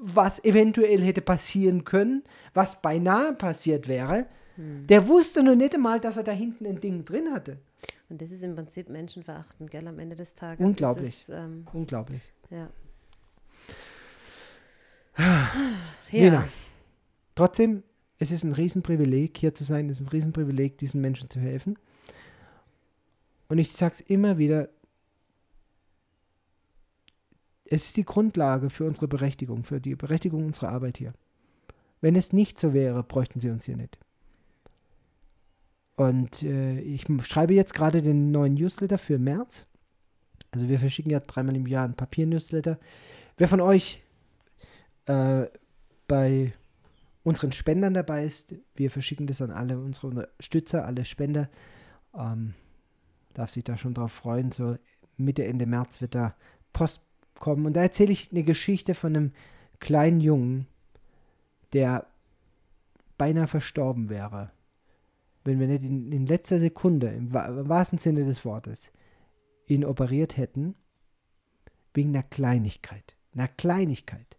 was 0.00 0.42
eventuell 0.44 1.00
hätte 1.02 1.20
passieren 1.20 1.84
können, 1.84 2.22
was 2.54 2.80
beinahe 2.80 3.34
passiert 3.34 3.88
wäre. 3.88 4.26
Der 4.56 5.08
wusste 5.08 5.42
noch 5.42 5.54
nicht 5.54 5.74
einmal, 5.74 6.00
dass 6.00 6.18
er 6.18 6.22
da 6.22 6.32
hinten 6.32 6.66
ein 6.66 6.80
Ding 6.80 7.06
drin 7.06 7.32
hatte. 7.32 7.58
Und 8.10 8.20
das 8.20 8.30
ist 8.30 8.42
im 8.42 8.54
Prinzip 8.54 8.90
menschenverachtend, 8.90 9.70
gell, 9.70 9.86
am 9.88 9.98
Ende 9.98 10.16
des 10.16 10.34
Tages. 10.34 10.66
Unglaublich. 10.66 11.22
Es, 11.22 11.28
ähm, 11.30 11.66
Unglaublich. 11.72 12.20
ja. 12.50 12.68
Lena, 16.10 16.48
trotzdem, 17.34 17.82
es 18.20 18.30
ist 18.30 18.44
ein 18.44 18.52
Riesenprivileg, 18.52 19.36
hier 19.36 19.54
zu 19.54 19.64
sein, 19.64 19.88
es 19.88 19.96
ist 19.96 20.06
ein 20.06 20.08
Riesenprivileg, 20.08 20.76
diesen 20.76 21.00
Menschen 21.00 21.30
zu 21.30 21.40
helfen. 21.40 21.78
Und 23.48 23.58
ich 23.58 23.72
sage 23.72 23.94
es 23.94 24.00
immer 24.02 24.36
wieder, 24.36 24.68
es 27.64 27.86
ist 27.86 27.96
die 27.96 28.04
Grundlage 28.04 28.68
für 28.68 28.84
unsere 28.84 29.08
Berechtigung, 29.08 29.64
für 29.64 29.80
die 29.80 29.94
Berechtigung 29.94 30.44
unserer 30.44 30.68
Arbeit 30.68 30.98
hier. 30.98 31.14
Wenn 32.02 32.14
es 32.14 32.32
nicht 32.32 32.58
so 32.58 32.74
wäre, 32.74 33.02
bräuchten 33.02 33.40
sie 33.40 33.48
uns 33.48 33.64
hier 33.64 33.76
nicht. 33.76 33.98
Und 35.96 36.42
äh, 36.42 36.78
ich 36.80 37.06
schreibe 37.22 37.54
jetzt 37.54 37.74
gerade 37.74 38.02
den 38.02 38.30
neuen 38.32 38.54
Newsletter 38.54 38.98
für 38.98 39.18
März. 39.18 39.66
Also 40.50 40.68
wir 40.68 40.78
verschicken 40.78 41.10
ja 41.10 41.20
dreimal 41.20 41.56
im 41.56 41.66
Jahr 41.66 41.84
einen 41.84 41.94
Papier-Newsletter. 41.94 42.78
Wer 43.38 43.48
von 43.48 43.60
euch 43.62 44.02
äh, 45.06 45.46
bei 46.06 46.52
unseren 47.30 47.52
Spendern 47.52 47.94
dabei 47.94 48.24
ist, 48.24 48.54
wir 48.74 48.90
verschicken 48.90 49.26
das 49.26 49.40
an 49.40 49.50
alle 49.50 49.78
unsere 49.78 50.08
Unterstützer, 50.08 50.84
alle 50.84 51.04
Spender. 51.04 51.48
Ähm, 52.14 52.54
darf 53.34 53.50
sich 53.50 53.64
da 53.64 53.78
schon 53.78 53.94
drauf 53.94 54.12
freuen. 54.12 54.52
So 54.52 54.76
Mitte, 55.16 55.44
Ende 55.44 55.66
März 55.66 56.00
wird 56.00 56.14
da 56.14 56.34
Post 56.72 57.00
kommen. 57.38 57.66
Und 57.66 57.74
da 57.74 57.82
erzähle 57.82 58.12
ich 58.12 58.30
eine 58.30 58.42
Geschichte 58.42 58.94
von 58.94 59.16
einem 59.16 59.32
kleinen 59.78 60.20
Jungen, 60.20 60.66
der 61.72 62.06
beinahe 63.16 63.46
verstorben 63.46 64.08
wäre, 64.08 64.50
wenn 65.44 65.60
wir 65.60 65.66
nicht 65.66 65.84
in, 65.84 66.10
in 66.12 66.26
letzter 66.26 66.58
Sekunde, 66.58 67.08
im, 67.08 67.34
im 67.34 67.68
wahrsten 67.68 67.98
Sinne 67.98 68.24
des 68.24 68.44
Wortes, 68.44 68.90
ihn 69.66 69.84
operiert 69.84 70.36
hätten, 70.36 70.74
wegen 71.94 72.10
einer 72.10 72.22
Kleinigkeit. 72.22 73.16
Einer 73.34 73.48
Kleinigkeit. 73.48 74.36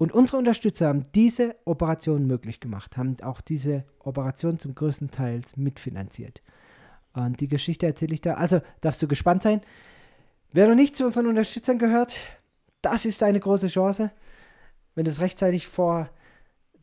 Und 0.00 0.12
unsere 0.12 0.38
Unterstützer 0.38 0.88
haben 0.88 1.02
diese 1.14 1.56
Operation 1.66 2.26
möglich 2.26 2.58
gemacht, 2.58 2.96
haben 2.96 3.18
auch 3.20 3.42
diese 3.42 3.84
Operation 3.98 4.58
zum 4.58 4.74
größten 4.74 5.10
Teil 5.10 5.42
mitfinanziert. 5.56 6.40
Und 7.12 7.42
die 7.42 7.48
Geschichte 7.48 7.84
erzähle 7.84 8.14
ich 8.14 8.22
da. 8.22 8.32
Also 8.32 8.62
darfst 8.80 9.02
du 9.02 9.08
gespannt 9.08 9.42
sein. 9.42 9.60
Wer 10.52 10.68
noch 10.68 10.74
nicht 10.74 10.96
zu 10.96 11.04
unseren 11.04 11.26
Unterstützern 11.26 11.78
gehört, 11.78 12.16
das 12.80 13.04
ist 13.04 13.22
eine 13.22 13.40
große 13.40 13.68
Chance. 13.68 14.10
Wenn 14.94 15.04
du 15.04 15.10
es 15.10 15.20
rechtzeitig 15.20 15.66
vor 15.66 16.08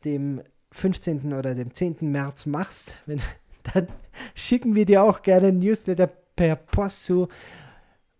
dem 0.04 0.40
15. 0.70 1.32
oder 1.32 1.56
dem 1.56 1.74
10. 1.74 1.96
März 2.12 2.46
machst, 2.46 2.98
wenn, 3.06 3.20
dann 3.74 3.88
schicken 4.36 4.76
wir 4.76 4.84
dir 4.84 5.02
auch 5.02 5.22
gerne 5.22 5.48
ein 5.48 5.58
Newsletter 5.58 6.06
per 6.06 6.54
Post 6.54 7.06
zu 7.06 7.26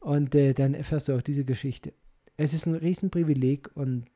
und 0.01 0.35
äh, 0.35 0.55
dann 0.55 0.75
erfährst 0.75 1.07
du 1.07 1.15
auch 1.15 1.23
diese 1.23 1.45
Geschichte. 1.45 1.93
Es 2.37 2.53
ist 2.53 2.67
ein 2.67 2.75
Riesenprivileg 2.75 3.71
und 3.77 4.07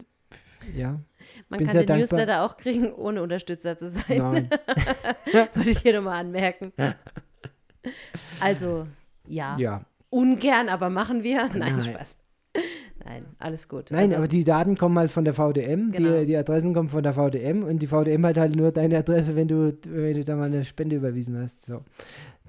ja, 0.76 1.00
Man 1.48 1.60
kann 1.60 1.68
den 1.68 1.74
dankbar. 1.86 1.96
Newsletter 1.98 2.42
auch 2.44 2.56
kriegen, 2.56 2.92
ohne 2.92 3.22
Unterstützer 3.22 3.76
zu 3.76 3.88
sein. 3.88 4.18
nein. 4.18 4.50
Wollte 5.54 5.70
ich 5.70 5.78
hier 5.78 5.94
nochmal 5.94 6.20
anmerken. 6.20 6.72
Also, 8.40 8.86
ja. 9.26 9.56
ja. 9.58 9.82
Ungern, 10.10 10.68
aber 10.68 10.90
machen 10.90 11.22
wir. 11.22 11.46
Nein, 11.48 11.58
Nein. 11.78 11.82
Spaß. 11.82 12.16
Nein, 13.04 13.24
alles 13.38 13.66
gut. 13.68 13.90
Nein, 13.90 14.04
also, 14.10 14.16
aber 14.16 14.28
die 14.28 14.44
Daten 14.44 14.76
kommen 14.76 14.96
halt 14.98 15.10
von 15.10 15.24
der 15.24 15.34
VDM, 15.34 15.90
Genau. 15.90 16.18
die, 16.20 16.26
die 16.26 16.36
Adressen 16.36 16.72
kommen 16.74 16.88
von 16.88 17.02
der 17.02 17.14
VDM 17.14 17.64
und 17.64 17.80
die 17.80 17.86
VDM 17.88 18.24
hat 18.26 18.36
halt 18.36 18.54
nur 18.54 18.70
deine 18.70 18.98
Adresse, 18.98 19.34
wenn 19.34 19.48
du, 19.48 19.76
wenn 19.88 20.12
du 20.14 20.22
da 20.22 20.36
mal 20.36 20.44
eine 20.44 20.64
Spende 20.64 20.96
überwiesen 20.96 21.36
hast. 21.40 21.64
So. 21.64 21.82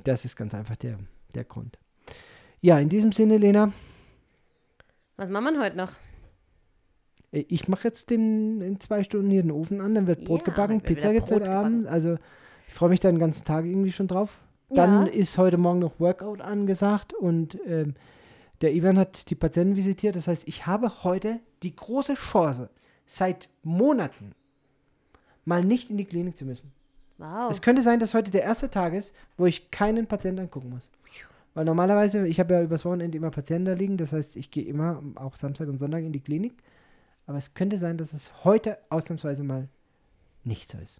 Das 0.03 0.25
ist 0.25 0.35
ganz 0.35 0.53
einfach 0.53 0.75
der, 0.75 0.99
der 1.33 1.45
Grund. 1.45 1.79
Ja, 2.61 2.77
in 2.79 2.89
diesem 2.89 3.11
Sinne, 3.13 3.37
Lena, 3.37 3.71
Was 5.15 5.29
machen 5.29 5.55
wir 5.55 5.61
heute 5.63 5.77
noch? 5.77 5.91
Äh, 7.33 7.43
ich 7.49 7.67
mache 7.67 7.87
jetzt 7.89 8.09
den, 8.09 8.61
in 8.61 8.79
zwei 8.79 9.03
Stunden 9.03 9.29
hier 9.29 9.41
den 9.41 9.51
Ofen 9.51 9.81
an, 9.81 9.93
dann 9.95 10.07
wird 10.07 10.23
Brot 10.23 10.41
Ja, 10.47 10.53
gebacken, 10.53 10.79
Pizza 10.81 11.11
gibt 11.11 11.25
es 11.25 11.31
heute 11.31 11.51
Abend. 11.51 11.87
Also 11.87 12.17
ich 12.67 12.73
freue 12.73 12.89
mich 12.89 13.01
da 13.01 13.09
den 13.09 13.19
ganzen 13.19 13.43
Tag 13.43 13.65
irgendwie 13.65 13.91
schon 13.91 14.07
drauf. 14.07 14.37
Dann 14.69 15.05
Ja. 15.07 15.11
ist 15.11 15.37
heute 15.37 15.57
Morgen 15.57 15.79
noch 15.79 15.99
Workout 15.99 16.41
angesagt 16.41 17.13
und 17.13 17.59
ähm, 17.67 17.95
der 18.61 18.73
Ivan 18.73 18.97
hat 18.97 19.29
die 19.29 19.35
Patienten 19.35 19.75
visitiert. 19.75 20.15
Das 20.15 20.27
heißt, 20.27 20.47
ich 20.47 20.65
habe 20.65 21.03
heute 21.03 21.39
die 21.63 21.75
große 21.75 22.13
Chance, 22.13 22.69
seit 23.05 23.49
Monaten 23.63 24.31
mal 25.45 25.63
nicht 25.63 25.89
in 25.91 25.97
die 25.97 26.05
Klinik 26.05 26.37
zu 26.37 26.45
müssen. 26.45 26.71
Wow. 27.17 27.51
Es 27.51 27.61
könnte 27.61 27.81
sein, 27.81 27.99
dass 27.99 28.13
heute 28.13 28.31
der 28.31 28.43
erste 28.43 28.69
Tag 28.69 28.93
ist, 28.93 29.13
wo 29.37 29.45
ich 29.45 29.69
keinen 29.69 30.07
Patienten 30.07 30.41
angucken 30.41 30.69
muss. 30.69 30.89
Weil 31.53 31.65
normalerweise, 31.65 32.25
ich 32.27 32.39
habe 32.39 32.53
ja 32.55 32.63
übers 32.63 32.83
Wochenende 32.85 33.17
immer 33.17 33.29
Patienten 33.29 33.65
da 33.65 33.73
liegen, 33.73 33.97
das 33.97 34.11
heißt, 34.13 34.37
ich 34.37 34.49
gehe 34.49 34.63
immer 34.63 35.03
auch 35.15 35.35
Samstag 35.35 35.67
und 35.67 35.77
Sonntag 35.77 36.03
in 36.03 36.11
die 36.11 36.19
Klinik. 36.19 36.53
Aber 37.25 37.37
es 37.37 37.53
könnte 37.53 37.77
sein, 37.77 37.97
dass 37.97 38.13
es 38.13 38.43
heute 38.43 38.77
ausnahmsweise 38.89 39.43
mal 39.43 39.69
nicht 40.43 40.69
so 40.69 40.77
ist. 40.77 40.99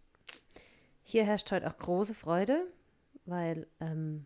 Hier 1.04 1.26
herrscht 1.26 1.52
heute 1.52 1.68
auch 1.68 1.78
große 1.78 2.14
Freude, 2.14 2.66
weil 3.26 3.68
ähm, 3.80 4.26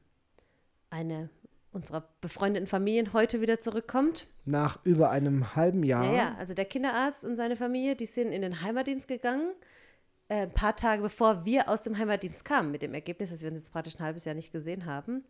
eine 0.89 1.29
unserer 1.71 2.07
befreundeten 2.21 2.67
Familien 2.67 3.13
heute 3.13 3.41
wieder 3.41 3.59
zurückkommt. 3.59 4.27
Nach 4.45 4.79
über 4.83 5.09
einem 5.09 5.55
halben 5.55 5.83
Jahr. 5.83 6.05
Ja, 6.05 6.13
ja, 6.13 6.35
also 6.37 6.53
der 6.53 6.65
Kinderarzt 6.65 7.25
und 7.25 7.35
seine 7.35 7.55
Familie, 7.55 7.95
die 7.95 8.05
sind 8.05 8.31
in 8.31 8.41
den 8.41 8.61
Heimatdienst 8.61 9.07
gegangen, 9.07 9.51
äh, 10.29 10.43
ein 10.43 10.51
paar 10.51 10.75
Tage 10.75 11.01
bevor 11.01 11.45
wir 11.45 11.69
aus 11.69 11.83
dem 11.83 11.97
Heimatdienst 11.97 12.45
kamen, 12.45 12.71
mit 12.71 12.81
dem 12.81 12.93
Ergebnis, 12.93 13.29
dass 13.29 13.41
wir 13.41 13.49
uns 13.49 13.59
jetzt 13.59 13.71
praktisch 13.71 13.95
ein 13.95 14.03
halbes 14.03 14.25
Jahr 14.25 14.35
nicht 14.35 14.51
gesehen 14.51 14.85
haben. 14.85 15.23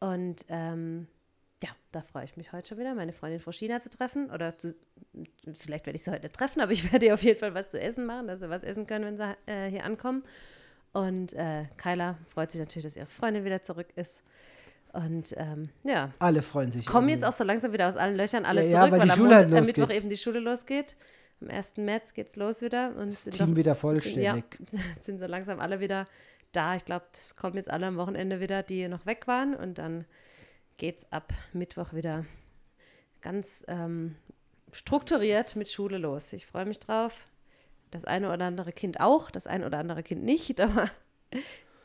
Und 0.00 0.44
ähm, 0.48 1.06
ja, 1.62 1.70
da 1.92 2.02
freue 2.02 2.24
ich 2.24 2.36
mich 2.36 2.52
heute 2.52 2.68
schon 2.68 2.78
wieder, 2.78 2.94
meine 2.94 3.12
Freundin 3.12 3.40
Frau 3.40 3.52
China 3.52 3.80
zu 3.80 3.88
treffen. 3.90 4.30
Oder 4.30 4.56
zu, 4.58 4.74
vielleicht 5.58 5.86
werde 5.86 5.96
ich 5.96 6.02
sie 6.04 6.10
heute 6.10 6.30
treffen, 6.30 6.60
aber 6.60 6.72
ich 6.72 6.90
werde 6.92 7.06
ihr 7.06 7.14
auf 7.14 7.22
jeden 7.22 7.38
Fall 7.38 7.54
was 7.54 7.68
zu 7.70 7.80
essen 7.80 8.06
machen, 8.06 8.26
dass 8.26 8.40
sie 8.40 8.50
was 8.50 8.62
essen 8.62 8.86
können, 8.86 9.04
wenn 9.04 9.16
sie 9.16 9.36
äh, 9.52 9.70
hier 9.70 9.84
ankommen. 9.84 10.22
Und 10.92 11.32
äh, 11.34 11.64
Kyla 11.76 12.16
freut 12.28 12.50
sich 12.52 12.58
natürlich, 12.60 12.84
dass 12.84 12.96
ihre 12.96 13.06
Freundin 13.06 13.44
wieder 13.44 13.62
zurück 13.62 13.88
ist. 13.96 14.22
Und 14.92 15.34
ähm, 15.36 15.68
ja. 15.84 16.10
Alle 16.18 16.40
freuen 16.40 16.72
sich. 16.72 16.86
Es 16.86 16.90
kommen 16.90 17.08
jetzt 17.10 17.24
auch 17.24 17.32
so 17.32 17.44
langsam 17.44 17.72
wieder 17.72 17.88
aus 17.88 17.96
allen 17.96 18.16
Löchern 18.16 18.46
alle 18.46 18.62
Ja, 18.64 18.68
ja, 18.70 18.78
zurück, 18.80 18.92
weil 18.92 19.00
weil, 19.00 19.06
die 19.06 19.12
am 19.12 19.30
halt 19.30 19.48
Montag, 19.48 19.58
am 19.58 19.66
Mittwoch 19.66 19.76
losgeht. 19.82 19.96
eben 19.98 20.08
die 20.08 20.16
Schule 20.16 20.40
losgeht. 20.40 20.96
Am 21.42 21.50
1. 21.50 21.76
März 21.78 22.14
geht 22.14 22.28
es 22.28 22.36
los 22.36 22.62
wieder. 22.62 22.94
Und 22.96 23.10
Das 23.12 23.24
sind 23.24 23.36
Team 23.36 23.50
doch- 23.50 23.56
wieder 23.56 23.74
sind, 23.74 23.80
vollständig. 23.80 24.22
ja, 24.72 24.78
sind 25.02 25.18
so 25.18 25.26
langsam 25.26 25.60
alle 25.60 25.80
wieder 25.80 26.06
da. 26.52 26.76
Ich 26.76 26.84
glaube, 26.86 27.04
es 27.12 27.36
kommen 27.36 27.56
jetzt 27.56 27.70
alle 27.70 27.86
am 27.86 27.96
Wochenende 27.98 28.40
wieder, 28.40 28.62
die 28.62 28.88
noch 28.88 29.04
weg 29.04 29.26
waren. 29.26 29.54
Und 29.54 29.76
dann 29.78 30.06
geht 30.76 30.98
es 30.98 31.12
ab 31.12 31.32
Mittwoch 31.52 31.92
wieder 31.92 32.24
ganz 33.22 33.64
ähm, 33.68 34.16
strukturiert 34.72 35.56
mit 35.56 35.70
Schule 35.70 35.98
los. 35.98 36.32
Ich 36.32 36.46
freue 36.46 36.66
mich 36.66 36.78
drauf. 36.78 37.28
Das 37.90 38.04
eine 38.04 38.32
oder 38.32 38.44
andere 38.44 38.72
Kind 38.72 39.00
auch, 39.00 39.30
das 39.30 39.46
eine 39.46 39.66
oder 39.66 39.78
andere 39.78 40.02
Kind 40.02 40.24
nicht. 40.24 40.60
Aber 40.60 40.90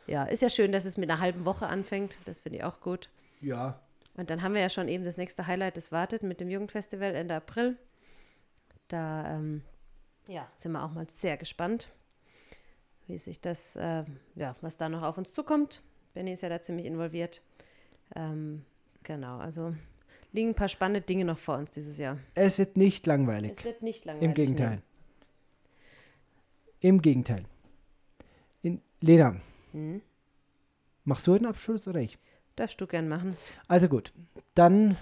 ja, 0.07 0.23
ist 0.25 0.41
ja 0.41 0.49
schön, 0.49 0.71
dass 0.71 0.85
es 0.85 0.97
mit 0.97 1.09
einer 1.09 1.21
halben 1.21 1.45
Woche 1.45 1.67
anfängt. 1.67 2.17
Das 2.25 2.41
finde 2.41 2.59
ich 2.59 2.63
auch 2.63 2.81
gut. 2.81 3.09
Ja. 3.39 3.79
Und 4.15 4.29
dann 4.29 4.41
haben 4.41 4.53
wir 4.53 4.61
ja 4.61 4.69
schon 4.69 4.87
eben 4.87 5.05
das 5.05 5.17
nächste 5.17 5.47
Highlight, 5.47 5.77
das 5.77 5.91
wartet 5.91 6.21
mit 6.21 6.41
dem 6.41 6.49
Jugendfestival 6.49 7.15
Ende 7.15 7.35
April. 7.35 7.77
Da 8.89 9.35
ähm, 9.35 9.63
ja, 10.27 10.47
sind 10.57 10.73
wir 10.73 10.83
auch 10.83 10.91
mal 10.91 11.09
sehr 11.09 11.37
gespannt, 11.37 11.87
wie 13.07 13.17
sich 13.17 13.39
das, 13.39 13.77
äh, 13.77 14.03
ja, 14.35 14.55
was 14.59 14.75
da 14.75 14.89
noch 14.89 15.01
auf 15.01 15.17
uns 15.17 15.31
zukommt. 15.33 15.81
Benny 16.13 16.33
ist 16.33 16.41
ja 16.41 16.49
da 16.49 16.61
ziemlich 16.61 16.85
involviert. 16.85 17.41
Ähm, 18.15 18.65
genau, 19.03 19.37
also 19.37 19.75
liegen 20.31 20.49
ein 20.49 20.55
paar 20.55 20.67
spannende 20.67 21.01
Dinge 21.01 21.25
noch 21.25 21.37
vor 21.37 21.57
uns 21.57 21.71
dieses 21.71 21.97
Jahr. 21.97 22.17
Es 22.35 22.57
wird 22.57 22.77
nicht 22.77 23.05
langweilig. 23.05 23.53
Es 23.57 23.65
wird 23.65 23.81
nicht 23.81 24.05
langweilig. 24.05 24.29
Im 24.29 24.33
Gegenteil. 24.33 24.81
Im 26.79 27.01
Gegenteil. 27.01 27.43
In, 28.61 28.81
Lena. 29.01 29.35
Hm? 29.71 30.01
machst 31.03 31.27
du 31.27 31.33
einen 31.33 31.45
Abschluss 31.45 31.87
oder 31.87 31.99
ich? 31.99 32.17
Darfst 32.55 32.79
du 32.81 32.87
gern 32.87 33.07
machen, 33.07 33.35
Also 33.67 33.87
gut, 33.87 34.11
dann 34.55 34.97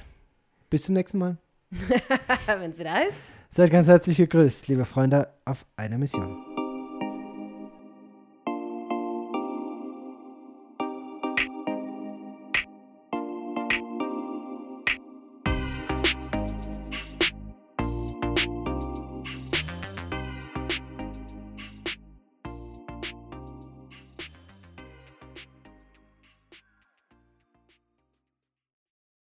bis 0.69 0.83
zum 0.83 0.93
nächsten 0.95 1.17
Mal. 1.17 1.37
wenn 2.47 2.71
es 2.71 2.79
wieder 2.79 2.93
heißt. 2.93 3.21
Seid 3.49 3.71
ganz 3.71 3.87
herzlich 3.87 4.17
gegrüßt, 4.17 4.67
liebe 4.67 4.85
Freunde, 4.85 5.33
auf 5.45 5.65
einer 5.75 5.97
Mission. 5.97 6.48